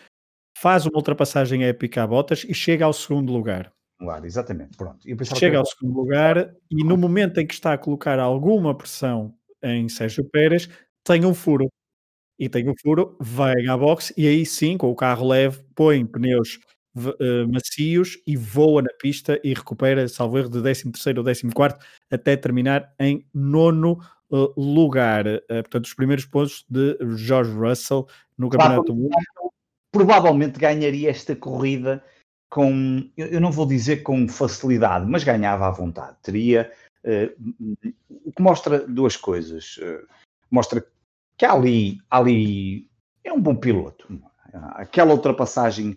faz 0.56 0.86
uma 0.86 0.96
ultrapassagem 0.96 1.64
épica 1.64 2.02
a 2.02 2.06
Bottas 2.06 2.44
e 2.48 2.54
chega 2.54 2.86
ao 2.86 2.92
segundo 2.92 3.32
lugar. 3.32 3.70
Claro, 3.98 4.26
exatamente, 4.26 4.76
pronto. 4.76 4.98
Chega 5.36 5.58
ao 5.58 5.66
segundo 5.66 5.94
lugar 5.94 6.54
e 6.70 6.84
no 6.84 6.96
momento 6.96 7.38
em 7.38 7.46
que 7.46 7.54
está 7.54 7.74
a 7.74 7.78
colocar 7.78 8.18
alguma 8.18 8.76
pressão 8.76 9.34
em 9.62 9.88
Sérgio 9.88 10.24
Pérez, 10.30 10.68
tem 11.04 11.24
um 11.24 11.34
furo. 11.34 11.68
E 12.38 12.48
tem 12.48 12.68
um 12.68 12.74
furo, 12.82 13.16
vai 13.20 13.66
à 13.66 13.76
boxe 13.76 14.12
e 14.16 14.26
aí 14.26 14.44
sim, 14.44 14.76
com 14.76 14.90
o 14.90 14.96
carro 14.96 15.28
leve, 15.28 15.64
põe 15.74 16.04
pneus 16.04 16.58
uh, 16.96 17.52
macios 17.52 18.18
e 18.26 18.36
voa 18.36 18.82
na 18.82 18.90
pista 18.98 19.40
e 19.42 19.52
recupera, 19.52 20.06
salvo 20.08 20.38
erro, 20.38 20.48
de 20.48 20.62
13 20.62 20.88
ou 21.18 21.24
14 21.24 21.44
até 22.10 22.36
terminar 22.36 22.92
em 22.98 23.26
nono 23.34 23.98
uh, 24.30 24.52
lugar. 24.60 25.26
Uh, 25.26 25.40
portanto, 25.48 25.86
os 25.86 25.94
primeiros 25.94 26.24
pontos 26.24 26.64
de 26.68 26.96
George 27.16 27.52
Russell 27.52 28.06
no 28.38 28.48
Campeonato 28.48 28.84
do 28.84 28.94
Mundo. 28.94 29.14
Provavelmente 29.92 30.58
ganharia 30.58 31.10
esta 31.10 31.36
corrida 31.36 32.02
com, 32.48 33.08
eu 33.16 33.40
não 33.40 33.50
vou 33.50 33.66
dizer 33.66 34.02
com 34.02 34.28
facilidade, 34.28 35.06
mas 35.08 35.24
ganhava 35.24 35.66
à 35.66 35.70
vontade. 35.70 36.16
Teria, 36.22 36.70
o 38.08 38.32
que 38.32 38.42
mostra 38.42 38.80
duas 38.86 39.16
coisas. 39.16 39.78
mostra 40.50 40.84
que 41.36 41.44
ali, 41.44 41.98
ali 42.10 42.88
é 43.22 43.32
um 43.32 43.40
bom 43.40 43.54
piloto. 43.54 44.20
Aquela 44.74 45.14
ultrapassagem 45.14 45.96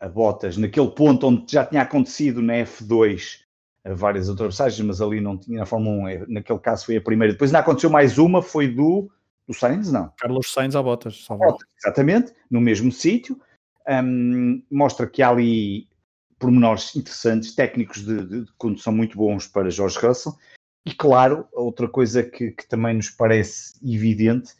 a, 0.00 0.08
Bottas 0.08 0.56
naquele 0.56 0.90
ponto 0.90 1.26
onde 1.26 1.52
já 1.52 1.66
tinha 1.66 1.82
acontecido 1.82 2.40
na 2.40 2.54
F2 2.54 3.44
várias 3.92 4.28
ultrapassagens, 4.28 4.86
mas 4.86 5.00
ali 5.00 5.20
não 5.20 5.36
tinha 5.36 5.58
na 5.58 5.66
Fórmula 5.66 6.04
1, 6.04 6.08
é, 6.08 6.24
naquele 6.28 6.58
caso 6.58 6.86
foi 6.86 6.96
a 6.96 7.00
primeira. 7.00 7.34
Depois 7.34 7.50
ainda 7.50 7.58
aconteceu 7.58 7.90
mais 7.90 8.16
uma, 8.16 8.40
foi 8.40 8.68
do, 8.68 9.10
do 9.46 9.52
Sainz, 9.52 9.92
não. 9.92 10.10
Carlos 10.16 10.52
Sainz 10.52 10.74
à 10.74 10.82
Bottas. 10.82 11.26
Bottas 11.28 11.68
exatamente, 11.78 12.32
no 12.50 12.60
mesmo 12.60 12.90
sítio. 12.90 13.38
Um, 13.86 14.62
mostra 14.70 15.06
que 15.06 15.22
há 15.22 15.28
ali 15.28 15.86
pormenores 16.38 16.96
interessantes, 16.96 17.54
técnicos 17.54 18.04
de, 18.04 18.26
de, 18.26 18.44
de, 18.44 18.52
condução 18.56 18.92
muito 18.92 19.18
bons 19.18 19.46
para 19.46 19.70
George 19.70 19.98
Russell. 19.98 20.32
E 20.86 20.94
claro, 20.94 21.46
outra 21.52 21.88
coisa 21.88 22.22
que, 22.22 22.52
que 22.52 22.66
também 22.66 22.94
nos 22.94 23.10
parece 23.10 23.74
evidente 23.82 24.54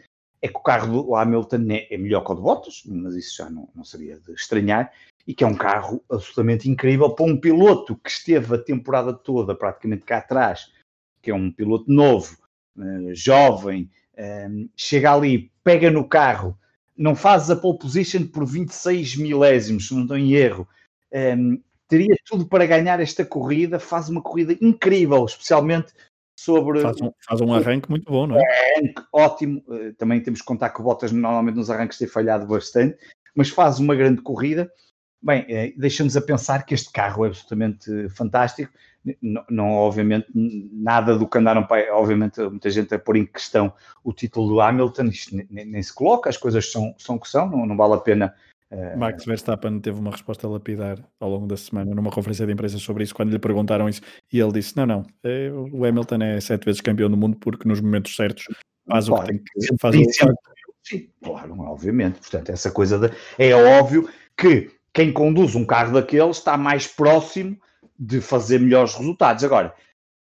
é 0.45 0.49
que 0.49 0.59
o 0.59 0.61
carro 0.61 1.05
do 1.05 1.15
Hamilton 1.17 1.67
é, 1.71 1.95
é 1.95 1.97
melhor 1.97 2.23
que 2.23 2.31
o 2.31 2.35
de 2.35 2.43
Bottas, 2.43 2.83
mas 2.85 3.15
isso 3.15 3.39
já 3.39 3.49
não, 3.49 3.67
não 3.75 3.83
seria 3.83 4.21
de 4.21 4.31
estranhar, 4.35 4.93
e 5.27 5.33
que 5.33 5.43
é 5.43 5.47
um 5.47 5.55
carro 5.55 6.05
absolutamente 6.11 6.69
incrível 6.69 7.09
para 7.15 7.25
um 7.25 7.41
piloto 7.41 7.97
que 7.97 8.11
esteve 8.11 8.55
a 8.55 8.59
temporada 8.59 9.15
toda 9.15 9.55
praticamente 9.55 10.05
cá 10.05 10.19
atrás, 10.19 10.71
que 11.23 11.31
é 11.31 11.35
um 11.35 11.51
piloto 11.51 11.91
novo, 11.91 12.37
uh, 12.77 13.15
jovem, 13.15 13.91
uh, 14.19 14.69
chega 14.77 15.15
ali, 15.15 15.51
pega 15.65 15.91
no 15.91 16.07
carro, 16.07 16.55
não 16.95 17.17
faz 17.17 17.51
a 17.51 17.57
pole 17.57 17.79
position 17.79 18.27
por 18.27 18.45
26 18.45 19.17
milésimos, 19.17 19.89
se 19.89 19.95
não 19.95 20.03
estou 20.03 20.19
em 20.19 20.35
erro, 20.35 20.69
um, 21.39 21.59
teria 21.89 22.15
tudo 22.27 22.47
para 22.47 22.67
ganhar 22.67 23.01
esta 23.01 23.25
corrida, 23.25 23.81
faz 23.81 24.11
uma 24.11 24.21
corrida 24.21 24.55
incrível, 24.61 25.25
especialmente 25.25 25.95
sobre. 26.37 26.81
Faz 26.81 27.01
um, 27.01 27.13
faz 27.27 27.41
um 27.41 27.53
arranque 27.53 27.91
muito 27.91 28.11
bom, 28.11 28.27
não 28.27 28.37
é? 28.37 28.43
Arranque 28.77 29.03
ótimo. 29.13 29.63
Eh, 29.71 29.93
também 29.99 30.21
temos 30.21 30.41
que 30.41 30.47
contar 30.47 30.71
que 30.71 30.81
o 30.81 30.85
Bottas 30.85 31.13
normalmente 31.13 31.57
nos 31.57 31.71
arranques 31.71 31.99
tem 31.99 32.09
falhado 32.09 32.47
bastante, 32.47 32.97
mas 33.35 33.49
faz 33.49 33.79
uma 33.79 33.95
grande 33.95 34.23
corrida. 34.23 34.71
Bem, 35.23 35.45
eh, 35.49 35.73
deixa-nos 35.77 36.17
a 36.17 36.21
pensar 36.21 36.65
que 36.67 36.75
este 36.75 36.93
carro 36.93 37.25
é 37.25 37.29
absolutamente 37.29 38.09
fantástico. 38.11 38.73
Não, 39.21 39.45
não, 39.51 39.71
obviamente, 39.73 40.27
nada 40.35 41.17
do 41.19 41.29
que 41.29 41.39
andaram 41.39 41.67
para. 41.67 41.95
Obviamente, 41.95 42.41
muita 42.41 42.71
gente 42.71 42.95
a 42.95 42.99
pôr 42.99 43.17
em 43.17 43.27
questão 43.27 43.73
o 44.03 44.13
título 44.13 44.49
do 44.49 44.61
Hamilton, 44.61 45.05
isto 45.05 45.37
nem, 45.51 45.67
nem 45.67 45.83
se 45.83 45.95
coloca, 45.95 46.31
as 46.31 46.37
coisas 46.37 46.71
são, 46.71 46.95
são 46.99 47.17
o 47.17 47.21
que 47.21 47.29
são, 47.29 47.49
não, 47.49 47.67
não 47.67 47.77
vale 47.77 47.95
a 47.95 47.99
pena 47.99 48.35
Max 48.97 49.25
Verstappen 49.25 49.81
teve 49.81 49.99
uma 49.99 50.11
resposta 50.11 50.49
lapidar 50.49 50.99
ao 51.21 51.31
longo 51.31 51.47
da 51.47 51.57
semana 51.57 51.95
numa 51.95 52.11
conferência 52.11 52.47
de 52.47 52.53
imprensa 52.53 52.79
sobre 52.79 53.05
isso, 53.05 53.15
quando 53.15 53.31
lhe 53.31 53.39
perguntaram 53.39 53.89
isso, 53.89 54.01
e 54.33 54.41
ele 54.41 54.53
disse: 54.53 54.77
Não, 54.77 54.87
não, 54.87 55.03
é, 55.23 55.51
o 55.51 55.85
Hamilton 55.85 56.23
é 56.23 56.41
sete 56.41 56.65
vezes 56.65 56.81
campeão 56.81 57.11
do 57.11 57.17
mundo 57.17 57.37
porque 57.37 57.69
nos 57.69 57.81
momentos 57.81 58.15
certos 58.17 58.47
faz 58.89 59.07
claro, 59.07 59.23
o 59.23 59.27
que 59.27 59.33
tem 59.33 59.45
que 59.45 59.77
fazer. 59.81 60.05
Sim, 60.83 61.09
claro, 61.23 61.59
obviamente. 61.61 62.19
Portanto, 62.19 62.51
essa 62.51 62.71
coisa 62.71 62.99
de, 62.99 63.11
é 63.39 63.55
óbvio 63.55 64.09
que 64.37 64.71
quem 64.93 65.13
conduz 65.13 65.55
um 65.55 65.65
carro 65.65 65.95
daqueles 65.95 66.39
está 66.39 66.57
mais 66.57 66.87
próximo 66.87 67.57
de 67.99 68.21
fazer 68.21 68.61
melhores 68.61 68.95
resultados. 68.95 69.43
Agora, 69.45 69.75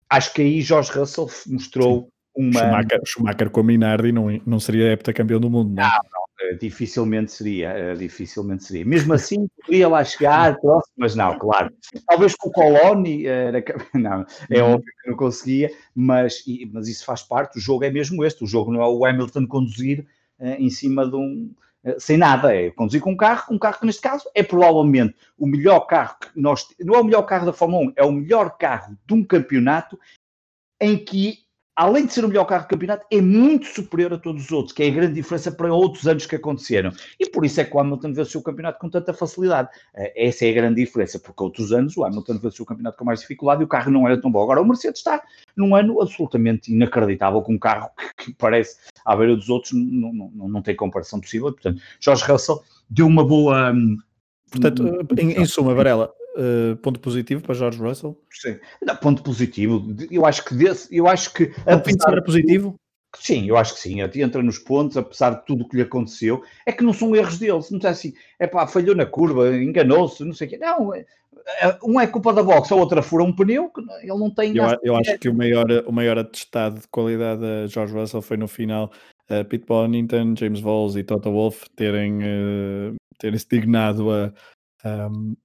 acho 0.08 0.32
que 0.32 0.42
aí 0.42 0.60
Jorge 0.60 0.92
Russell 0.92 1.28
mostrou 1.46 2.02
Sim. 2.02 2.08
uma. 2.36 2.60
Schumacher, 2.60 3.00
Schumacher 3.04 3.50
com 3.50 3.60
a 3.60 3.64
Minardi 3.64 4.12
não, 4.12 4.26
não 4.46 4.60
seria 4.60 4.92
heptacampeão 4.92 5.40
do 5.40 5.50
mundo, 5.50 5.74
não? 5.74 5.82
É? 5.82 5.86
Não, 5.86 5.92
eh, 5.92 6.23
dificilmente 6.60 7.32
seria, 7.32 7.70
eh, 7.70 7.94
dificilmente 7.94 8.64
seria. 8.64 8.84
Mesmo 8.84 9.12
assim, 9.12 9.46
poderia 9.60 9.88
lá 9.88 10.04
chegar, 10.04 10.58
próximo, 10.60 10.94
mas 10.96 11.14
não, 11.14 11.38
claro. 11.38 11.72
Talvez 12.06 12.34
com 12.34 12.48
o 12.48 12.52
Coloni, 12.52 13.26
eh, 13.26 13.52
não, 13.94 14.24
é 14.50 14.62
uhum. 14.62 14.74
óbvio 14.74 14.92
que 15.02 15.10
não 15.10 15.16
conseguia, 15.16 15.70
mas, 15.94 16.42
mas 16.72 16.88
isso 16.88 17.04
faz 17.04 17.22
parte, 17.22 17.58
o 17.58 17.60
jogo 17.60 17.84
é 17.84 17.90
mesmo 17.90 18.24
este, 18.24 18.44
o 18.44 18.46
jogo 18.46 18.72
não 18.72 18.82
é 18.82 18.86
o 18.86 19.04
Hamilton 19.04 19.46
conduzir 19.46 20.06
em 20.58 20.68
cima 20.68 21.08
de 21.08 21.14
um, 21.14 21.54
sem 21.96 22.16
nada, 22.16 22.54
é 22.54 22.68
conduzir 22.72 23.00
com 23.00 23.12
um 23.12 23.16
carro, 23.16 23.54
um 23.54 23.58
carro 23.58 23.78
que 23.78 23.86
neste 23.86 24.02
caso 24.02 24.28
é 24.34 24.42
provavelmente 24.42 25.14
o 25.38 25.46
melhor 25.46 25.80
carro 25.86 26.16
que 26.18 26.28
nós, 26.34 26.66
não 26.80 26.96
é 26.96 26.98
o 26.98 27.04
melhor 27.04 27.22
carro 27.22 27.46
da 27.46 27.52
Fórmula 27.52 27.86
1, 27.86 27.92
é 27.96 28.04
o 28.04 28.10
melhor 28.10 28.58
carro 28.58 28.98
de 29.06 29.14
um 29.14 29.22
campeonato 29.22 29.98
em 30.80 30.98
que 30.98 31.43
além 31.76 32.06
de 32.06 32.12
ser 32.12 32.24
o 32.24 32.28
melhor 32.28 32.44
carro 32.44 32.64
do 32.64 32.68
campeonato, 32.68 33.06
é 33.10 33.20
muito 33.20 33.66
superior 33.66 34.12
a 34.14 34.18
todos 34.18 34.44
os 34.44 34.52
outros, 34.52 34.72
que 34.72 34.82
é 34.82 34.88
a 34.88 34.90
grande 34.90 35.14
diferença 35.14 35.50
para 35.50 35.72
outros 35.72 36.06
anos 36.06 36.26
que 36.26 36.36
aconteceram. 36.36 36.92
E 37.18 37.28
por 37.28 37.44
isso 37.44 37.60
é 37.60 37.64
que 37.64 37.76
o 37.76 37.80
Hamilton 37.80 38.12
venceu 38.12 38.40
o 38.40 38.44
campeonato 38.44 38.78
com 38.78 38.88
tanta 38.88 39.12
facilidade. 39.12 39.68
Eh, 39.94 40.28
essa 40.28 40.46
é 40.46 40.50
a 40.50 40.54
grande 40.54 40.84
diferença, 40.84 41.18
porque 41.18 41.42
outros 41.42 41.72
anos 41.72 41.96
o 41.96 42.04
Hamilton 42.04 42.38
venceu 42.38 42.62
o 42.62 42.66
campeonato 42.66 42.96
com 42.96 43.04
mais 43.04 43.20
dificuldade 43.20 43.62
e 43.62 43.64
o 43.64 43.68
carro 43.68 43.90
não 43.90 44.06
era 44.06 44.20
tão 44.20 44.30
bom. 44.30 44.42
Agora 44.42 44.60
o 44.60 44.64
Mercedes 44.64 45.00
está 45.00 45.22
num 45.56 45.74
ano 45.74 46.00
absolutamente 46.00 46.72
inacreditável, 46.72 47.42
com 47.42 47.54
um 47.54 47.58
carro 47.58 47.90
que, 48.16 48.32
parece, 48.34 48.76
à 49.04 49.16
beira 49.16 49.34
dos 49.34 49.48
outros, 49.48 49.72
não, 49.72 50.12
não, 50.12 50.48
não 50.48 50.62
tem 50.62 50.76
comparação 50.76 51.20
possível. 51.20 51.52
Portanto, 51.52 51.80
Jorge 52.00 52.24
Russell 52.24 52.62
deu 52.88 53.06
uma 53.06 53.24
boa. 53.24 53.72
Hum, 53.72 53.96
Portanto, 54.50 54.84
em, 55.18 55.32
em 55.32 55.44
suma, 55.46 55.74
Varela, 55.74 56.12
Uh, 56.36 56.76
ponto 56.78 56.98
positivo 56.98 57.42
para 57.42 57.54
George 57.54 57.78
Russell? 57.78 58.20
Sim, 58.30 58.58
não, 58.82 58.96
ponto 58.96 59.22
positivo. 59.22 59.86
Eu 60.10 60.26
acho 60.26 60.44
que 60.44 60.54
desse, 60.54 60.94
eu 60.94 61.06
acho 61.06 61.32
que 61.32 61.46
fim 61.46 61.96
de 61.96 62.24
positivo. 62.24 62.74
Sim, 63.16 63.48
eu 63.48 63.56
acho 63.56 63.74
que 63.74 63.80
sim. 63.80 64.00
Entra 64.00 64.42
nos 64.42 64.58
pontos, 64.58 64.96
apesar 64.96 65.30
de 65.30 65.46
tudo 65.46 65.64
o 65.64 65.68
que 65.68 65.76
lhe 65.76 65.82
aconteceu. 65.82 66.42
É 66.66 66.72
que 66.72 66.82
não 66.82 66.92
são 66.92 67.14
erros 67.14 67.38
dele. 67.38 67.52
Não 67.52 67.76
está 67.76 67.90
assim, 67.90 68.12
é 68.38 68.46
pá, 68.46 68.66
falhou 68.66 68.94
na 68.94 69.06
curva, 69.06 69.54
enganou-se, 69.54 70.24
não 70.24 70.32
sei 70.32 70.48
o 70.48 70.50
quê. 70.50 70.58
Não, 70.58 70.92
é, 70.92 71.04
é, 71.60 71.78
um 71.82 72.00
é 72.00 72.06
culpa 72.06 72.32
da 72.32 72.42
box, 72.42 72.72
a 72.72 72.76
outra 72.76 73.02
fura 73.02 73.22
um 73.22 73.34
pneu, 73.34 73.70
que 73.70 73.80
ele 73.80 74.18
não 74.18 74.30
tem. 74.30 74.56
Eu, 74.56 74.64
eu 74.82 74.96
acho 74.96 75.18
que 75.18 75.28
o 75.28 75.34
maior, 75.34 75.66
o 75.86 75.92
maior 75.92 76.18
atestado 76.18 76.80
de 76.80 76.88
qualidade 76.88 77.40
da 77.40 77.66
George 77.66 77.94
Russell 77.94 78.22
foi 78.22 78.36
no 78.36 78.48
final 78.48 78.90
uh, 79.30 79.44
Pete 79.44 79.66
Bonington, 79.66 80.34
James 80.36 80.60
Vols 80.60 80.96
e 80.96 81.04
Toto 81.04 81.30
Wolff 81.30 81.68
terem, 81.76 82.18
uh, 82.18 82.94
terem 83.18 83.38
se 83.38 83.46
dignado 83.48 84.10
a, 84.10 84.32
um, 84.84 85.36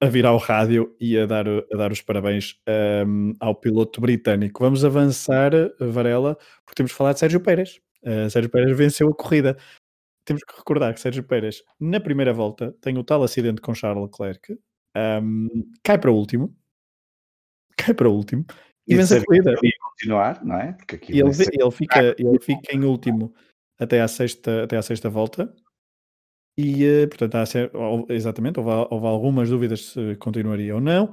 a 0.00 0.06
virar 0.06 0.32
o 0.32 0.38
rádio 0.38 0.96
e 0.98 1.18
a 1.18 1.26
dar, 1.26 1.46
a 1.46 1.76
dar 1.76 1.92
os 1.92 2.00
parabéns 2.00 2.58
um, 3.06 3.34
ao 3.38 3.54
piloto 3.54 4.00
britânico. 4.00 4.64
Vamos 4.64 4.84
avançar, 4.84 5.52
Varela, 5.78 6.36
porque 6.64 6.76
temos 6.76 6.92
que 6.92 6.98
falar 6.98 7.12
de 7.12 7.18
Sérgio 7.18 7.40
Pérez. 7.40 7.80
Uh, 8.02 8.30
Sérgio 8.30 8.50
Pérez 8.50 8.76
venceu 8.76 9.08
a 9.08 9.14
corrida. 9.14 9.58
Temos 10.24 10.42
que 10.42 10.56
recordar 10.56 10.94
que 10.94 11.00
Sérgio 11.00 11.22
Pérez, 11.22 11.62
na 11.78 12.00
primeira 12.00 12.32
volta, 12.32 12.74
tem 12.80 12.96
o 12.96 13.04
tal 13.04 13.22
acidente 13.22 13.60
com 13.60 13.74
Charles 13.74 14.02
Leclerc, 14.02 14.58
um, 15.22 15.48
cai 15.82 15.98
para 15.98 16.10
o 16.10 16.14
último, 16.14 16.56
cai 17.76 17.92
para 17.92 18.08
o 18.08 18.14
último 18.14 18.44
e, 18.88 18.94
e 18.94 18.96
vence 18.96 19.18
a 19.18 19.24
corrida. 19.24 19.54
E 19.62 19.70
continuar, 19.78 20.42
não 20.42 20.56
é? 20.56 20.72
Porque 20.72 20.96
aqui 20.96 21.12
ele, 21.12 21.28
ele, 21.28 21.70
fica, 21.70 22.14
ele 22.18 22.40
fica 22.40 22.74
em 22.74 22.84
último 22.84 23.34
até 23.78 24.00
à 24.00 24.08
sexta, 24.08 24.64
até 24.64 24.76
à 24.76 24.82
sexta 24.82 25.10
volta 25.10 25.54
e, 26.56 26.84
eh, 26.84 27.06
portanto, 27.06 27.34
há, 27.36 28.12
exatamente, 28.12 28.60
houve, 28.60 28.70
houve, 28.90 29.06
algumas 29.06 29.48
dúvidas 29.48 29.92
se 29.92 30.16
continuaria 30.16 30.74
ou 30.74 30.80
não. 30.80 31.12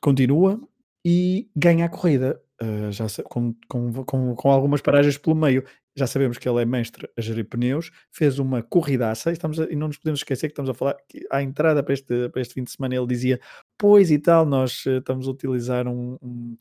Continua 0.00 0.60
e 1.04 1.48
ganha 1.56 1.86
a 1.86 1.88
corrida, 1.88 2.40
uh, 2.62 2.92
já 2.92 3.06
com, 3.24 3.54
com, 3.68 4.04
com, 4.34 4.50
algumas 4.50 4.80
paragens 4.80 5.16
pelo 5.18 5.36
meio. 5.36 5.64
Já 5.96 6.06
sabemos 6.06 6.38
que 6.38 6.48
ele 6.48 6.62
é 6.62 6.64
mestre 6.64 7.08
a 7.16 7.20
gerir 7.20 7.48
pneus, 7.48 7.90
fez 8.12 8.38
uma 8.38 8.62
corridaça 8.62 9.30
e, 9.30 9.32
estamos 9.32 9.58
a, 9.58 9.64
e 9.64 9.74
não 9.74 9.88
nos 9.88 9.98
podemos 9.98 10.20
esquecer 10.20 10.46
que 10.46 10.52
estamos 10.52 10.70
a 10.70 10.74
falar 10.74 10.96
que 11.08 11.26
à 11.30 11.42
entrada 11.42 11.82
para 11.82 11.94
este, 11.94 12.28
para 12.28 12.40
este 12.40 12.54
fim 12.54 12.64
de 12.64 12.70
semana 12.70 12.94
ele 12.94 13.06
dizia: 13.06 13.40
Pois 13.76 14.10
e 14.10 14.18
tal, 14.18 14.46
nós 14.46 14.84
uh, 14.86 14.98
estamos 14.98 15.26
a 15.26 15.30
utilizar 15.30 15.88
um, 15.88 16.16
um, 16.22 16.56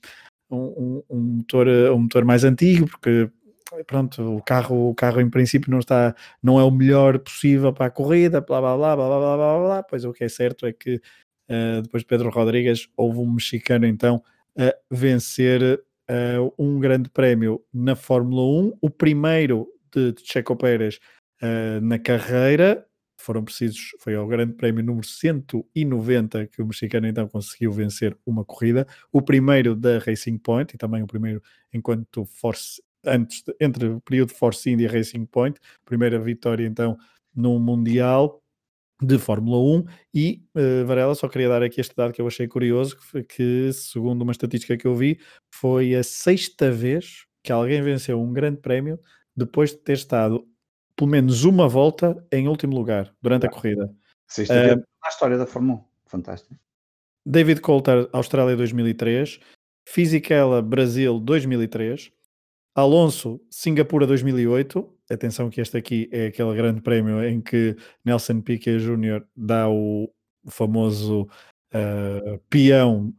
um, 0.50 1.04
um, 1.10 1.20
motor, 1.20 1.68
um 1.68 2.00
motor 2.00 2.26
mais 2.26 2.44
antigo, 2.44 2.88
porque 2.88 3.30
pronto, 3.86 4.38
o 4.38 4.42
carro, 4.42 4.90
o 4.90 4.96
carro 4.96 5.22
em 5.22 5.30
princípio 5.30 5.72
não 5.72 5.80
está, 5.80 6.16
não 6.42 6.60
é 6.60 6.64
o 6.64 6.72
melhor 6.72 7.20
possível 7.20 7.72
para 7.72 7.88
a 7.88 7.92
corrida, 7.92 8.42
blá 8.42 8.60
blá 8.60 8.76
blá 8.76 8.96
blá 8.96 9.08
blá 9.08 9.38
blá 9.38 9.60
blá, 9.60 9.84
pois 9.84 10.06
o 10.06 10.14
que 10.14 10.24
é 10.24 10.30
certo 10.30 10.66
é 10.66 10.74
que 10.74 10.96
uh, 10.96 11.82
depois 11.82 12.04
de 12.04 12.08
Pedro 12.08 12.30
Rodrigues 12.30 12.90
houve 12.98 13.20
um 13.20 13.32
mexicano 13.32 13.86
então 13.86 14.24
a 14.58 14.74
vencer 14.90 15.62
uh, 16.10 16.54
um 16.58 16.80
grande 16.80 17.10
prémio 17.10 17.64
na 17.74 17.96
Fórmula 17.96 18.42
1, 18.42 18.78
o 18.82 18.90
primeiro 18.90 19.68
de, 19.94 20.14
de 20.14 20.22
Checo 20.26 20.56
Pérez 20.56 21.00
uh, 21.42 21.82
na 21.82 22.00
carreira, 22.00 22.86
foram 23.22 23.44
precisos, 23.44 23.92
foi 24.00 24.16
ao 24.16 24.26
grande 24.26 24.54
prémio 24.54 24.84
número 24.84 25.06
190 25.06 26.48
que 26.48 26.62
o 26.62 26.66
mexicano 26.66 27.06
então 27.06 27.28
conseguiu 27.28 27.72
vencer 27.72 28.18
uma 28.26 28.46
corrida, 28.46 28.88
o 29.12 29.22
primeiro 29.22 29.76
da 29.76 30.00
Racing 30.00 30.38
Point 30.38 30.74
e 30.74 30.78
também 30.78 31.04
o 31.04 31.08
primeiro 31.08 31.44
enquanto 31.74 32.26
Force 32.26 32.82
antes, 33.06 33.44
entre 33.60 33.88
o 33.88 34.02
período 34.02 34.34
Force 34.34 34.70
India 34.70 34.88
e 34.88 34.90
Racing 34.90 35.26
Point, 35.26 35.60
primeira 35.86 36.20
vitória 36.20 36.66
então 36.66 36.98
no 37.36 37.60
Mundial 37.60 38.42
de 39.02 39.18
Fórmula 39.18 39.58
1 39.58 39.86
e 40.14 40.44
uh, 40.56 40.86
Varela, 40.86 41.16
só 41.16 41.28
queria 41.30 41.48
dar 41.48 41.64
aqui 41.64 41.80
este 41.80 41.96
dado 41.96 42.12
que 42.12 42.22
eu 42.22 42.28
achei 42.28 42.48
curioso, 42.48 42.98
que, 42.98 43.24
que 43.24 43.74
segundo 43.74 44.22
uma 44.24 44.32
estatística 44.32 44.78
que 44.78 44.86
eu 44.86 44.96
vi, 44.96 45.20
foi 45.54 45.96
a 45.96 46.04
sexta 46.04 46.70
vez 46.70 47.26
que 47.42 47.52
alguém 47.52 47.82
venceu 47.82 48.22
um 48.22 48.34
grande 48.34 48.58
prémio 48.58 49.00
depois 49.36 49.72
de 49.72 49.78
ter 49.78 49.94
estado 49.94 50.46
pelo 50.96 51.10
menos 51.10 51.46
uma 51.46 51.68
volta 51.70 52.22
em 52.30 52.50
último 52.50 52.76
lugar 52.76 53.14
durante 53.22 53.46
a 53.46 53.50
corrida. 53.50 53.90
Sexta 54.28 54.54
uh, 54.54 54.66
vez 54.66 54.78
na 55.02 55.10
história 55.10 55.38
da 55.38 55.46
Fórmula 55.46 55.80
1, 55.80 55.84
fantástico. 56.06 56.56
David 57.26 57.62
Coulter, 57.62 58.10
Austrália 58.12 58.58
2003, 58.58 59.40
Fisichella, 59.88 60.62
Brasil 60.62 61.20
2003, 61.20 62.12
Alonso, 62.76 63.42
Singapura 63.50 64.06
2008. 64.06 64.98
Atenção 65.10 65.50
que 65.50 65.60
este 65.60 65.78
aqui 65.78 66.10
é 66.12 66.28
aquele 66.28 66.56
grande 66.56 66.82
prémio 66.82 67.24
em 67.24 67.42
que 67.42 67.76
Nelson 68.06 68.42
Piquet 68.42 68.80
Jr. 68.80 69.24
dá 69.36 69.68
o 69.70 70.10
famoso 70.48 71.28
uh, 71.74 72.40
peão 72.50 73.14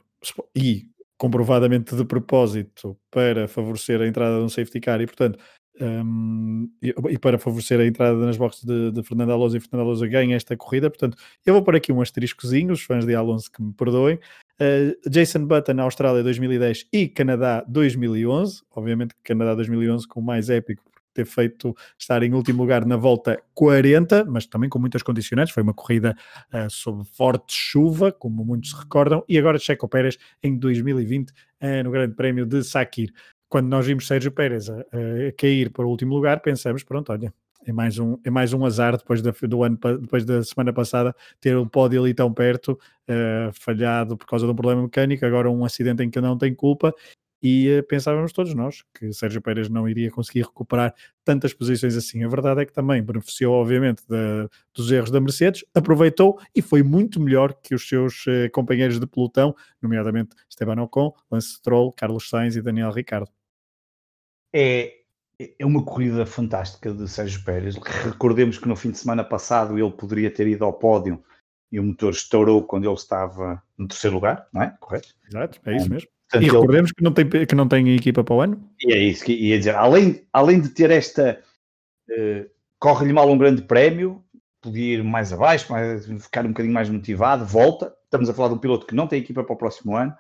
e 0.55 0.89
comprovadamente 1.19 1.95
de 1.95 2.05
propósito 2.05 2.97
para 3.11 3.47
favorecer 3.47 4.01
a 4.01 4.07
entrada 4.07 4.39
de 4.39 4.45
um 4.45 4.49
safety 4.49 4.81
car 4.81 5.01
e 5.01 5.07
portanto 5.07 5.39
um, 5.81 6.71
e, 6.83 6.95
e, 7.11 7.19
para 7.19 7.39
favorecer 7.39 7.81
a 7.81 7.87
entrada 7.87 8.19
nas 8.19 8.37
boxes 8.37 8.65
de, 8.65 8.91
de 8.91 9.03
Fernando 9.03 9.33
Alonso 9.33 9.57
e 9.57 9.61
Fernando 9.61 9.87
Alonso 9.87 10.09
ganha 10.09 10.37
esta 10.37 10.57
corrida, 10.57 10.91
portanto 10.91 11.17
eu 11.45 11.55
vou 11.55 11.63
pôr 11.63 11.77
aqui 11.77 11.93
um 11.93 12.01
asteriscozinho, 12.01 12.73
os 12.73 12.83
fãs 12.83 13.07
de 13.07 13.15
Alonso 13.15 13.51
que 13.51 13.63
me 13.63 13.73
perdoem, 13.73 14.19
Uh, 14.61 15.09
Jason 15.09 15.47
Button, 15.47 15.81
Austrália 15.81 16.23
2010 16.23 16.87
e 16.93 17.09
Canadá 17.09 17.65
2011. 17.67 18.63
Obviamente 18.71 19.15
Canadá 19.25 19.55
2011 19.55 20.07
com 20.07 20.21
o 20.21 20.23
mais 20.23 20.51
épico 20.51 20.83
ter 21.15 21.25
feito 21.25 21.75
estar 21.99 22.23
em 22.23 22.35
último 22.35 22.63
lugar 22.63 22.85
na 22.85 22.97
volta 22.97 23.43
40, 23.55 24.25
mas 24.27 24.47
também 24.47 24.69
com 24.69 24.79
muitas 24.79 25.03
condicionantes. 25.03 25.53
Foi 25.53 25.63
uma 25.63 25.75
corrida 25.75 26.17
uh, 26.53 26.69
sob 26.71 27.05
forte 27.05 27.55
chuva, 27.55 28.13
como 28.13 28.45
muitos 28.45 28.71
se 28.71 28.77
recordam. 28.77 29.25
E 29.29 29.39
agora 29.39 29.59
Checo 29.59 29.89
Pérez 29.89 30.19
em 30.43 30.57
2020 30.57 31.31
uh, 31.31 31.35
eh, 31.61 31.83
no 31.83 31.91
Grande 31.91 32.15
Prémio 32.15 32.47
de 32.47 32.63
Sakir. 32.63 33.13
Quando 33.49 33.67
nós 33.67 33.87
vimos 33.87 34.07
Sérgio 34.07 34.31
Pérez 34.31 34.71
a 34.71 34.85
cair 35.37 35.71
para 35.71 35.85
o 35.85 35.89
último 35.89 36.15
lugar, 36.15 36.41
pensamos: 36.41 36.85
pronto, 36.85 37.11
olha, 37.11 37.35
é 37.67 37.73
mais 37.73 37.99
um, 37.99 38.19
é 38.25 38.31
mais 38.31 38.53
um 38.53 38.65
azar 38.65 38.97
depois 38.97 39.21
da, 39.23 39.33
do 39.43 39.63
ano, 39.63 39.79
depois 40.01 40.25
da 40.25 40.43
semana 40.43 40.73
passada 40.73 41.15
ter 41.41 41.57
o 41.57 41.67
pódio 41.67 42.03
ali 42.03 42.15
tão 42.15 42.33
perto, 42.33 42.73
uh, 43.09 43.53
falhado 43.53 44.17
por 44.17 44.27
causa 44.27 44.47
de 44.47 44.53
um 44.53 44.55
problema 44.55 44.83
mecânico, 44.83 45.25
agora 45.25 45.51
um 45.51 45.65
acidente 45.65 46.03
em 46.03 46.11
que 46.11 46.21
não 46.21 46.39
tem 46.39 46.55
culpa 46.55 46.95
e 47.43 47.79
uh, 47.79 47.83
pensávamos 47.87 48.33
todos 48.33 48.55
nós 48.55 48.83
que 48.95 49.13
Sérgio 49.13 49.41
Pérez 49.41 49.69
não 49.69 49.89
iria 49.89 50.11
conseguir 50.11 50.43
recuperar 50.43 50.95
tantas 51.25 51.53
posições 51.55 51.97
assim. 51.97 52.23
A 52.25 52.29
verdade 52.29 52.63
é 52.63 52.67
que 52.67 52.73
também 52.73 53.03
beneficiou, 53.03 53.55
obviamente, 53.55 54.03
dos 54.75 54.91
erros 54.91 55.11
da 55.11 55.21
Mercedes, 55.21 55.65
aproveitou 55.75 56.39
e 56.55 56.61
foi 56.61 56.83
muito 56.83 57.21
melhor 57.21 57.55
que 57.55 57.75
os 57.75 57.89
seus 57.89 58.27
uh, 58.27 58.51
companheiros 58.53 58.99
de 58.99 59.07
pelotão, 59.07 59.55
nomeadamente 59.81 60.37
Esteban 60.49 60.81
Ocon, 60.83 61.13
Lance 61.31 61.55
Stroll, 61.55 61.93
Carlos 61.93 62.29
Sainz 62.29 62.57
e 62.57 62.63
Daniel 62.63 62.91
Ricciardo. 62.91 63.31
É, 64.53 65.00
é 65.59 65.65
uma 65.65 65.83
corrida 65.83 66.27
fantástica 66.27 66.93
de 66.93 67.09
Sérgio 67.09 67.43
Pérez. 67.45 67.77
Recordemos 67.77 68.59
que 68.59 68.69
no 68.69 68.77
fim 68.77 68.91
de 68.91 68.99
semana 68.99 69.25
passado 69.25 69.79
ele 69.79 69.91
poderia 69.91 70.31
ter 70.31 70.47
ido 70.47 70.65
ao 70.65 70.73
pódio 70.73 71.23
e 71.73 71.81
o 71.81 71.85
motor 71.85 72.13
estourou 72.13 72.63
quando 72.63 72.85
ele 72.85 72.95
estava 72.95 73.63
no 73.79 73.89
terceiro 73.89 74.17
lugar, 74.17 74.47
não 74.53 74.63
é? 74.63 74.75
Correto? 74.79 75.15
Exato, 75.27 75.61
é 75.65 75.77
isso 75.77 75.89
mesmo. 75.89 76.09
Portanto, 76.29 76.43
e 76.43 76.53
recordemos 76.53 76.91
ele... 76.91 76.95
que, 76.95 77.03
não 77.03 77.13
tem, 77.13 77.47
que 77.47 77.55
não 77.55 77.69
tem 77.69 77.95
equipa 77.95 78.23
para 78.23 78.35
o 78.35 78.41
ano. 78.41 78.71
E 78.83 78.93
é 78.93 78.99
isso 78.99 79.25
que 79.25 79.33
ia 79.33 79.59
dizer. 79.59 79.75
Além, 79.75 80.23
além 80.33 80.61
de 80.61 80.69
ter 80.69 80.91
esta. 80.91 81.41
Uh, 82.09 82.49
Corre-lhe 82.79 83.13
mal 83.13 83.31
um 83.31 83.37
grande 83.37 83.61
prémio, 83.61 84.25
podia 84.59 84.95
ir 84.95 85.05
mais 85.05 85.35
abaixo, 85.35 85.71
mais, 85.71 86.07
ficar 86.07 86.47
um 86.47 86.49
bocadinho 86.49 86.73
mais 86.73 86.89
motivado, 86.89 87.45
volta. 87.45 87.95
Estamos 88.05 88.31
a 88.31 88.33
falar 88.33 88.49
de 88.49 88.55
um 88.55 88.59
piloto 88.59 88.87
que 88.87 88.95
não 88.95 89.07
tem 89.07 89.21
equipa 89.21 89.45
para 89.45 89.53
o 89.53 89.57
próximo 89.57 89.95
ano 89.95 90.15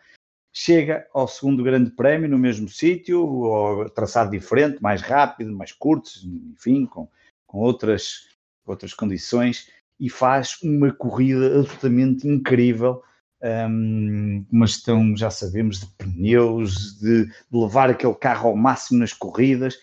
chega 0.52 1.06
ao 1.14 1.28
segundo 1.28 1.62
grande 1.62 1.90
prémio 1.90 2.28
no 2.28 2.38
mesmo 2.38 2.68
sítio, 2.68 3.88
traçado 3.94 4.30
diferente, 4.30 4.82
mais 4.82 5.00
rápido, 5.00 5.56
mais 5.56 5.72
curto, 5.72 6.10
enfim, 6.52 6.86
com, 6.86 7.08
com 7.46 7.58
outras, 7.58 8.28
outras 8.66 8.92
condições, 8.92 9.70
e 9.98 10.08
faz 10.08 10.58
uma 10.62 10.92
corrida 10.92 11.58
absolutamente 11.58 12.26
incrível. 12.26 13.02
Um, 13.42 14.44
uma 14.52 14.66
gestão, 14.66 15.16
já 15.16 15.30
sabemos, 15.30 15.80
de 15.80 15.86
pneus, 15.96 16.98
de, 16.98 17.24
de, 17.26 17.32
levar 17.50 17.88
aquele 17.88 18.14
carro 18.14 18.50
ao 18.50 18.56
máximo 18.56 18.98
nas 18.98 19.12
corridas. 19.12 19.78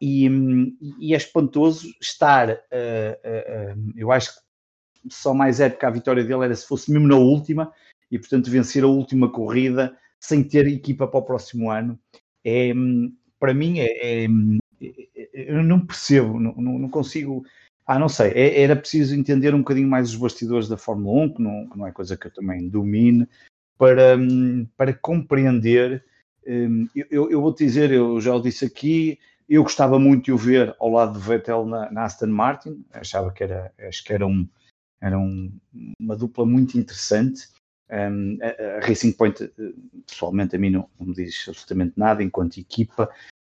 E, 0.00 0.26
e 0.98 1.14
é 1.14 1.16
espantoso 1.16 1.88
estar, 2.00 2.50
uh, 2.50 2.54
uh, 2.54 3.78
uh, 3.78 3.92
eu 3.96 4.10
acho 4.10 4.34
que 4.34 4.40
só 5.10 5.32
mais 5.32 5.60
época 5.60 5.86
a 5.86 5.90
vitória 5.90 6.24
dele 6.24 6.44
era 6.44 6.54
se 6.54 6.66
fosse 6.66 6.90
mesmo 6.90 7.06
na 7.06 7.16
última, 7.16 7.72
e, 8.10 8.18
portanto, 8.18 8.50
vencer 8.50 8.84
a 8.84 8.88
última 8.88 9.30
corrida 9.30 9.96
sem 10.20 10.42
ter 10.42 10.66
equipa 10.66 11.06
para 11.06 11.20
o 11.20 11.22
próximo 11.22 11.70
ano 11.70 11.98
é, 12.44 12.72
para 13.38 13.54
mim, 13.54 13.78
é, 13.80 14.24
é, 14.24 14.24
é 14.24 15.52
eu 15.52 15.62
não 15.62 15.84
percebo, 15.84 16.40
não, 16.40 16.54
não, 16.54 16.88
consigo. 16.88 17.44
Ah, 17.86 17.98
não 17.98 18.08
sei, 18.08 18.30
é, 18.32 18.62
era 18.62 18.76
preciso 18.76 19.14
entender 19.14 19.54
um 19.54 19.58
bocadinho 19.58 19.88
mais 19.88 20.10
os 20.10 20.16
bastidores 20.16 20.68
da 20.68 20.76
Fórmula 20.76 21.24
1, 21.24 21.34
que 21.34 21.42
não, 21.42 21.68
que 21.68 21.78
não 21.78 21.86
é 21.86 21.92
coisa 21.92 22.16
que 22.16 22.26
eu 22.26 22.32
também 22.32 22.68
domine, 22.68 23.26
para, 23.78 24.16
para 24.76 24.92
compreender. 24.92 26.04
Hum, 26.46 26.88
eu, 26.94 27.30
eu 27.30 27.40
vou-te 27.40 27.64
dizer, 27.64 27.90
eu 27.92 28.20
já 28.20 28.34
o 28.34 28.40
disse 28.40 28.64
aqui, 28.64 29.18
eu 29.48 29.62
gostava 29.62 29.98
muito 29.98 30.26
de 30.26 30.32
o 30.32 30.36
ver 30.36 30.74
ao 30.78 30.90
lado 30.90 31.18
de 31.18 31.26
Vettel 31.26 31.66
na, 31.66 31.90
na 31.90 32.04
Aston 32.04 32.26
Martin, 32.26 32.84
achava 32.92 33.32
que 33.32 33.44
era, 33.44 33.72
acho 33.80 34.04
que 34.04 34.12
era, 34.12 34.26
um, 34.26 34.46
era 35.00 35.18
um, 35.18 35.52
uma 35.98 36.16
dupla 36.16 36.44
muito 36.44 36.78
interessante. 36.78 37.48
Um, 37.90 38.38
a, 38.42 38.86
Racing 38.86 39.12
Point, 39.12 39.44
eh, 39.44 39.50
pessoalmente, 40.06 40.54
a 40.54 40.58
mim 40.58 40.70
não, 40.70 40.88
não, 40.98 41.06
me 41.06 41.14
diz 41.14 41.46
absolutamente 41.48 41.94
nada 41.96 42.22
enquanto 42.22 42.58
equipa. 42.58 43.10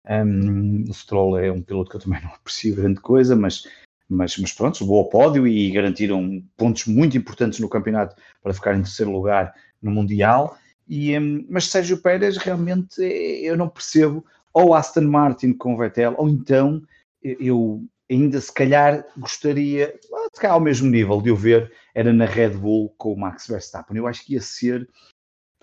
Um, 0.07 0.83
o 0.89 0.93
Stroll 0.93 1.39
é 1.39 1.51
um 1.51 1.61
piloto 1.61 1.89
que 1.89 1.95
eu 1.97 2.01
também 2.01 2.21
não 2.21 2.31
aprecio 2.36 2.75
grande 2.75 2.99
coisa, 2.99 3.36
mas, 3.36 3.67
mas, 4.09 4.38
mas 4.38 4.53
pronto, 4.53 4.81
levou 4.81 4.99
ao 4.99 5.09
pódio 5.09 5.47
e 5.47 5.71
garantiram 5.71 6.43
pontos 6.57 6.86
muito 6.86 7.17
importantes 7.17 7.59
no 7.59 7.69
campeonato 7.69 8.15
para 8.41 8.53
ficar 8.53 8.75
em 8.75 8.81
terceiro 8.81 9.11
lugar 9.11 9.53
no 9.81 9.91
Mundial. 9.91 10.57
E, 10.88 11.17
um, 11.17 11.45
mas 11.49 11.67
Sérgio 11.67 11.97
Pérez 11.97 12.38
realmente 12.38 13.01
eh, 13.01 13.41
eu 13.41 13.57
não 13.57 13.69
percebo, 13.69 14.25
ou 14.53 14.73
Aston 14.73 15.01
Martin 15.01 15.53
com 15.53 15.77
Vettel, 15.77 16.13
ou 16.17 16.29
então 16.29 16.81
eu 17.21 17.83
ainda 18.09 18.39
se 18.39 18.53
calhar 18.53 19.05
gostaria, 19.17 19.97
se 20.33 20.41
calhar 20.41 20.53
ao 20.53 20.61
mesmo 20.61 20.89
nível 20.89 21.21
de 21.21 21.29
eu 21.29 21.35
ver, 21.35 21.71
era 21.93 22.13
na 22.13 22.25
Red 22.25 22.51
Bull 22.51 22.93
com 22.97 23.13
o 23.13 23.19
Max 23.19 23.47
Verstappen. 23.47 23.97
Eu 23.97 24.07
acho 24.07 24.25
que 24.25 24.33
ia 24.33 24.41
ser, 24.41 24.87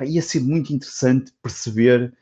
ia 0.00 0.22
ser 0.22 0.40
muito 0.40 0.72
interessante 0.72 1.32
perceber 1.42 2.12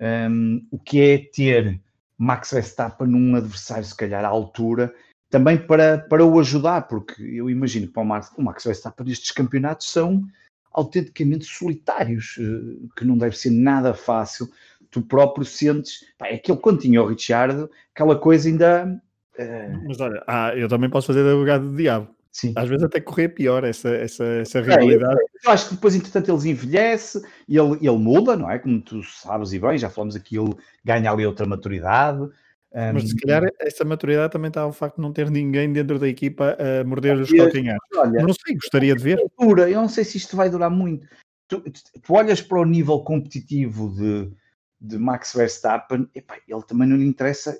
um, 0.00 0.66
o 0.70 0.78
que 0.78 1.00
é 1.00 1.18
ter 1.18 1.80
Max 2.16 2.50
Verstappen 2.50 3.06
num 3.06 3.36
adversário, 3.36 3.84
se 3.84 3.96
calhar, 3.96 4.24
à 4.24 4.28
altura, 4.28 4.94
também 5.30 5.58
para, 5.58 5.98
para 5.98 6.24
o 6.24 6.40
ajudar, 6.40 6.88
porque 6.88 7.22
eu 7.22 7.50
imagino 7.50 7.86
que 7.86 7.92
para 7.92 8.02
o 8.02 8.06
Max, 8.06 8.32
o 8.36 8.42
Max 8.42 8.64
Verstappen 8.64 9.10
estes 9.10 9.30
campeonatos 9.30 9.90
são 9.90 10.26
autenticamente 10.72 11.44
solitários, 11.44 12.36
eh, 12.38 12.88
que 12.96 13.04
não 13.04 13.18
deve 13.18 13.36
ser 13.36 13.50
nada 13.50 13.92
fácil. 13.94 14.48
Tu 14.90 15.02
próprio 15.02 15.44
sentes, 15.44 16.04
pá, 16.16 16.28
é 16.28 16.34
aquele 16.34 16.58
quando 16.58 16.80
tinha 16.80 17.02
o 17.02 17.06
Richard, 17.06 17.68
aquela 17.94 18.18
coisa 18.18 18.48
ainda. 18.48 19.00
Uh... 19.38 19.84
Mas 19.86 20.00
olha, 20.00 20.22
ah, 20.26 20.52
eu 20.56 20.68
também 20.68 20.90
posso 20.90 21.06
fazer 21.08 21.20
advogado 21.20 21.70
do 21.70 21.76
diabo. 21.76 22.08
Sim. 22.30 22.52
Às 22.54 22.68
vezes 22.68 22.84
até 22.84 23.00
correr 23.00 23.30
pior 23.30 23.64
essa, 23.64 23.88
essa, 23.88 24.24
essa 24.24 24.60
realidade. 24.60 25.20
É, 25.20 25.48
eu, 25.48 25.50
acho 25.50 25.68
que 25.68 25.74
depois, 25.74 25.94
entretanto, 25.94 26.30
eles 26.30 26.44
envelhece 26.44 27.20
e 27.48 27.56
ele, 27.56 27.78
ele 27.80 27.98
muda, 27.98 28.36
não 28.36 28.50
é? 28.50 28.58
Como 28.58 28.80
tu 28.80 29.02
sabes 29.02 29.52
e 29.52 29.58
bem, 29.58 29.78
já 29.78 29.90
falamos 29.90 30.14
aqui, 30.14 30.38
ele 30.38 30.54
ganha 30.84 31.10
ali 31.10 31.26
outra 31.26 31.46
maturidade. 31.46 32.20
Um... 32.20 32.92
Mas 32.92 33.08
se 33.08 33.16
calhar 33.16 33.42
essa 33.60 33.84
maturidade 33.84 34.32
também 34.32 34.48
está 34.48 34.60
ao 34.60 34.72
facto 34.72 34.96
de 34.96 35.02
não 35.02 35.12
ter 35.12 35.30
ninguém 35.30 35.72
dentro 35.72 35.98
da 35.98 36.06
equipa 36.06 36.56
a 36.60 36.84
morder 36.84 37.18
os 37.18 37.30
calcanhares. 37.30 37.80
Não 37.92 38.34
sei, 38.34 38.54
gostaria 38.54 38.94
de 38.94 39.02
ver. 39.02 39.18
Dura, 39.38 39.68
eu 39.68 39.80
não 39.80 39.88
sei 39.88 40.04
se 40.04 40.18
isto 40.18 40.36
vai 40.36 40.50
durar 40.50 40.70
muito. 40.70 41.08
Tu, 41.48 41.60
tu 41.60 42.14
olhas 42.14 42.42
para 42.42 42.60
o 42.60 42.64
nível 42.64 43.00
competitivo 43.00 43.92
de, 43.96 44.30
de 44.78 44.98
Max 44.98 45.32
Verstappen, 45.34 46.06
epá, 46.14 46.36
ele 46.46 46.62
também 46.62 46.86
não 46.86 46.96
lhe 46.96 47.06
interessa 47.06 47.58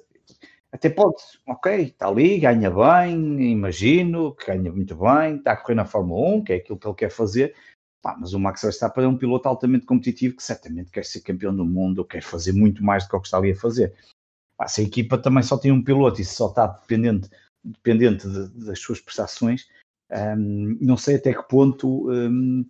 até 0.72 0.90
pode, 0.90 1.16
ok, 1.46 1.82
está 1.82 2.08
ali, 2.08 2.38
ganha 2.38 2.70
bem, 2.70 3.50
imagino 3.50 4.34
que 4.34 4.46
ganha 4.46 4.70
muito 4.70 4.96
bem, 4.96 5.36
está 5.36 5.52
a 5.52 5.56
correr 5.56 5.74
na 5.74 5.84
Fórmula 5.84 6.36
1, 6.36 6.44
que 6.44 6.52
é 6.52 6.56
aquilo 6.56 6.78
que 6.78 6.86
ele 6.86 6.94
quer 6.94 7.10
fazer, 7.10 7.54
Pá, 8.00 8.16
mas 8.18 8.32
o 8.32 8.38
Max 8.38 8.62
Verstappen 8.62 9.04
é 9.04 9.08
um 9.08 9.18
piloto 9.18 9.48
altamente 9.48 9.84
competitivo 9.84 10.36
que 10.36 10.42
certamente 10.42 10.90
quer 10.90 11.04
ser 11.04 11.20
campeão 11.20 11.54
do 11.54 11.64
mundo 11.64 12.04
quer 12.04 12.22
fazer 12.22 12.52
muito 12.52 12.82
mais 12.82 13.04
do 13.04 13.10
que 13.10 13.16
o 13.16 13.20
que 13.20 13.26
está 13.26 13.38
ali 13.38 13.50
a 13.50 13.56
fazer. 13.56 13.94
Pá, 14.56 14.68
se 14.68 14.80
a 14.80 14.84
equipa 14.84 15.18
também 15.18 15.42
só 15.42 15.58
tem 15.58 15.72
um 15.72 15.82
piloto 15.82 16.20
e 16.20 16.24
só 16.24 16.48
está 16.48 16.66
dependente, 16.66 17.28
dependente 17.64 18.28
de, 18.28 18.66
das 18.66 18.78
suas 18.78 19.00
prestações, 19.00 19.68
um, 20.10 20.78
não 20.80 20.96
sei 20.96 21.16
até 21.16 21.34
que 21.34 21.42
ponto 21.48 22.10
um, 22.10 22.64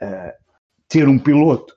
uh, 0.00 0.32
ter 0.88 1.08
um 1.08 1.18
piloto 1.18 1.76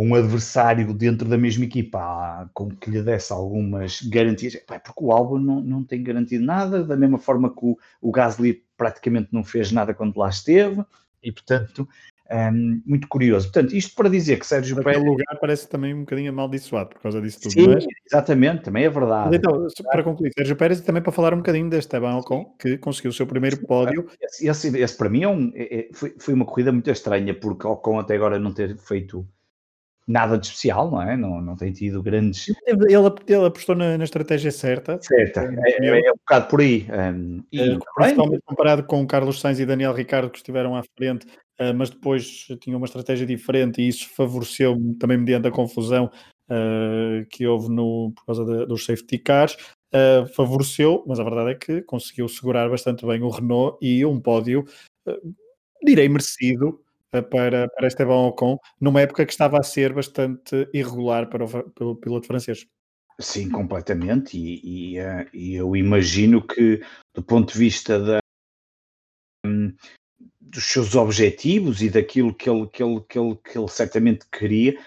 um 0.00 0.14
adversário 0.14 0.92
dentro 0.92 1.28
da 1.28 1.38
mesma 1.38 1.64
equipa 1.64 2.50
com 2.52 2.68
que 2.68 2.90
lhe 2.90 3.02
desse 3.02 3.32
algumas 3.32 4.02
garantias, 4.02 4.56
porque 4.66 5.04
o 5.04 5.12
Albon 5.12 5.38
não, 5.38 5.60
não 5.60 5.84
tem 5.84 6.02
garantido 6.02 6.44
nada, 6.44 6.84
da 6.84 6.96
mesma 6.96 7.18
forma 7.18 7.50
que 7.50 7.64
o, 7.64 7.78
o 8.00 8.10
Gasly 8.10 8.62
praticamente 8.76 9.28
não 9.32 9.42
fez 9.42 9.72
nada 9.72 9.94
quando 9.94 10.18
lá 10.18 10.28
esteve, 10.28 10.84
e 11.22 11.32
portanto, 11.32 11.88
um, 12.30 12.82
muito 12.84 13.08
curioso. 13.08 13.50
Portanto, 13.50 13.74
isto 13.74 13.94
para 13.94 14.10
dizer 14.10 14.38
que 14.38 14.46
Sérgio 14.46 14.82
Pérez... 14.82 15.02
lugar 15.02 15.38
parece 15.40 15.68
também 15.68 15.94
um 15.94 16.00
bocadinho 16.00 16.30
amaldiçoado 16.30 16.90
por 16.90 17.00
causa 17.00 17.20
disso 17.20 17.40
tudo. 17.40 17.52
Sim, 17.52 17.68
mas... 17.68 17.86
exatamente, 18.10 18.64
também 18.64 18.84
é 18.84 18.90
verdade. 18.90 19.30
Mas 19.30 19.36
então, 19.36 19.66
para 19.90 20.02
concluir, 20.02 20.30
Sérgio 20.36 20.56
Pérez 20.56 20.80
também 20.80 21.02
para 21.02 21.12
falar 21.12 21.32
um 21.32 21.38
bocadinho 21.38 21.70
deste 21.70 21.86
Esteban 21.86 22.16
Ocon, 22.16 22.54
que 22.58 22.76
conseguiu 22.78 23.10
o 23.10 23.14
seu 23.14 23.26
primeiro 23.26 23.64
pódio. 23.66 24.06
Esse, 24.20 24.48
esse, 24.48 24.78
esse 24.78 24.96
para 24.96 25.08
mim 25.08 25.22
é 25.22 25.28
um, 25.28 25.52
é, 25.54 25.78
é, 25.78 25.88
foi, 25.92 26.14
foi 26.18 26.34
uma 26.34 26.44
corrida 26.44 26.70
muito 26.70 26.90
estranha, 26.90 27.32
porque 27.32 27.66
Ocon 27.66 27.98
até 27.98 28.14
agora 28.14 28.38
não 28.38 28.52
ter 28.52 28.76
feito 28.76 29.26
nada 30.06 30.38
de 30.38 30.46
especial, 30.46 30.90
não 30.90 31.02
é? 31.02 31.16
Não, 31.16 31.40
não 31.40 31.56
tem 31.56 31.72
tido 31.72 32.02
grandes. 32.02 32.48
Ele, 32.64 32.94
ele 32.94 33.46
apostou 33.46 33.74
na, 33.74 33.98
na, 33.98 34.04
estratégia 34.04 34.52
certa. 34.52 34.98
Certa, 35.02 35.42
é, 35.42 35.84
é, 35.84 36.06
é, 36.06 36.12
um 36.12 36.16
bocado 36.16 36.48
por 36.48 36.60
aí. 36.60 36.86
Um, 36.90 37.42
e, 37.50 37.70
uh, 37.70 37.78
principalmente 37.96 38.42
comparado 38.44 38.84
com 38.84 39.06
Carlos 39.06 39.40
Sainz 39.40 39.58
e 39.58 39.66
Daniel 39.66 39.92
Ricardo, 39.92 40.30
que 40.30 40.38
estiveram 40.38 40.76
à 40.76 40.82
frente, 40.96 41.26
uh, 41.60 41.74
mas 41.74 41.90
depois 41.90 42.46
tinha 42.60 42.76
uma 42.76 42.86
estratégia 42.86 43.26
diferente 43.26 43.82
e 43.82 43.88
isso 43.88 44.08
favoreceu 44.14 44.76
também 45.00 45.18
mediante 45.18 45.48
a 45.48 45.52
confusão 45.52 46.10
uh, 46.50 47.26
que 47.30 47.46
houve 47.46 47.68
no, 47.68 48.12
por 48.14 48.26
causa 48.26 48.44
de, 48.44 48.66
dos 48.66 48.84
safety 48.84 49.18
cars. 49.18 49.56
favoreceu, 50.36 51.02
mas 51.06 51.18
a 51.18 51.24
verdade 51.24 51.50
é 51.50 51.54
que 51.54 51.82
conseguiu 51.82 52.28
segurar 52.28 52.68
bastante 52.68 53.04
bem 53.04 53.22
o 53.22 53.30
Renault 53.30 53.78
e 53.82 54.04
um 54.04 54.20
pódio, 54.20 54.64
direi 55.82 56.08
merecido, 56.08 56.80
eh, 56.80 56.85
para, 57.10 57.68
para 57.68 57.86
Esteban 57.86 58.28
Ocon, 58.28 58.58
numa 58.80 59.00
época 59.00 59.24
que 59.24 59.32
estava 59.32 59.58
a 59.58 59.62
ser 59.62 59.92
bastante 59.92 60.68
irregular 60.72 61.28
para 61.28 61.44
o, 61.44 61.70
pelo 61.70 61.96
piloto 61.96 62.26
francês. 62.26 62.66
Sim, 63.18 63.48
completamente, 63.48 64.36
e, 64.36 64.94
e, 64.94 65.00
uh, 65.00 65.26
e, 65.32 65.54
eu 65.54 65.74
imagino 65.74 66.46
que, 66.46 66.82
do 67.14 67.22
ponto 67.22 67.52
de 67.52 67.58
vista 67.58 67.98
da, 67.98 68.18
um, 69.46 69.74
dos 70.38 70.64
seus 70.64 70.94
objetivos 70.94 71.80
e 71.80 71.88
daquilo 71.88 72.34
que 72.34 72.50
ele, 72.50 72.66
que 72.68 72.82
ele, 72.82 73.00
que 73.08 73.18
ele, 73.18 73.36
que 73.36 73.58
ele 73.58 73.68
certamente 73.68 74.26
queria, 74.30 74.78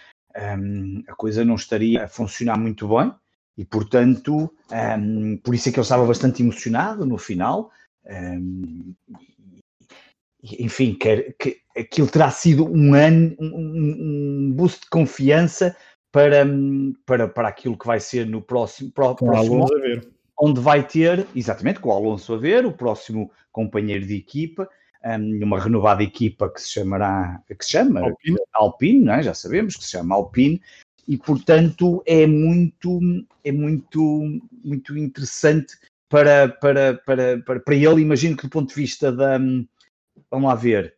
um, 0.60 1.04
a 1.08 1.16
coisa 1.16 1.44
não 1.44 1.56
estaria 1.56 2.04
a 2.04 2.08
funcionar 2.08 2.58
muito 2.60 2.88
bem, 2.88 3.12
e 3.58 3.66
portanto, 3.66 4.54
um, 4.72 5.38
por 5.38 5.56
isso 5.56 5.70
é 5.70 5.72
que 5.72 5.80
ele 5.80 5.84
estava 5.84 6.06
bastante 6.06 6.44
emocionado 6.44 7.08
no 7.08 7.18
final, 7.18 7.72
enfim, 10.44 10.94
quer, 10.94 11.34
que 11.38 11.58
aquilo 11.76 12.08
terá 12.08 12.32
sido 12.32 12.66
um 12.66 12.94
ano, 12.94 13.36
um, 13.40 14.48
um 14.48 14.54
boost 14.54 14.82
de 14.82 14.90
confiança 14.90 15.76
para, 16.12 16.46
para, 17.06 17.28
para 17.28 17.48
aquilo 17.48 17.78
que 17.78 17.88
vai 17.88 18.00
ser 18.00 18.26
no 18.26 18.42
próximo, 18.42 18.92
próximo 18.92 19.34
a 19.34 19.80
ver. 19.80 20.08
onde 20.40 20.60
vai 20.60 20.86
ter, 20.86 21.26
exatamente, 21.36 21.80
com 21.80 21.90
o 21.90 21.92
Alonso 21.92 22.34
a 22.34 22.38
ver, 22.38 22.66
o 22.66 22.72
próximo 22.72 23.32
companheiro 23.52 24.06
de 24.06 24.16
equipa, 24.16 24.68
um, 25.06 25.44
uma 25.44 25.60
renovada 25.60 26.04
equipa 26.04 26.50
que 26.50 26.62
se 26.62 26.70
chamará, 26.70 27.42
que 27.48 27.64
se 27.64 27.72
chama 27.72 28.02
Alpine, 28.02 28.38
Alpine 28.54 29.10
é? 29.10 29.24
já 29.24 29.34
sabemos 29.34 29.76
que 29.76 29.84
se 29.84 29.92
chama 29.92 30.16
Alpine, 30.16 30.62
e 31.08 31.18
portanto 31.18 32.04
é 32.06 32.26
muito, 32.26 33.00
é 33.44 33.52
muito, 33.52 34.40
muito 34.64 34.98
interessante 34.98 35.78
para, 36.08 36.50
para, 36.50 36.96
para, 37.06 37.40
para, 37.40 37.60
para 37.60 37.76
ele, 37.76 38.02
imagino 38.02 38.36
que 38.36 38.44
do 38.44 38.50
ponto 38.50 38.70
de 38.70 38.76
vista 38.76 39.12
da, 39.12 39.40
vamos 40.32 40.48
lá 40.48 40.56
ver, 40.56 40.96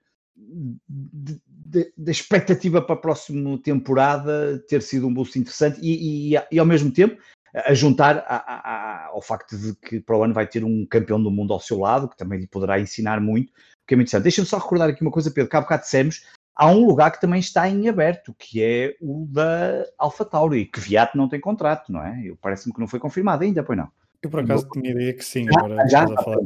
da 1.98 2.12
expectativa 2.12 2.82
para 2.82 2.96
a 2.96 3.00
próxima 3.00 3.58
temporada 3.60 4.60
ter 4.68 4.82
sido 4.82 5.08
um 5.08 5.14
boost 5.14 5.38
interessante 5.40 5.80
e, 5.82 6.36
e, 6.36 6.42
e 6.52 6.60
ao 6.60 6.66
mesmo 6.66 6.92
tempo 6.92 7.22
a 7.54 7.74
juntar 7.74 8.24
a, 8.28 8.36
a, 8.36 9.06
ao 9.08 9.22
facto 9.22 9.58
de 9.58 9.76
que 9.76 10.00
para 10.00 10.18
o 10.18 10.24
ano 10.24 10.34
vai 10.34 10.48
ter 10.48 10.64
um 10.64 10.86
campeão 10.86 11.22
do 11.22 11.30
mundo 11.30 11.54
ao 11.54 11.60
seu 11.60 11.80
lado, 11.80 12.08
que 12.08 12.18
também 12.18 12.40
lhe 12.40 12.48
poderá 12.48 12.80
ensinar 12.80 13.20
muito, 13.20 13.52
que 13.86 13.94
é 13.94 13.98
muito 13.98 14.08
interessante. 14.08 14.24
Deixa-me 14.24 14.48
só 14.48 14.58
recordar 14.58 14.90
aqui 14.90 15.02
uma 15.02 15.12
coisa, 15.12 15.32
Pedro, 15.32 15.50
que 15.50 15.56
há 15.58 15.62
bocado 15.62 15.84
dissemos, 15.84 16.26
há 16.56 16.68
um 16.68 16.86
lugar 16.86 17.12
que 17.12 17.20
também 17.20 17.40
está 17.40 17.68
em 17.70 17.90
aberto, 17.90 18.34
que 18.38 18.64
é 18.64 18.96
o 19.02 19.28
da 19.30 19.86
AlphaTauri, 19.98 20.66
que 20.66 20.80
Viat 20.80 21.16
não 21.18 21.28
tem 21.28 21.42
contrato, 21.42 21.92
não 21.92 22.02
é? 22.02 22.32
Parece-me 22.42 22.74
que 22.74 22.80
não 22.80 22.88
foi 22.88 23.00
confirmado 23.00 23.44
ainda, 23.44 23.64
pois 23.64 23.78
não. 23.78 23.92
Eu 24.24 24.30
por 24.30 24.42
acaso 24.42 24.68
tinha 24.72 24.92
ideia 24.92 25.14
que 25.14 25.26
sim, 25.26 25.48
agora 25.50 25.88
já, 25.88 26.06
já, 26.06 26.14
a 26.14 26.24
falar. 26.24 26.38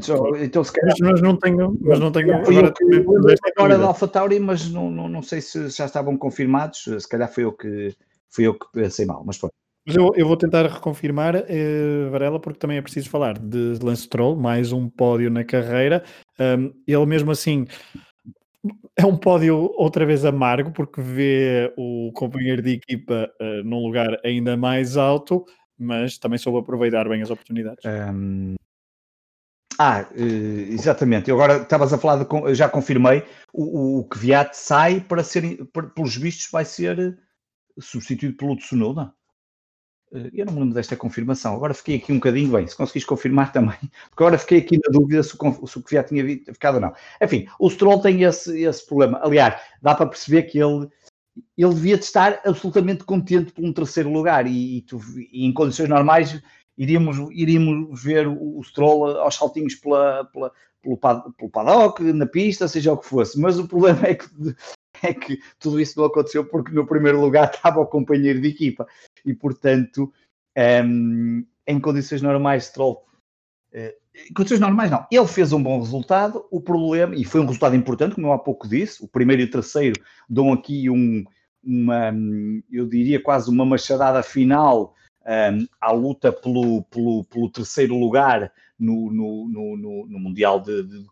Então, 0.41 0.63
se 0.63 0.71
calhar, 0.71 0.95
mas, 1.01 1.11
mas, 1.11 1.21
não 1.21 1.35
tenho, 1.35 1.77
mas 1.81 1.99
não 1.99 2.11
tenho 2.11 2.33
agora, 2.35 2.73
eu, 2.79 3.35
agora 3.57 3.77
da 3.77 3.87
AlphaTauri, 3.87 4.39
mas 4.39 4.69
não, 4.71 4.89
não, 4.89 5.09
não 5.09 5.21
sei 5.21 5.41
se 5.41 5.69
já 5.69 5.85
estavam 5.85 6.17
confirmados, 6.17 6.83
se 6.83 7.09
calhar 7.09 7.29
foi 7.29 7.43
eu 7.43 7.51
que, 7.51 7.93
fui 8.29 8.47
eu 8.47 8.53
que 8.53 8.65
pensei 8.71 9.05
mal, 9.05 9.23
mas 9.25 9.35
foi. 9.37 9.49
Mas 9.85 9.95
eu, 9.95 10.13
eu 10.15 10.25
vou 10.25 10.37
tentar 10.37 10.65
reconfirmar, 10.65 11.35
eh, 11.35 12.07
Varela, 12.09 12.39
porque 12.39 12.57
também 12.57 12.77
é 12.77 12.81
preciso 12.81 13.09
falar 13.09 13.37
de 13.37 13.77
Lance 13.83 14.07
Troll, 14.07 14.35
mais 14.35 14.71
um 14.71 14.89
pódio 14.89 15.29
na 15.29 15.43
carreira. 15.43 16.03
Um, 16.39 16.73
ele 16.87 17.05
mesmo 17.05 17.29
assim 17.29 17.67
é 18.97 19.05
um 19.05 19.17
pódio 19.17 19.71
outra 19.75 20.05
vez 20.05 20.25
amargo, 20.25 20.71
porque 20.71 21.01
vê 21.01 21.73
o 21.77 22.11
companheiro 22.13 22.61
de 22.61 22.71
equipa 22.71 23.29
uh, 23.39 23.63
num 23.63 23.85
lugar 23.85 24.19
ainda 24.23 24.57
mais 24.57 24.97
alto 24.97 25.45
mas 25.77 26.17
também 26.17 26.37
soube 26.37 26.59
aproveitar 26.59 27.07
bem 27.07 27.21
as 27.21 27.29
oportunidades. 27.29 27.83
Um... 27.85 28.55
Ah, 29.77 30.07
eh, 30.15 30.71
exatamente. 30.71 31.29
Eu 31.29 31.35
agora 31.35 31.61
estavas 31.61 31.91
a 31.91 31.97
falar, 31.97 32.23
de, 32.23 32.55
já 32.55 32.69
confirmei, 32.69 33.23
o, 33.53 33.99
o 33.99 34.03
Kvyat 34.05 34.55
sai 34.55 35.01
para 35.01 35.23
ser, 35.23 35.65
pelos 35.93 36.15
vistos, 36.15 36.49
vai 36.49 36.63
ser 36.63 37.17
substituído 37.79 38.37
pelo 38.37 38.55
Tsunoda. 38.55 39.13
Eh, 40.13 40.29
eu 40.33 40.45
não 40.45 40.53
me 40.53 40.59
lembro 40.59 40.75
desta 40.75 40.95
confirmação. 40.95 41.55
Agora 41.55 41.73
fiquei 41.73 41.97
aqui 41.97 42.11
um 42.13 42.15
bocadinho 42.15 42.51
bem. 42.51 42.67
Se 42.67 42.75
conseguis 42.75 43.03
confirmar 43.03 43.51
também, 43.53 43.77
porque 44.09 44.23
agora 44.23 44.37
fiquei 44.37 44.59
aqui 44.59 44.77
na 44.77 44.91
dúvida 44.91 45.21
se 45.23 45.35
o, 45.37 45.67
se 45.67 45.77
o 45.77 45.83
Kvyat 45.83 46.09
tinha 46.09 46.23
ficado 46.53 46.75
ou 46.75 46.81
não. 46.81 46.93
Enfim, 47.21 47.47
o 47.59 47.69
Stroll 47.69 48.01
tem 48.01 48.23
esse, 48.23 48.61
esse 48.61 48.85
problema. 48.85 49.19
Aliás, 49.23 49.59
dá 49.81 49.93
para 49.93 50.07
perceber 50.07 50.43
que 50.43 50.57
ele 50.57 50.87
ele 51.57 51.73
devia 51.73 51.95
estar 51.95 52.41
absolutamente 52.45 53.03
contente 53.03 53.51
por 53.51 53.63
um 53.63 53.73
terceiro 53.73 54.11
lugar 54.11 54.47
e, 54.47 54.77
e, 54.77 54.81
tu, 54.81 54.99
e 55.31 55.45
em 55.45 55.53
condições 55.53 55.89
normais 55.89 56.41
iríamos, 56.77 57.17
iríamos 57.31 58.03
ver 58.03 58.27
o, 58.27 58.59
o 58.59 58.63
Stroll 58.63 59.17
aos 59.17 59.35
saltinhos 59.35 59.75
pela, 59.75 60.25
pela, 60.25 60.51
pelo, 60.81 60.97
pelo 61.33 61.51
paddock, 61.51 62.01
na 62.13 62.25
pista, 62.25 62.67
seja 62.67 62.93
o 62.93 62.97
que 62.97 63.07
fosse. 63.07 63.39
Mas 63.39 63.57
o 63.57 63.67
problema 63.67 64.07
é 64.07 64.15
que, 64.15 64.27
é 65.03 65.13
que 65.13 65.39
tudo 65.59 65.79
isso 65.79 65.99
não 65.99 66.07
aconteceu 66.07 66.45
porque 66.45 66.73
no 66.73 66.85
primeiro 66.85 67.19
lugar 67.19 67.51
estava 67.53 67.79
o 67.79 67.87
companheiro 67.87 68.41
de 68.41 68.49
equipa 68.49 68.87
e, 69.25 69.33
portanto, 69.33 70.11
um, 70.57 70.61
ehm, 70.61 71.45
em 71.67 71.79
condições 71.79 72.21
normais, 72.21 72.65
Stroll. 72.65 73.03
Uh, 73.73 74.04
condições 74.35 74.59
normais, 74.59 74.91
não. 74.91 75.05
Ele 75.11 75.27
fez 75.27 75.51
um 75.53 75.61
bom 75.61 75.79
resultado. 75.79 76.45
O 76.51 76.61
problema, 76.61 77.15
e 77.15 77.23
foi 77.23 77.41
um 77.41 77.45
resultado 77.45 77.75
importante, 77.75 78.15
como 78.15 78.27
eu 78.27 78.33
há 78.33 78.39
pouco 78.39 78.67
disse, 78.67 79.03
o 79.03 79.07
primeiro 79.07 79.41
e 79.41 79.45
o 79.45 79.51
terceiro 79.51 80.01
dão 80.29 80.51
aqui 80.53 80.89
um, 80.89 81.23
uma, 81.63 82.13
eu 82.71 82.87
diria 82.87 83.21
quase 83.21 83.49
uma 83.49 83.65
machadada 83.65 84.21
final 84.21 84.93
um, 85.25 85.67
à 85.81 85.91
luta 85.91 86.31
pelo, 86.31 86.83
pelo, 86.83 87.23
pelo 87.25 87.49
terceiro 87.49 87.97
lugar 87.97 88.51
no, 88.79 89.11
no, 89.11 89.47
no, 89.47 90.07
no 90.07 90.19
Mundial 90.19 90.59
de, 90.59 90.83
de, 90.83 91.05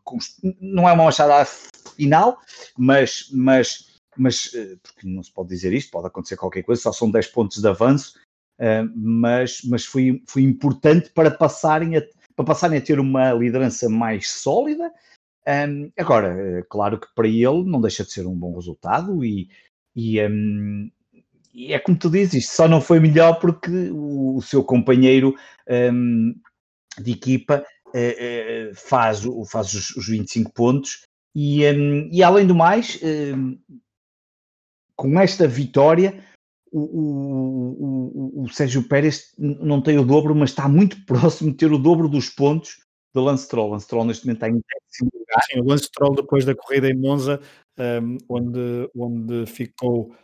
Não 0.62 0.88
é 0.88 0.93
uma 0.93 1.06
machadada 1.06 1.49
final, 1.95 2.39
mas, 2.78 3.30
mas, 3.32 3.99
mas 4.18 4.54
eh, 4.54 4.76
porque 4.82 5.08
não 5.08 5.24
se 5.24 5.32
pode 5.32 5.49
dizer 5.49 5.74
isto, 5.74 5.91
pode 5.91 6.08
acontecer 6.08 6.36
qualquer 6.36 6.64
coisa, 6.64 6.82
só 6.82 6.91
são 6.91 7.10
10 7.10 7.28
pontos 7.28 7.62
de 7.62 7.68
avanço, 7.68 8.18
uh, 8.60 8.89
mas, 8.95 9.62
mas 9.64 9.86
foi, 9.86 10.22
foi 10.28 10.41
importante 10.43 11.10
para 11.12 11.32
passarem, 11.32 11.97
a, 11.97 12.04
para 12.36 12.46
passarem 12.46 12.78
a 12.78 12.82
ter 12.82 13.00
uma 13.00 13.32
liderança 13.34 13.90
mais 13.90 14.30
sólida. 14.30 14.92
Um, 15.48 15.92
agora, 15.98 16.36
eh, 16.40 16.64
claro 16.70 17.00
que 17.00 17.08
para 17.14 17.28
ele 17.28 17.64
não 17.66 17.82
deixa 17.82 18.04
de 18.04 18.12
ser 18.12 18.26
um 18.26 18.36
bom 18.36 18.56
resultado 18.56 19.26
e, 19.26 19.50
e, 19.94 20.22
um, 20.26 20.90
e 21.54 21.74
é 21.74 21.80
como 21.80 21.98
tu 21.98 22.10
dizes, 22.10 22.50
só 22.50 22.68
não 22.68 22.80
foi 22.80 23.00
melhor 23.00 23.40
porque 23.40 23.90
o, 23.92 24.38
o 24.38 24.42
seu 24.42 24.64
companheiro 24.64 25.36
um, 25.94 26.34
de 26.98 27.12
equipa 27.12 27.66
uh, 27.88 27.92
uh, 28.72 28.76
faz, 28.76 29.24
faz 29.50 29.74
os, 29.74 29.90
os 29.98 30.08
25 30.08 30.54
pontos 30.54 31.06
e, 31.36 31.64
e 32.12 32.24
além 32.24 32.48
do 32.48 32.56
mais, 32.56 33.00
com 34.96 35.20
esta 35.20 35.48
vitória, 35.48 36.24
o, 36.80 38.42
o, 38.42 38.44
o, 38.44 38.50
Sérgio 38.50 38.88
Pérez 38.88 39.34
não 39.38 39.82
tem 39.82 39.98
o 39.98 40.06
dobro, 40.06 40.34
mas 40.34 40.50
está 40.50 40.68
muito 40.68 40.98
próximo 41.06 41.52
de 41.52 41.58
ter 41.58 41.72
o 41.72 41.78
dobro 41.78 42.10
dos 42.10 42.30
pontos 42.30 42.78
do 43.14 43.22
Lance 43.22 43.46
Stroll. 43.46 43.72
Lance 43.72 43.86
Stroll 43.86 44.06
neste 44.06 44.26
momento 44.26 44.38
está 44.38 44.50
em 44.50 44.60
décimo 44.60 45.12
lugar. 45.14 45.42
Sim, 45.52 45.60
o 45.60 45.64
Lance 45.66 45.84
Stroll 45.86 46.16
depois 46.16 46.46
da 46.46 46.56
corrida 46.56 46.90
em 46.90 46.96
Monza, 46.96 47.40
um, 47.78 48.18
onde, 48.28 48.90
onde 48.96 49.46
ficou 49.46 50.16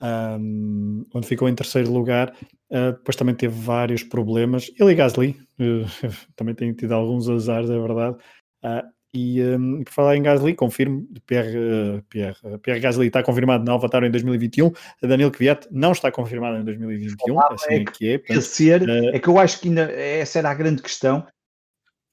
um, 0.00 1.04
onde 1.14 1.26
ficou 1.26 1.48
em 1.48 1.54
terceiro 1.54 1.92
lugar. 1.92 2.34
Uh, 2.70 2.92
depois 2.92 3.16
também 3.16 3.34
teve 3.34 3.58
vários 3.58 4.02
problemas. 4.02 4.70
Ele 4.78 4.92
e 4.92 4.94
Gasly 4.94 5.36
uh, 5.60 5.86
também 6.36 6.54
têm 6.54 6.72
tido 6.72 6.92
alguns 6.92 7.28
azares, 7.28 7.70
é 7.70 7.78
verdade. 7.78 8.16
Uh, 8.64 8.95
e 9.16 9.42
um, 9.42 9.82
por 9.82 9.92
falar 9.92 10.16
em 10.16 10.22
Gasly, 10.22 10.54
confirmo, 10.54 11.06
Pierre, 11.26 12.02
Pierre, 12.10 12.36
Pierre 12.62 12.80
Gasly 12.80 13.06
está 13.06 13.22
confirmado 13.22 13.64
na 13.64 13.72
AlphaTauri 13.72 14.08
em 14.08 14.10
2021, 14.10 14.70
Daniel 15.02 15.30
Kvyat 15.30 15.66
não 15.70 15.92
está 15.92 16.12
confirmado 16.12 16.58
em 16.58 16.64
2021, 16.64 17.40
ah, 17.40 17.48
assim 17.52 17.74
é, 17.74 17.84
que 17.84 18.12
é. 18.12 18.18
Portanto, 18.18 18.42
ser, 18.42 18.88
é 18.88 19.18
que 19.18 19.28
eu 19.28 19.38
acho 19.38 19.60
que 19.60 19.68
ainda 19.68 19.90
essa 19.90 20.38
era 20.38 20.50
a 20.50 20.54
grande 20.54 20.82
questão. 20.82 21.26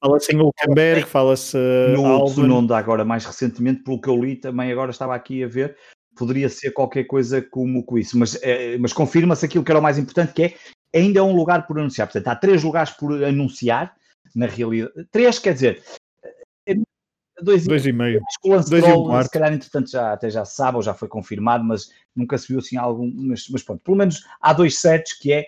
Fala-se 0.01 0.33
em 0.33 0.39
Hulkenberg, 0.39 1.03
fala-se 1.03 1.57
no 1.93 2.25
Tsunoda 2.25 2.77
agora 2.77 3.03
mais 3.03 3.25
recentemente, 3.25 3.83
pelo 3.83 3.99
que 3.99 4.09
eu 4.09 4.21
li, 4.21 4.35
também 4.35 4.71
agora 4.71 4.91
estava 4.91 5.15
aqui 5.15 5.43
a 5.43 5.47
ver, 5.47 5.75
poderia 6.15 6.47
ser 6.47 6.71
qualquer 6.71 7.03
coisa 7.03 7.41
como 7.41 7.83
com 7.83 7.97
isso, 7.97 8.17
mas, 8.17 8.37
é, 8.41 8.77
mas 8.77 8.93
confirma-se 8.93 9.45
aquilo 9.45 9.63
que 9.63 9.71
era 9.71 9.79
o 9.79 9.83
mais 9.83 9.97
importante, 9.97 10.33
que 10.33 10.43
é 10.43 10.53
ainda 10.93 11.19
é 11.19 11.23
um 11.23 11.35
lugar 11.35 11.67
por 11.67 11.79
anunciar. 11.79 12.07
Portanto, 12.07 12.27
há 12.27 12.35
três 12.35 12.63
lugares 12.63 12.91
por 12.91 13.23
anunciar, 13.23 13.93
na 14.35 14.47
realidade. 14.47 14.91
Três, 15.11 15.39
quer 15.39 15.53
dizer, 15.53 15.83
2,5. 17.41 17.67
2,5. 17.67 18.19
Cholesterol, 18.41 19.23
se 19.23 19.29
calhar, 19.29 19.53
entretanto, 19.53 19.89
já, 19.89 20.13
até 20.13 20.29
já 20.29 20.45
sabe, 20.45 20.77
ou 20.77 20.83
já 20.83 20.93
foi 20.93 21.07
confirmado, 21.07 21.63
mas 21.63 21.89
nunca 22.15 22.37
se 22.37 22.47
viu 22.47 22.59
assim 22.59 22.77
algum. 22.77 23.11
Mas, 23.13 23.47
mas 23.49 23.63
pronto, 23.63 23.81
pelo 23.83 23.97
menos 23.97 24.23
há 24.41 24.53
dois 24.53 24.77
sets, 24.79 25.17
que 25.17 25.33
é 25.33 25.45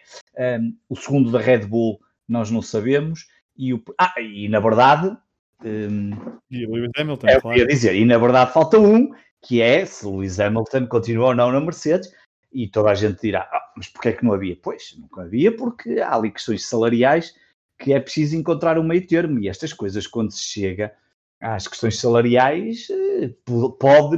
um, 0.59 0.75
o 0.89 0.95
segundo 0.95 1.31
da 1.31 1.39
Red 1.39 1.65
Bull, 1.65 1.99
nós 2.27 2.49
não 2.49 2.61
sabemos. 2.61 3.27
E, 3.57 3.73
o, 3.73 3.81
ah, 3.99 4.13
e 4.19 4.49
na 4.49 4.59
verdade. 4.59 5.15
Um, 5.63 6.11
e 6.51 6.65
Lewis 6.65 6.91
Hamilton, 6.97 7.27
é, 7.27 7.39
claro. 7.39 7.67
Dizer, 7.67 7.95
e 7.95 8.05
na 8.05 8.17
verdade 8.17 8.51
falta 8.51 8.77
um, 8.77 9.11
que 9.41 9.61
é 9.61 9.85
se 9.85 10.05
Lewis 10.05 10.39
Hamilton 10.39 10.85
continua 10.87 11.27
ou 11.27 11.35
não 11.35 11.51
na 11.51 11.59
Mercedes. 11.59 12.11
E 12.51 12.67
toda 12.67 12.89
a 12.89 12.95
gente 12.95 13.21
dirá, 13.21 13.49
ah, 13.51 13.73
mas 13.75 13.87
porquê 13.89 14.09
é 14.09 14.13
que 14.13 14.23
não 14.23 14.33
havia? 14.33 14.57
Pois, 14.61 14.95
nunca 14.97 15.23
havia, 15.23 15.55
porque 15.55 15.99
há 15.99 16.15
ali 16.15 16.31
questões 16.31 16.65
salariais 16.65 17.33
que 17.77 17.91
é 17.93 17.99
preciso 17.99 18.37
encontrar 18.37 18.79
um 18.79 18.83
meio 18.83 19.05
termo. 19.05 19.39
E 19.39 19.49
estas 19.49 19.73
coisas, 19.73 20.07
quando 20.07 20.31
se 20.31 20.43
chega 20.43 20.93
às 21.41 21.67
questões 21.67 21.99
salariais, 21.99 22.87
eh, 22.89 23.31
pode... 23.79 24.17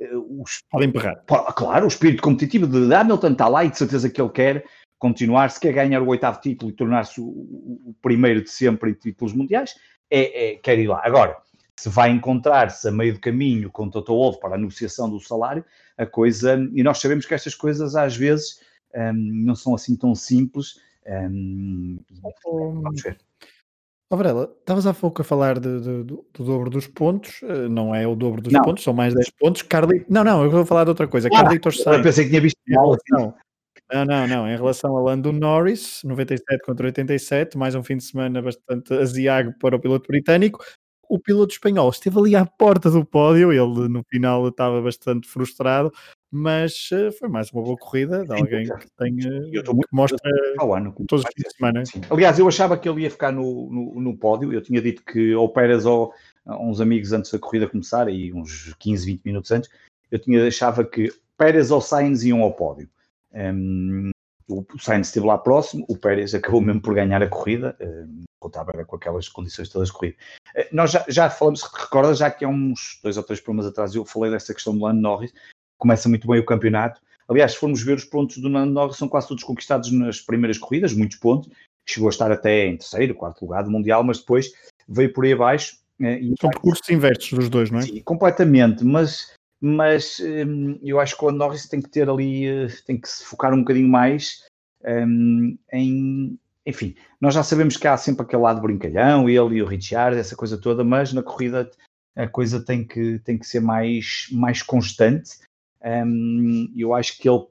Eh, 0.00 0.16
os, 0.16 0.62
Podem 0.70 0.88
emperrar. 0.88 1.22
Claro, 1.26 1.84
o 1.84 1.88
espírito 1.88 2.22
competitivo 2.22 2.66
de 2.66 2.92
Hamilton 2.92 3.32
está 3.32 3.48
lá 3.48 3.64
e 3.64 3.70
de 3.70 3.78
certeza 3.78 4.10
que 4.10 4.20
ele 4.20 4.30
quer 4.30 4.64
continuar, 4.98 5.50
se 5.50 5.60
quer 5.60 5.72
ganhar 5.72 6.00
o 6.00 6.08
oitavo 6.08 6.40
título 6.40 6.70
e 6.70 6.74
tornar-se 6.74 7.20
o, 7.20 7.24
o, 7.24 7.94
primeiro 8.00 8.42
de 8.42 8.50
sempre 8.50 8.90
em 8.90 8.94
títulos 8.94 9.34
mundiais, 9.34 9.74
é, 10.10 10.52
é, 10.52 10.56
quer 10.56 10.78
ir 10.78 10.86
lá. 10.86 11.02
Agora, 11.04 11.36
se 11.76 11.88
vai 11.88 12.10
encontrar-se 12.10 12.88
a 12.88 12.90
meio 12.90 13.14
do 13.14 13.20
caminho 13.20 13.70
com 13.70 13.84
o 13.84 13.90
Toto 13.90 14.14
Wolff 14.14 14.40
para 14.40 14.54
a 14.54 14.58
negociação 14.58 15.10
do 15.10 15.20
salário, 15.20 15.64
a 15.98 16.06
coisa, 16.06 16.56
e 16.72 16.82
nós 16.82 16.98
sabemos 16.98 17.26
que 17.26 17.34
estas 17.34 17.54
coisas 17.54 17.94
às 17.94 18.16
vezes 18.16 18.60
um, 18.94 19.12
não 19.12 19.54
são 19.54 19.74
assim 19.74 19.96
tão 19.96 20.14
simples. 20.14 20.80
Um, 21.06 21.98
vamos 22.82 23.02
ver. 23.02 23.18
Oh, 24.14 24.16
Varela, 24.16 24.48
estavas 24.60 24.86
há 24.86 24.94
pouco 24.94 25.22
a 25.22 25.24
falar 25.24 25.58
de, 25.58 25.80
de, 25.80 26.04
do, 26.04 26.24
do, 26.32 26.44
dobro 26.44 26.70
dos 26.70 26.86
pontos, 26.86 27.40
eh, 27.42 27.68
não 27.68 27.92
é 27.92 28.06
o 28.06 28.14
dobro 28.14 28.40
dos 28.40 28.52
não. 28.52 28.62
pontos, 28.62 28.84
são 28.84 28.94
mais 28.94 29.12
10 29.12 29.30
pontos. 29.30 29.62
Carly... 29.62 30.06
Não, 30.08 30.22
não, 30.22 30.44
eu 30.44 30.50
vou 30.52 30.64
falar 30.64 30.84
de 30.84 30.90
outra 30.90 31.08
coisa. 31.08 31.26
Ah, 31.32 31.42
Carlitos 31.42 31.82
Sainz. 31.82 31.98
Eu 31.98 32.02
pensei 32.04 32.22
que 32.22 32.30
tinha 32.30 32.40
visto 32.40 32.56
mal. 32.68 32.96
Não, 33.10 33.34
não, 33.92 34.04
não, 34.04 34.26
não. 34.28 34.48
Em 34.48 34.56
relação 34.56 34.96
a 34.96 35.00
Lando 35.02 35.32
Norris, 35.32 36.00
97 36.04 36.64
contra 36.64 36.86
87, 36.86 37.58
mais 37.58 37.74
um 37.74 37.82
fim 37.82 37.96
de 37.96 38.04
semana 38.04 38.40
bastante 38.40 38.94
aziago 38.94 39.52
para 39.58 39.74
o 39.74 39.80
piloto 39.80 40.06
britânico 40.06 40.64
o 41.08 41.18
piloto 41.18 41.52
espanhol 41.52 41.90
esteve 41.90 42.18
ali 42.18 42.36
à 42.36 42.44
porta 42.44 42.90
do 42.90 43.04
pódio, 43.04 43.52
ele 43.52 43.88
no 43.88 44.02
final 44.10 44.48
estava 44.48 44.80
bastante 44.80 45.28
frustrado, 45.28 45.92
mas 46.34 46.90
uh, 46.90 47.12
foi 47.12 47.28
mais 47.28 47.50
uma 47.52 47.62
boa 47.62 47.76
corrida 47.76 48.24
de 48.24 48.32
alguém 48.32 48.64
que 48.64 48.86
tem 48.98 49.16
eu 49.52 49.60
estou 49.60 49.74
muito 49.74 49.88
que 49.88 49.94
mostra 49.94 50.18
ao 50.58 50.74
ano, 50.74 50.92
todos 51.06 51.24
os 51.24 51.30
fins 51.32 51.48
de 51.48 51.56
semana. 51.56 51.86
Sim. 51.86 52.00
Aliás, 52.10 52.38
eu 52.38 52.48
achava 52.48 52.76
que 52.76 52.88
ele 52.88 53.02
ia 53.02 53.10
ficar 53.10 53.30
no, 53.30 53.70
no, 53.70 54.00
no, 54.00 54.16
pódio, 54.16 54.52
eu 54.52 54.60
tinha 54.60 54.82
dito 54.82 55.04
que 55.04 55.32
ou 55.34 55.48
Pérez 55.48 55.86
ou 55.86 56.12
uns 56.46 56.80
amigos 56.80 57.12
antes 57.12 57.30
da 57.30 57.38
corrida 57.38 57.68
começar, 57.68 58.08
e 58.08 58.32
uns 58.32 58.74
15, 58.80 59.06
20 59.06 59.24
minutos 59.24 59.52
antes, 59.52 59.70
eu 60.10 60.18
tinha 60.18 60.46
achava 60.46 60.84
que 60.84 61.12
Pérez 61.38 61.70
ou 61.70 61.80
Sainz 61.80 62.24
iam 62.24 62.42
ao 62.42 62.52
pódio. 62.52 62.88
Um, 63.32 64.10
o 64.48 64.64
Sainz 64.78 65.06
esteve 65.06 65.26
lá 65.26 65.38
próximo, 65.38 65.84
o 65.88 65.96
Pérez 65.96 66.34
acabou 66.34 66.60
mesmo 66.60 66.82
por 66.82 66.94
ganhar 66.94 67.22
a 67.22 67.28
corrida, 67.28 67.76
um, 67.80 68.24
contava 68.40 68.72
com 68.84 68.96
aquelas 68.96 69.28
condições 69.28 69.68
todas 69.68 69.88
de 69.88 69.94
corrida. 69.94 70.16
Eh, 70.54 70.68
nós 70.72 70.90
já, 70.90 71.04
já 71.08 71.30
falamos, 71.30 71.62
recorda, 71.62 72.12
já 72.12 72.30
que 72.30 72.44
há 72.44 72.48
uns 72.48 73.00
dois 73.02 73.16
ou 73.16 73.22
três 73.22 73.40
programas 73.40 73.70
atrás 73.70 73.94
eu 73.94 74.04
falei 74.04 74.30
dessa 74.30 74.52
questão 74.52 74.76
do 74.76 74.84
Lando 74.84 75.00
Norris, 75.00 75.32
começa 75.78 76.08
muito 76.08 76.26
bem 76.26 76.40
o 76.40 76.44
campeonato. 76.44 77.00
Aliás, 77.28 77.52
se 77.52 77.58
formos 77.58 77.82
ver 77.82 77.96
os 77.96 78.04
pontos 78.04 78.38
do 78.38 78.48
Lando 78.48 78.72
Norris, 78.72 78.96
são 78.96 79.08
quase 79.08 79.28
todos 79.28 79.44
conquistados 79.44 79.90
nas 79.90 80.20
primeiras 80.20 80.58
corridas, 80.58 80.92
muitos 80.92 81.18
pontos, 81.18 81.50
chegou 81.86 82.08
a 82.08 82.10
estar 82.10 82.30
até 82.30 82.66
em 82.66 82.76
terceiro, 82.76 83.14
quarto 83.14 83.42
lugar 83.42 83.64
do 83.64 83.70
Mundial, 83.70 84.04
mas 84.04 84.18
depois 84.18 84.52
veio 84.88 85.12
por 85.12 85.24
aí 85.24 85.32
abaixo. 85.32 85.78
Eh, 86.00 86.20
e 86.20 86.34
são 86.40 86.50
percursos 86.50 86.88
inversos 86.88 87.30
dos 87.32 87.48
dois, 87.48 87.70
não 87.70 87.78
é? 87.78 87.82
Sim, 87.82 88.00
completamente, 88.02 88.84
mas 88.84 89.32
mas 89.60 90.20
hum, 90.20 90.78
eu 90.82 91.00
acho 91.00 91.16
que 91.16 91.24
o 91.24 91.30
Norris 91.30 91.66
tem 91.66 91.80
que 91.80 91.88
ter 91.88 92.10
ali, 92.10 92.46
eh, 92.46 92.68
tem 92.86 93.00
que 93.00 93.08
se 93.08 93.24
focar 93.24 93.54
um 93.54 93.60
bocadinho 93.60 93.88
mais 93.88 94.44
hum, 94.84 95.56
em, 95.72 96.38
enfim, 96.66 96.94
nós 97.20 97.34
já 97.34 97.42
sabemos 97.42 97.76
que 97.76 97.86
há 97.86 97.96
sempre 97.96 98.22
aquele 98.22 98.42
lado 98.42 98.60
brincalhão, 98.60 99.28
ele 99.28 99.56
e 99.56 99.62
o 99.62 99.66
Richard, 99.66 100.18
essa 100.18 100.36
coisa 100.36 100.58
toda, 100.58 100.84
mas 100.84 101.12
na 101.12 101.22
corrida 101.22 101.70
a 102.16 102.28
coisa 102.28 102.64
tem 102.64 102.84
que, 102.84 103.18
tem 103.20 103.38
que 103.38 103.46
ser 103.46 103.60
mais, 103.60 104.28
mais 104.30 104.62
constante. 104.62 105.38
Um, 105.84 106.72
eu 106.76 106.94
acho 106.94 107.18
que 107.18 107.28
ele, 107.28 107.44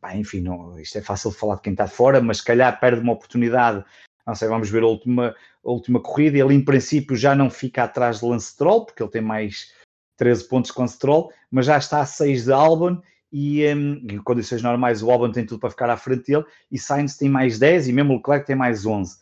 pá, 0.00 0.14
enfim, 0.14 0.40
não, 0.40 0.78
isto 0.78 0.98
é 0.98 1.02
fácil 1.02 1.30
de 1.30 1.36
falar 1.36 1.56
de 1.56 1.62
quem 1.62 1.72
está 1.72 1.86
fora, 1.86 2.20
mas 2.20 2.38
se 2.38 2.44
calhar 2.44 2.78
perde 2.78 3.00
uma 3.00 3.12
oportunidade. 3.12 3.84
Não 4.26 4.34
sei, 4.34 4.48
vamos 4.48 4.68
ver 4.68 4.82
a 4.82 4.86
última, 4.86 5.34
a 5.64 5.70
última 5.70 6.00
corrida. 6.00 6.38
Ele, 6.38 6.54
em 6.54 6.64
princípio, 6.64 7.16
já 7.16 7.34
não 7.34 7.48
fica 7.48 7.84
atrás 7.84 8.20
de 8.20 8.26
Lance 8.26 8.52
Stroll, 8.52 8.84
porque 8.84 9.02
ele 9.02 9.10
tem 9.10 9.22
mais 9.22 9.72
13 10.16 10.48
pontos 10.48 10.70
com 10.70 10.86
Stroll, 10.86 11.32
mas 11.50 11.66
já 11.66 11.78
está 11.78 12.00
a 12.00 12.06
6 12.06 12.44
de 12.44 12.52
Albon 12.52 13.00
e 13.32 13.66
um, 13.74 14.06
em 14.10 14.18
condições 14.18 14.62
normais 14.62 15.02
o 15.02 15.10
Albon 15.10 15.30
tem 15.30 15.44
tudo 15.44 15.60
para 15.60 15.70
ficar 15.70 15.90
à 15.90 15.96
frente 15.96 16.26
dele 16.26 16.44
e 16.70 16.78
Sainz 16.78 17.16
tem 17.16 17.28
mais 17.28 17.58
10 17.58 17.88
e 17.88 17.92
mesmo 17.92 18.14
o 18.14 18.16
Leclerc 18.16 18.46
tem 18.46 18.56
mais 18.56 18.86
11. 18.86 19.18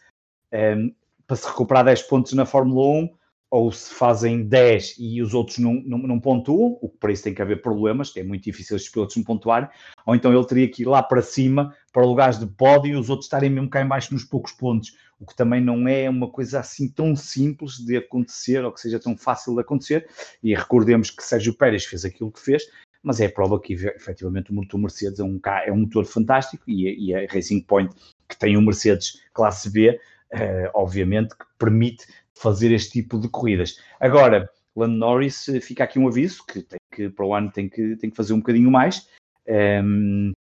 Um, 0.53 0.95
para 1.27 1.37
se 1.37 1.47
recuperar 1.49 1.85
10 1.85 2.03
pontos 2.03 2.33
na 2.35 2.47
Fórmula 2.47 2.87
1 3.03 3.15
ou 3.55 3.71
se 3.71 3.95
fazem 3.95 4.43
10 4.43 4.97
e 4.99 5.23
os 5.23 5.33
outros 5.33 5.59
não, 5.59 5.75
não, 5.87 5.99
não 5.99 6.19
pontuam, 6.19 6.77
o 6.83 6.89
que 6.89 6.99
para 6.99 7.13
isso 7.13 7.23
tem 7.23 7.33
que 7.33 7.41
haver 7.41 7.63
problemas, 7.63 8.13
é 8.17 8.25
muito 8.25 8.43
difícil 8.43 8.75
os 8.75 8.89
pilotos 8.89 9.15
não 9.15 9.23
pontuarem, 9.23 9.69
ou 10.05 10.13
então 10.17 10.35
ele 10.35 10.45
teria 10.45 10.69
que 10.69 10.83
ir 10.83 10.87
lá 10.87 11.01
para 11.01 11.23
cima, 11.23 11.73
para 11.93 12.05
lugares 12.05 12.37
de 12.37 12.47
pódio, 12.47 12.95
e 12.95 12.97
os 12.97 13.09
outros 13.09 13.27
estarem 13.27 13.49
mesmo 13.49 13.71
cá 13.71 13.81
embaixo 13.81 14.13
nos 14.13 14.25
poucos 14.25 14.51
pontos, 14.51 14.97
o 15.21 15.25
que 15.25 15.37
também 15.37 15.61
não 15.61 15.87
é 15.87 16.11
uma 16.11 16.29
coisa 16.29 16.59
assim 16.59 16.89
tão 16.89 17.15
simples 17.15 17.79
de 17.79 17.97
acontecer, 17.97 18.65
ou 18.65 18.73
que 18.73 18.81
seja 18.81 18.99
tão 18.99 19.17
fácil 19.17 19.55
de 19.55 19.61
acontecer, 19.61 20.09
e 20.43 20.53
recordemos 20.53 21.13
que 21.13 21.23
Sérgio 21.23 21.55
Pérez 21.55 21.85
fez 21.85 22.05
aquilo 22.05 22.33
que 22.33 22.41
fez, 22.41 22.65
mas 23.05 23.21
é 23.21 23.27
a 23.27 23.33
prova 23.33 23.61
que 23.61 23.75
efetivamente 23.75 24.51
o 24.51 24.55
motor 24.55 24.81
Mercedes 24.81 25.21
é 25.21 25.23
um, 25.23 25.41
é 25.65 25.71
um 25.71 25.83
motor 25.83 26.05
fantástico, 26.07 26.65
e, 26.67 27.11
e 27.11 27.15
a 27.15 27.25
Racing 27.33 27.61
Point, 27.61 27.95
que 28.29 28.37
tem 28.37 28.57
um 28.57 28.63
Mercedes 28.63 29.23
classe 29.33 29.71
B, 29.71 29.97
Uh, 30.33 30.67
obviamente, 30.75 31.29
que 31.37 31.45
permite 31.57 32.07
fazer 32.35 32.73
este 32.73 32.93
tipo 32.93 33.19
de 33.19 33.29
corridas. 33.29 33.79
Agora, 34.01 34.51
Lando 34.77 34.97
Norris, 34.97 35.49
eh, 35.49 35.61
fica 35.61 35.85
aqui 35.85 35.99
um 35.99 36.09
aviso 36.09 36.45
que, 36.47 36.63
tem 36.63 36.79
que 36.91 37.09
para 37.09 37.25
o 37.25 37.35
ano 37.35 37.51
tem 37.51 37.69
que, 37.69 37.97
tem 37.97 38.11
que 38.11 38.17
fazer 38.17 38.33
um 38.33 38.39
bocadinho 38.39 38.71
mais. 38.71 39.09
Um, 39.49 39.53
ehm, 39.53 40.33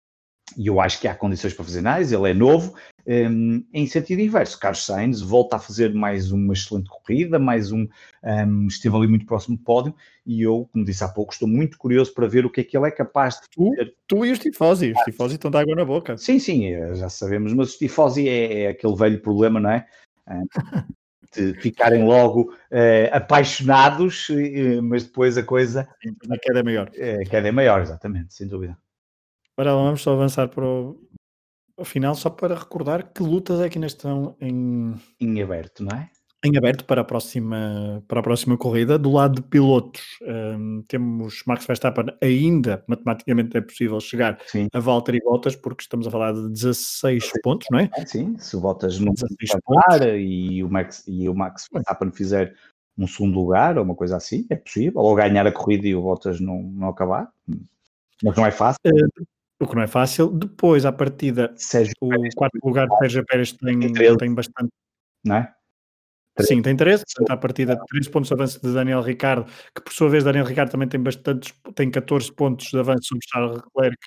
e 0.58 0.68
eu 0.68 0.80
acho 0.80 1.00
que 1.00 1.08
há 1.08 1.16
condições 1.16 1.54
para 1.54 1.66
fazer 1.66 1.82
mais, 1.82 2.12
ele 2.12 2.30
é 2.30 2.34
novo. 2.34 2.76
Um, 3.06 3.12
ehm, 3.12 3.64
em 3.74 3.88
sentido 3.88 4.22
inverso, 4.22 4.60
Carlos 4.60 4.86
Sainz 4.86 5.22
volta 5.22 5.56
a 5.56 5.60
fazer 5.60 5.94
mais 5.94 6.32
uma 6.32 6.54
excelente 6.54 6.90
corrida, 6.90 7.38
mais 7.40 7.72
um, 7.72 7.82
um, 7.82 7.88
ehm, 8.24 8.68
esteve 8.68 8.96
ali 8.96 9.08
muito 9.08 9.26
próximo 9.26 9.58
do 9.58 9.64
pódio, 9.64 9.96
e 10.26 10.42
eu, 10.42 10.70
como 10.72 10.86
disse 10.86 11.04
há 11.04 11.08
pouco, 11.08 11.34
estou 11.34 11.48
muito 11.48 11.78
curioso 11.78 12.14
para 12.14 12.28
ver 12.28 12.46
o 12.46 12.50
que 12.50 12.62
é 12.62 12.64
que 12.64 12.78
ele 12.78 12.88
é 12.88 12.92
capaz 12.92 13.36
de 13.36 13.48
fazer. 13.56 13.86
Tu, 13.86 13.96
tu 14.08 14.26
e 14.26 14.32
os 14.32 14.40
tifosi, 14.40 14.92
os 14.92 15.04
tifosi 15.04 15.36
estão 15.36 15.52
de 15.52 15.58
água 15.58 15.76
na 15.76 15.86
boca. 15.86 16.18
Sim, 16.18 16.40
sim, 16.40 16.68
eh, 16.68 16.96
já 16.96 17.10
sabemos, 17.10 17.54
mas 17.54 17.76
o 17.76 17.78
tifosi 17.78 18.28
é, 18.28 18.64
é 18.64 18.68
aquele 18.70 18.96
velho 18.96 19.22
problema, 19.22 19.60
não 19.60 19.70
é? 19.70 19.88
de 21.36 21.54
ficarem 21.62 22.04
logo 22.04 22.54
uh, 22.72 23.10
apaixonados, 23.12 24.28
mas 24.84 25.04
depois 25.04 25.38
a 25.38 25.44
coisa. 25.44 25.88
A 26.30 26.38
queda 26.38 26.60
é 26.60 26.64
maior. 26.64 26.90
A 26.90 27.30
queda 27.30 27.48
é 27.48 27.52
maior, 27.52 27.82
exatamente, 27.82 28.34
sem 28.34 28.48
dúvida. 28.48 28.78
Ora, 29.58 29.74
vamos 29.74 30.02
só 30.02 30.14
avançar 30.14 30.48
para 30.50 30.66
o, 30.66 31.00
o 31.78 31.86
final, 31.86 32.16
só 32.16 32.30
para 32.30 32.56
recordar 32.56 33.12
que 33.14 33.22
lutas 33.22 33.60
é 33.60 33.70
que 33.70 33.78
ainda 33.78 33.88
estão 33.88 34.36
em. 34.40 34.96
Em 35.20 35.42
aberto, 35.42 35.84
não 35.84 35.96
é? 35.98 36.10
Em 36.44 36.58
aberto 36.58 36.84
para 36.86 37.02
a 37.02 37.04
próxima, 37.04 38.04
para 38.08 38.20
a 38.20 38.24
próxima 38.24 38.58
corrida. 38.58 38.98
Do 39.00 39.12
lado 39.12 39.36
de 39.36 39.42
pilotos, 39.44 40.02
um, 40.22 40.84
temos 40.88 41.42
Max 41.48 41.66
Verstappen 41.66 42.06
ainda, 42.22 42.84
matematicamente 42.88 43.56
é 43.56 43.62
possível 43.62 44.00
chegar 44.00 44.38
sim. 44.48 44.68
a 44.74 44.80
Valtteri 44.80 45.20
Bottas, 45.24 45.56
porque 45.56 45.84
estamos 45.84 46.06
a 46.06 46.12
falar 46.12 46.34
de 46.34 46.50
16 46.50 47.24
sim. 47.24 47.32
pontos, 47.42 47.68
não 47.72 47.80
é? 47.80 47.90
Sim, 48.06 48.38
se 48.38 48.58
o 48.58 48.60
Bottas 48.60 49.00
não 49.00 49.14
parar 49.66 50.18
e 50.18 50.64
o 50.64 50.70
Max, 50.70 51.04
e 51.08 51.30
o 51.30 51.34
Max 51.34 51.68
Verstappen 51.72 52.12
fizer 52.12 52.54
um 52.98 53.08
segundo 53.08 53.40
lugar 53.40 53.78
ou 53.78 53.84
uma 53.84 53.96
coisa 53.96 54.18
assim, 54.18 54.46
é 54.50 54.56
possível, 54.56 55.02
ou 55.02 55.16
ganhar 55.16 55.48
a 55.48 55.52
corrida 55.52 55.88
e 55.88 55.96
o 55.96 56.02
Bottas 56.02 56.40
não, 56.42 56.62
não 56.62 56.90
acabar, 56.90 57.30
mas 58.22 58.36
não 58.36 58.46
é 58.46 58.52
fácil. 58.52 58.80
Uh, 58.86 59.26
o 59.62 59.68
que 59.68 59.76
não 59.76 59.84
é 59.84 59.88
fácil. 59.88 60.28
Depois, 60.30 60.86
à 60.86 60.92
partida, 60.92 61.54
Sérgio 61.56 61.94
o 62.02 62.10
Pérez, 62.10 62.36
quarto 62.36 62.60
lugar 62.62 62.88
de 62.88 62.98
Sérgio 62.98 63.26
Pérez 63.26 63.54
tem, 63.54 63.80
tem 64.18 64.34
bastante... 64.34 64.70
Não 65.24 65.38
é? 65.38 65.54
Sim, 66.40 66.62
tem 66.64 66.76
13, 66.76 67.04
portanto, 67.06 67.32
à 67.32 67.38
partida 67.38 67.76
de 67.76 67.86
3 67.86 68.08
pontos 68.08 68.30
de 68.30 68.34
avanço 68.34 68.60
de 68.62 68.74
Daniel 68.74 69.02
Ricardo, 69.02 69.46
que 69.76 69.82
por 69.82 69.94
sua 69.94 70.10
vez 70.10 70.24
Daniel 70.24 70.46
Ricardo 70.46 70.72
também 70.72 70.88
tem 70.88 71.00
bastantes, 71.02 71.54
tem 71.76 71.92
14 71.92 72.32
pontos 72.34 72.68
de 72.68 72.80
avanço 72.80 73.10
sobre 73.10 73.26
Charles 73.32 73.62
Leclerc. 73.62 73.98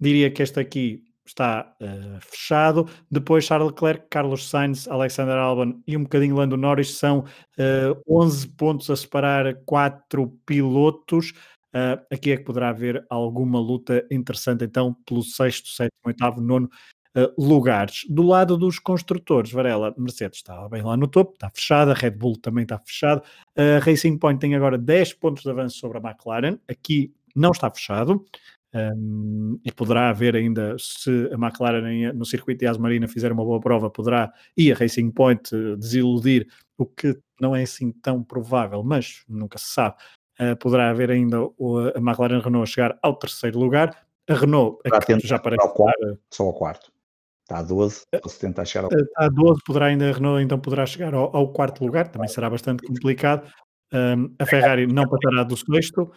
Diria 0.00 0.30
que 0.30 0.42
este 0.42 0.58
aqui 0.58 1.04
está 1.24 1.74
uh, 1.80 2.20
fechado. 2.20 2.88
Depois 3.10 3.44
Charles 3.44 3.70
Leclerc, 3.70 4.06
Carlos 4.10 4.48
Sainz, 4.48 4.88
Alexander 4.88 5.36
Albon 5.36 5.80
e 5.86 5.96
um 5.96 6.02
bocadinho 6.02 6.36
Lando 6.36 6.56
Norris 6.56 6.96
são 6.96 7.20
uh, 7.20 7.24
eh, 7.58 7.94
11 8.08 8.48
pontos 8.48 8.90
a 8.90 8.96
separar 8.96 9.54
quatro 9.64 10.28
pilotos. 10.46 11.32
Uh, 11.74 12.00
aqui 12.10 12.32
é 12.32 12.36
que 12.36 12.44
poderá 12.44 12.70
haver 12.70 13.04
alguma 13.10 13.60
luta 13.60 14.06
interessante 14.10 14.64
então 14.64 14.94
pelo 15.06 15.22
sexto, 15.22 15.68
sétimo, 15.68 16.00
oitavo, 16.06 16.40
nono 16.40 16.70
uh, 17.16 17.32
lugares. 17.42 18.04
Do 18.08 18.22
lado 18.22 18.56
dos 18.56 18.78
construtores, 18.78 19.50
Varela, 19.50 19.94
Mercedes 19.96 20.38
está 20.38 20.68
bem 20.68 20.82
lá 20.82 20.96
no 20.96 21.08
topo, 21.08 21.32
está 21.34 21.50
fechada, 21.50 21.92
a 21.92 21.94
Red 21.94 22.10
Bull 22.10 22.36
também 22.36 22.62
está 22.62 22.78
fechado, 22.78 23.22
a 23.56 23.78
Racing 23.78 24.18
Point 24.18 24.40
tem 24.40 24.54
agora 24.54 24.76
10 24.76 25.14
pontos 25.14 25.42
de 25.42 25.50
avanço 25.50 25.78
sobre 25.78 25.98
a 25.98 26.00
McLaren, 26.00 26.58
aqui 26.68 27.12
não 27.34 27.50
está 27.50 27.70
fechado. 27.70 28.24
Um, 28.74 29.58
e 29.64 29.72
poderá 29.72 30.10
haver 30.10 30.36
ainda, 30.36 30.76
se 30.78 31.30
a 31.32 31.34
McLaren 31.34 32.12
no 32.12 32.26
circuito 32.26 32.60
de 32.60 32.66
Asmarina 32.66 33.08
fizer 33.08 33.32
uma 33.32 33.42
boa 33.42 33.58
prova, 33.58 33.88
poderá 33.88 34.30
e 34.54 34.70
a 34.70 34.74
Racing 34.74 35.10
Point 35.12 35.54
eh, 35.54 35.76
desiludir, 35.76 36.46
o 36.76 36.84
que 36.84 37.18
não 37.40 37.56
é 37.56 37.62
assim 37.62 37.90
tão 37.90 38.22
provável, 38.22 38.82
mas 38.82 39.24
nunca 39.26 39.56
se 39.56 39.72
sabe. 39.72 39.96
Uh, 40.38 40.54
poderá 40.58 40.90
haver 40.90 41.10
ainda 41.10 41.38
a 41.38 41.98
McLaren 41.98 42.40
Renault 42.40 42.70
chegar 42.70 42.98
ao 43.02 43.14
terceiro 43.14 43.58
lugar. 43.58 43.96
A 44.28 44.34
Renault 44.34 44.78
já 45.26 45.38
quarto, 45.70 46.18
só 46.30 46.44
ao 46.44 46.52
quarto. 46.52 46.92
Está 47.46 47.58
a 47.58 47.62
12, 47.62 48.02
se 48.26 48.40
tentar 48.40 48.64
chegar 48.64 48.86
ao... 48.86 48.90
Está 48.92 49.24
a 49.24 49.28
12, 49.28 49.60
poderá 49.64 49.86
ainda, 49.86 50.10
a 50.10 50.12
Renault 50.12 50.42
então 50.42 50.58
poderá 50.58 50.84
chegar 50.84 51.14
ao, 51.14 51.34
ao 51.34 51.52
quarto 51.52 51.84
lugar, 51.84 52.08
também 52.08 52.26
será 52.26 52.50
bastante 52.50 52.84
complicado. 52.84 53.48
Um, 53.94 54.34
a 54.36 54.44
Ferrari 54.44 54.88
não 54.88 55.08
passará 55.08 55.44
do 55.44 55.56
sexto. 55.56 56.10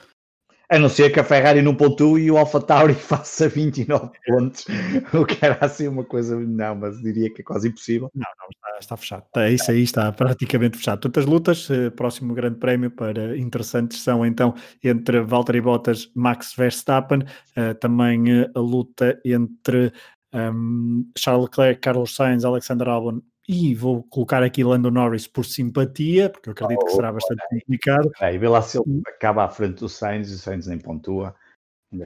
A 0.71 0.79
não 0.79 0.89
ser 0.89 1.11
que 1.11 1.19
a 1.19 1.23
Ferrari 1.23 1.61
não 1.61 1.75
pontue 1.75 2.23
e 2.23 2.31
o 2.31 2.37
Alfa 2.37 2.59
Tauri 2.59 2.93
faça 2.95 3.47
29 3.47 4.09
pontos, 4.25 4.65
o 5.13 5.23
que 5.23 5.43
era 5.43 5.57
assim 5.61 5.87
uma 5.87 6.03
coisa, 6.03 6.39
não, 6.39 6.75
mas 6.75 6.99
diria 6.99 7.31
que 7.31 7.41
é 7.41 7.43
quase 7.43 7.67
impossível. 7.67 8.09
Não, 8.15 8.25
não, 8.39 8.47
está, 8.49 8.79
está 8.79 8.97
fechado. 8.97 9.23
Está, 9.27 9.49
isso 9.51 9.69
aí 9.69 9.83
está 9.83 10.11
praticamente 10.11 10.77
fechado. 10.77 10.99
Tantas 10.99 11.27
lutas, 11.27 11.69
eh, 11.69 11.91
próximo 11.91 12.33
grande 12.33 12.57
prémio 12.57 12.89
para 12.89 13.37
interessantes 13.37 14.01
são 14.01 14.25
então 14.25 14.55
entre 14.83 15.21
Valtteri 15.21 15.61
Bottas, 15.61 16.11
Max 16.15 16.55
Verstappen, 16.55 17.19
também 17.79 18.47
a 18.55 18.59
luta 18.59 19.19
entre 19.23 19.91
um, 20.33 21.09
Charles 21.17 21.45
Leclerc, 21.45 21.81
Carlos 21.81 22.15
Sainz, 22.15 22.45
Alexander 22.45 22.87
Albon 22.87 23.21
e 23.47 23.73
vou 23.73 24.03
colocar 24.03 24.43
aqui 24.43 24.63
Lando 24.63 24.91
Norris 24.91 25.25
por 25.25 25.43
simpatia, 25.43 26.29
porque 26.29 26.49
eu 26.49 26.51
acredito 26.51 26.81
oh, 26.83 26.85
que 26.85 26.91
será 26.91 27.11
bastante 27.11 27.41
é. 27.41 27.59
complicado. 27.59 28.11
É, 28.21 28.33
e 28.35 28.37
vê 28.37 28.47
lá 28.47 28.61
se 28.61 28.77
ele 28.77 29.01
acaba 29.07 29.43
à 29.43 29.49
frente 29.49 29.79
do 29.79 29.89
Sainz 29.89 30.29
e 30.29 30.35
o 30.35 30.37
Sainz 30.37 30.67
nem 30.67 30.77
pontua. 30.77 31.33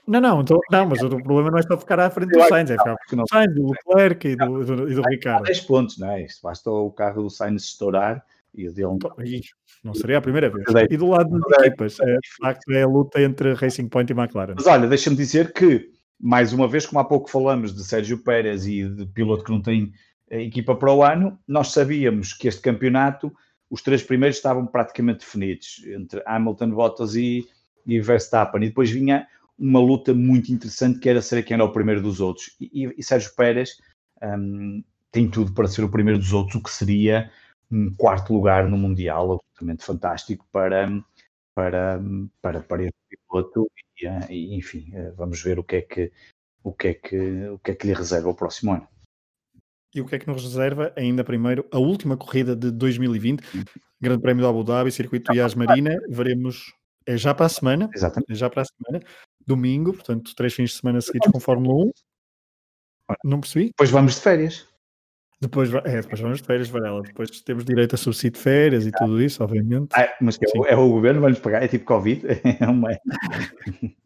Não, 0.08 0.22
não, 0.22 0.40
então, 0.40 0.58
não, 0.72 0.86
mas 0.86 1.02
o 1.02 1.10
problema 1.22 1.52
não 1.52 1.58
é 1.58 1.62
só 1.62 1.78
ficar 1.78 2.00
à 2.00 2.10
frente 2.10 2.32
do 2.32 2.48
Sainz, 2.48 2.72
é 2.72 2.78
ficar 2.78 2.96
do 3.12 3.28
Sainz, 3.28 3.54
do 3.54 3.68
Leclerc 3.68 4.28
e 4.30 4.36
do, 4.38 4.64
do, 4.64 4.90
e 4.90 4.96
do 4.96 5.02
Ricardo. 5.02 5.44
10 5.44 5.60
pontos, 5.62 5.98
não 5.98 6.10
é? 6.12 6.24
Isto 6.24 6.42
basta 6.44 6.72
o 6.72 6.90
carro 6.92 7.24
do 7.24 7.30
Sainz 7.30 7.64
estourar 7.64 8.24
e 8.56 8.70
o 8.70 8.74
dele 8.74 8.88
não. 8.88 8.96
Então, 8.96 9.12
não 9.84 9.94
seria 9.94 10.20
a 10.20 10.22
primeira 10.22 10.50
vez. 10.50 10.66
E 10.90 10.96
do 10.96 11.10
lado 11.10 11.38
das 11.38 11.66
equipas, 11.66 12.00
é, 12.00 12.06
de 12.06 12.36
facto, 12.40 12.72
é 12.72 12.84
a 12.84 12.88
luta 12.88 13.22
entre 13.22 13.54
Racing 13.54 13.90
Point 13.90 14.14
e 14.14 14.16
McLaren. 14.18 14.54
Mas 14.56 14.68
olha, 14.68 14.88
deixa-me 14.88 15.18
dizer 15.18 15.52
que 15.52 15.92
mais 16.20 16.54
uma 16.54 16.68
vez, 16.68 16.86
como 16.86 17.00
há 17.00 17.04
pouco 17.04 17.30
falamos 17.30 17.74
de 17.74 17.84
Sérgio 17.84 18.18
Pérez 18.18 18.66
e 18.66 18.88
de 18.88 19.06
piloto 19.08 19.44
que 19.44 19.52
não 19.52 19.62
tem 19.62 19.94
eh, 20.30 20.44
equipa 20.44 20.76
para 20.76 20.94
o 20.94 21.04
ano, 21.04 21.38
nós 21.48 21.70
sabíamos 21.70 22.34
que 22.34 22.48
este 22.48 22.62
campeonato, 22.62 23.32
os 23.70 23.82
três 23.82 24.04
primeiros 24.04 24.38
estavam 24.38 24.66
praticamente 24.66 25.20
definidos, 25.20 25.84
entre 25.88 26.22
Hamilton, 26.26 26.72
Bottas 26.72 27.16
e, 27.16 27.48
e 27.86 28.00
Verstappen, 28.00 28.64
e 28.64 28.68
depois 28.68 28.90
vinha 28.90 29.28
uma 29.58 29.80
luta 29.80 30.14
muito 30.14 30.52
interessante 30.52 31.00
que 31.00 31.10
era 31.10 31.22
ser 31.22 31.44
quem 31.44 31.56
era 31.56 31.64
o 31.64 31.72
primeiro 31.72 32.02
dos 32.02 32.20
outros. 32.20 32.56
E, 32.60 32.86
e, 32.86 32.94
e 32.98 33.04
Sérgio 33.04 33.34
Pérez 33.36 33.78
um, 34.22 34.84
tem 35.12 35.30
tudo 35.30 35.54
para 35.54 35.68
ser 35.68 35.84
o 35.84 35.90
primeiro 35.90 36.20
dos 36.20 36.34
outros, 36.34 36.56
o 36.56 36.64
que 36.64 36.72
seria 36.72 37.32
um 37.72 37.94
quarto 37.96 38.34
lugar 38.34 38.70
no 38.70 38.78
Mundial, 38.78 39.34
absolutamente 39.34 39.84
fantástico 39.84 40.46
para, 40.52 40.90
para, 41.56 42.02
para, 42.42 42.62
para 42.62 42.84
este 42.84 42.98
piloto 43.10 43.70
e, 44.30 44.56
enfim, 44.56 44.92
eh, 44.94 45.12
vamos 45.12 45.42
ver 45.42 45.60
o 45.60 45.64
que 45.64 45.78
é 45.78 45.82
que 45.82 46.12
o 46.64 46.74
que 46.74 46.88
é 46.88 46.94
que 46.94 47.48
o 47.50 47.60
que 47.60 47.72
é 47.72 47.76
que 47.76 47.88
lhe 47.88 47.94
reserva 47.94 48.30
o 48.30 48.36
próximo 48.36 48.74
ano. 48.74 48.88
E 49.94 50.02
o 50.02 50.06
que 50.06 50.16
é 50.16 50.20
que 50.20 50.28
nos 50.28 50.42
reserva 50.44 50.92
ainda 50.96 51.24
primeiro 51.24 51.68
a 51.72 51.78
última 51.78 52.18
corrida 52.18 52.56
de 52.56 52.72
2020, 52.72 53.44
Grande 54.02 54.22
Prémio 54.22 54.44
de 54.44 54.50
Abu 54.50 54.64
Dhabi, 54.64 54.92
Circuito 54.92 55.34
Yas 55.34 55.54
Marina, 55.54 55.96
veremos 56.10 56.74
é 57.06 57.18
já 57.18 57.34
para 57.34 57.46
a 57.46 57.50
semana, 57.50 57.90
Exatamente. 57.94 58.32
é 58.32 58.36
já 58.36 58.50
para 58.50 58.62
a 58.62 58.66
semana, 58.66 59.06
domingo, 59.46 59.94
portanto, 59.94 60.34
três 60.36 60.54
fins 60.54 60.72
de 60.72 60.78
semana 60.78 61.02
seguidos 61.02 61.32
com 61.32 61.40
Fórmula 61.40 61.86
1. 61.86 61.92
Não 63.24 63.42
percebi? 63.42 63.68
Depois 63.68 63.90
vamos 63.90 64.16
de 64.16 64.22
férias. 64.22 64.68
Depois, 65.44 65.74
é, 65.74 66.02
depois 66.02 66.22
vamos 66.22 66.42
de 66.42 66.48
férias, 66.48 66.70
Varela. 66.70 67.02
Depois 67.02 67.30
temos 67.42 67.66
direito 67.66 67.96
a 67.96 67.98
subsídio 67.98 68.32
de 68.32 68.40
férias 68.40 68.86
e 68.86 68.90
ah. 68.90 68.98
tudo 68.98 69.22
isso, 69.22 69.44
obviamente. 69.44 69.90
Ah, 69.94 70.10
mas 70.22 70.40
é, 70.42 70.58
o, 70.58 70.66
é 70.66 70.76
o 70.76 70.90
governo, 70.90 71.20
vai-nos 71.20 71.40
pagar, 71.40 71.62
é 71.64 71.68
tipo 71.68 71.86
Covid. 71.86 72.24
É 72.60 72.68
uma... 72.68 72.90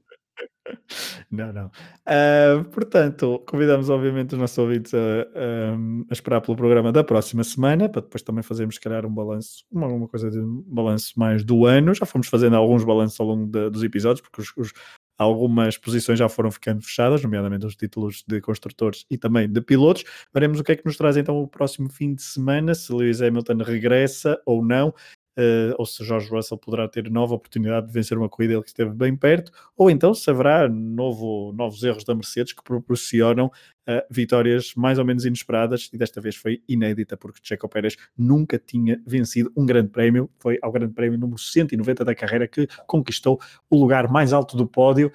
não, 1.29 1.53
não. 1.53 1.67
Uh, 1.67 2.63
portanto, 2.71 3.43
convidamos 3.45 3.89
obviamente 3.89 4.33
os 4.33 4.39
nossos 4.39 4.57
ouvintes 4.57 4.93
a, 4.93 4.97
a, 4.97 5.75
a, 6.09 6.13
esperar 6.13 6.41
pelo 6.41 6.57
programa 6.57 6.91
da 6.91 7.03
próxima 7.03 7.43
semana, 7.43 7.87
para 7.87 8.01
depois 8.01 8.23
também 8.23 8.41
fazermos, 8.41 8.75
se 8.75 8.81
calhar, 8.81 9.05
um 9.05 9.13
balanço, 9.13 9.63
uma, 9.71 9.87
uma 9.87 10.07
coisa 10.07 10.31
de 10.31 10.39
um 10.39 10.63
balanço 10.67 11.13
mais 11.17 11.43
do 11.43 11.65
ano. 11.65 11.93
Já 11.93 12.05
fomos 12.05 12.27
fazendo 12.27 12.55
alguns 12.55 12.83
balanços 12.83 13.19
ao 13.19 13.27
longo 13.27 13.45
de, 13.45 13.69
dos 13.69 13.83
episódios, 13.83 14.21
porque 14.21 14.41
os, 14.41 14.51
os, 14.57 14.73
Algumas 15.17 15.77
posições 15.77 16.19
já 16.19 16.29
foram 16.29 16.51
ficando 16.51 16.81
fechadas, 16.81 17.23
nomeadamente 17.23 17.65
os 17.65 17.75
títulos 17.75 18.23
de 18.27 18.39
construtores 18.41 19.05
e 19.09 19.17
também 19.17 19.49
de 19.51 19.61
pilotos. 19.61 20.03
Veremos 20.33 20.59
o 20.59 20.63
que 20.63 20.73
é 20.73 20.75
que 20.75 20.85
nos 20.85 20.97
traz 20.97 21.17
então 21.17 21.37
o 21.41 21.47
próximo 21.47 21.89
fim 21.89 22.13
de 22.13 22.21
semana, 22.21 22.75
se 22.75 22.93
Lewis 22.93 23.21
Hamilton 23.21 23.57
regressa 23.63 24.39
ou 24.45 24.63
não. 24.63 24.93
Uh, 25.37 25.75
ou 25.77 25.85
se 25.85 26.03
George 26.03 26.29
Russell 26.29 26.57
poderá 26.57 26.87
ter 26.87 27.09
nova 27.09 27.35
oportunidade 27.35 27.87
de 27.87 27.93
vencer 27.93 28.17
uma 28.17 28.27
corrida, 28.27 28.53
ele 28.53 28.63
que 28.63 28.69
esteve 28.69 28.91
bem 28.91 29.15
perto, 29.15 29.51
ou 29.75 29.89
então 29.89 30.13
se 30.13 30.29
haverá 30.29 30.67
novo, 30.67 31.53
novos 31.53 31.83
erros 31.83 32.03
da 32.03 32.15
Mercedes 32.15 32.53
que 32.53 32.63
proporcionam 32.63 33.47
uh, 33.47 34.01
vitórias 34.09 34.73
mais 34.75 34.97
ou 34.97 35.05
menos 35.05 35.25
inesperadas, 35.25 35.89
e 35.93 35.97
desta 35.97 36.19
vez 36.19 36.35
foi 36.35 36.61
inédita, 36.67 37.15
porque 37.15 37.39
Checo 37.43 37.69
Pérez 37.69 37.95
nunca 38.17 38.57
tinha 38.57 39.01
vencido 39.05 39.51
um 39.55 39.65
grande 39.65 39.89
prémio, 39.89 40.29
foi 40.39 40.57
ao 40.61 40.71
grande 40.71 40.93
prémio 40.93 41.17
número 41.19 41.39
190 41.39 42.03
da 42.03 42.15
carreira 42.15 42.47
que 42.47 42.67
conquistou 42.87 43.39
o 43.69 43.77
lugar 43.77 44.09
mais 44.09 44.33
alto 44.33 44.57
do 44.57 44.67
pódio, 44.67 45.11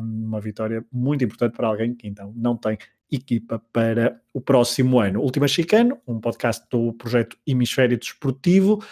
uma 0.00 0.40
vitória 0.40 0.82
muito 0.90 1.22
importante 1.22 1.54
para 1.54 1.68
alguém 1.68 1.94
que 1.94 2.08
então 2.08 2.32
não 2.34 2.56
tem 2.56 2.78
equipa 3.10 3.62
para 3.72 4.20
o 4.32 4.40
próximo 4.40 4.98
ano. 4.98 5.20
Última 5.20 5.46
Chicano, 5.46 5.98
um 6.06 6.20
podcast 6.20 6.64
do 6.70 6.92
projeto 6.94 7.36
Hemisfério 7.46 7.96
Desportivo, 7.96 8.82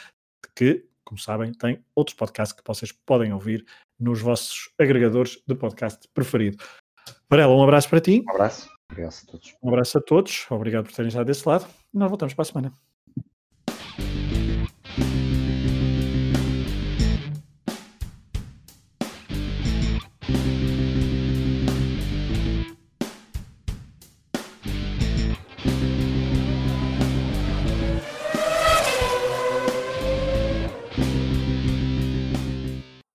que, 0.55 0.87
como 1.05 1.19
sabem, 1.19 1.53
tem 1.53 1.85
outros 1.95 2.17
podcasts 2.17 2.57
que 2.57 2.67
vocês 2.67 2.93
podem 2.93 3.33
ouvir 3.33 3.65
nos 3.99 4.21
vossos 4.21 4.71
agregadores 4.79 5.43
de 5.47 5.55
podcast 5.55 6.09
preferido. 6.13 6.63
Varela, 7.29 7.55
um 7.55 7.63
abraço 7.63 7.89
para 7.89 8.01
ti. 8.01 8.23
Um 8.27 8.31
abraço. 8.31 8.69
Obrigado 8.91 9.15
a 9.15 9.31
todos. 9.31 9.57
Um 9.63 9.69
abraço 9.69 9.99
a 9.99 10.01
todos. 10.01 10.47
Obrigado 10.51 10.85
por 10.85 10.93
terem 10.93 11.09
estado 11.09 11.27
desse 11.27 11.49
lado. 11.49 11.67
Nós 11.93 12.09
voltamos 12.09 12.35
para 12.35 12.43
a 12.43 12.47
semana. 12.47 12.94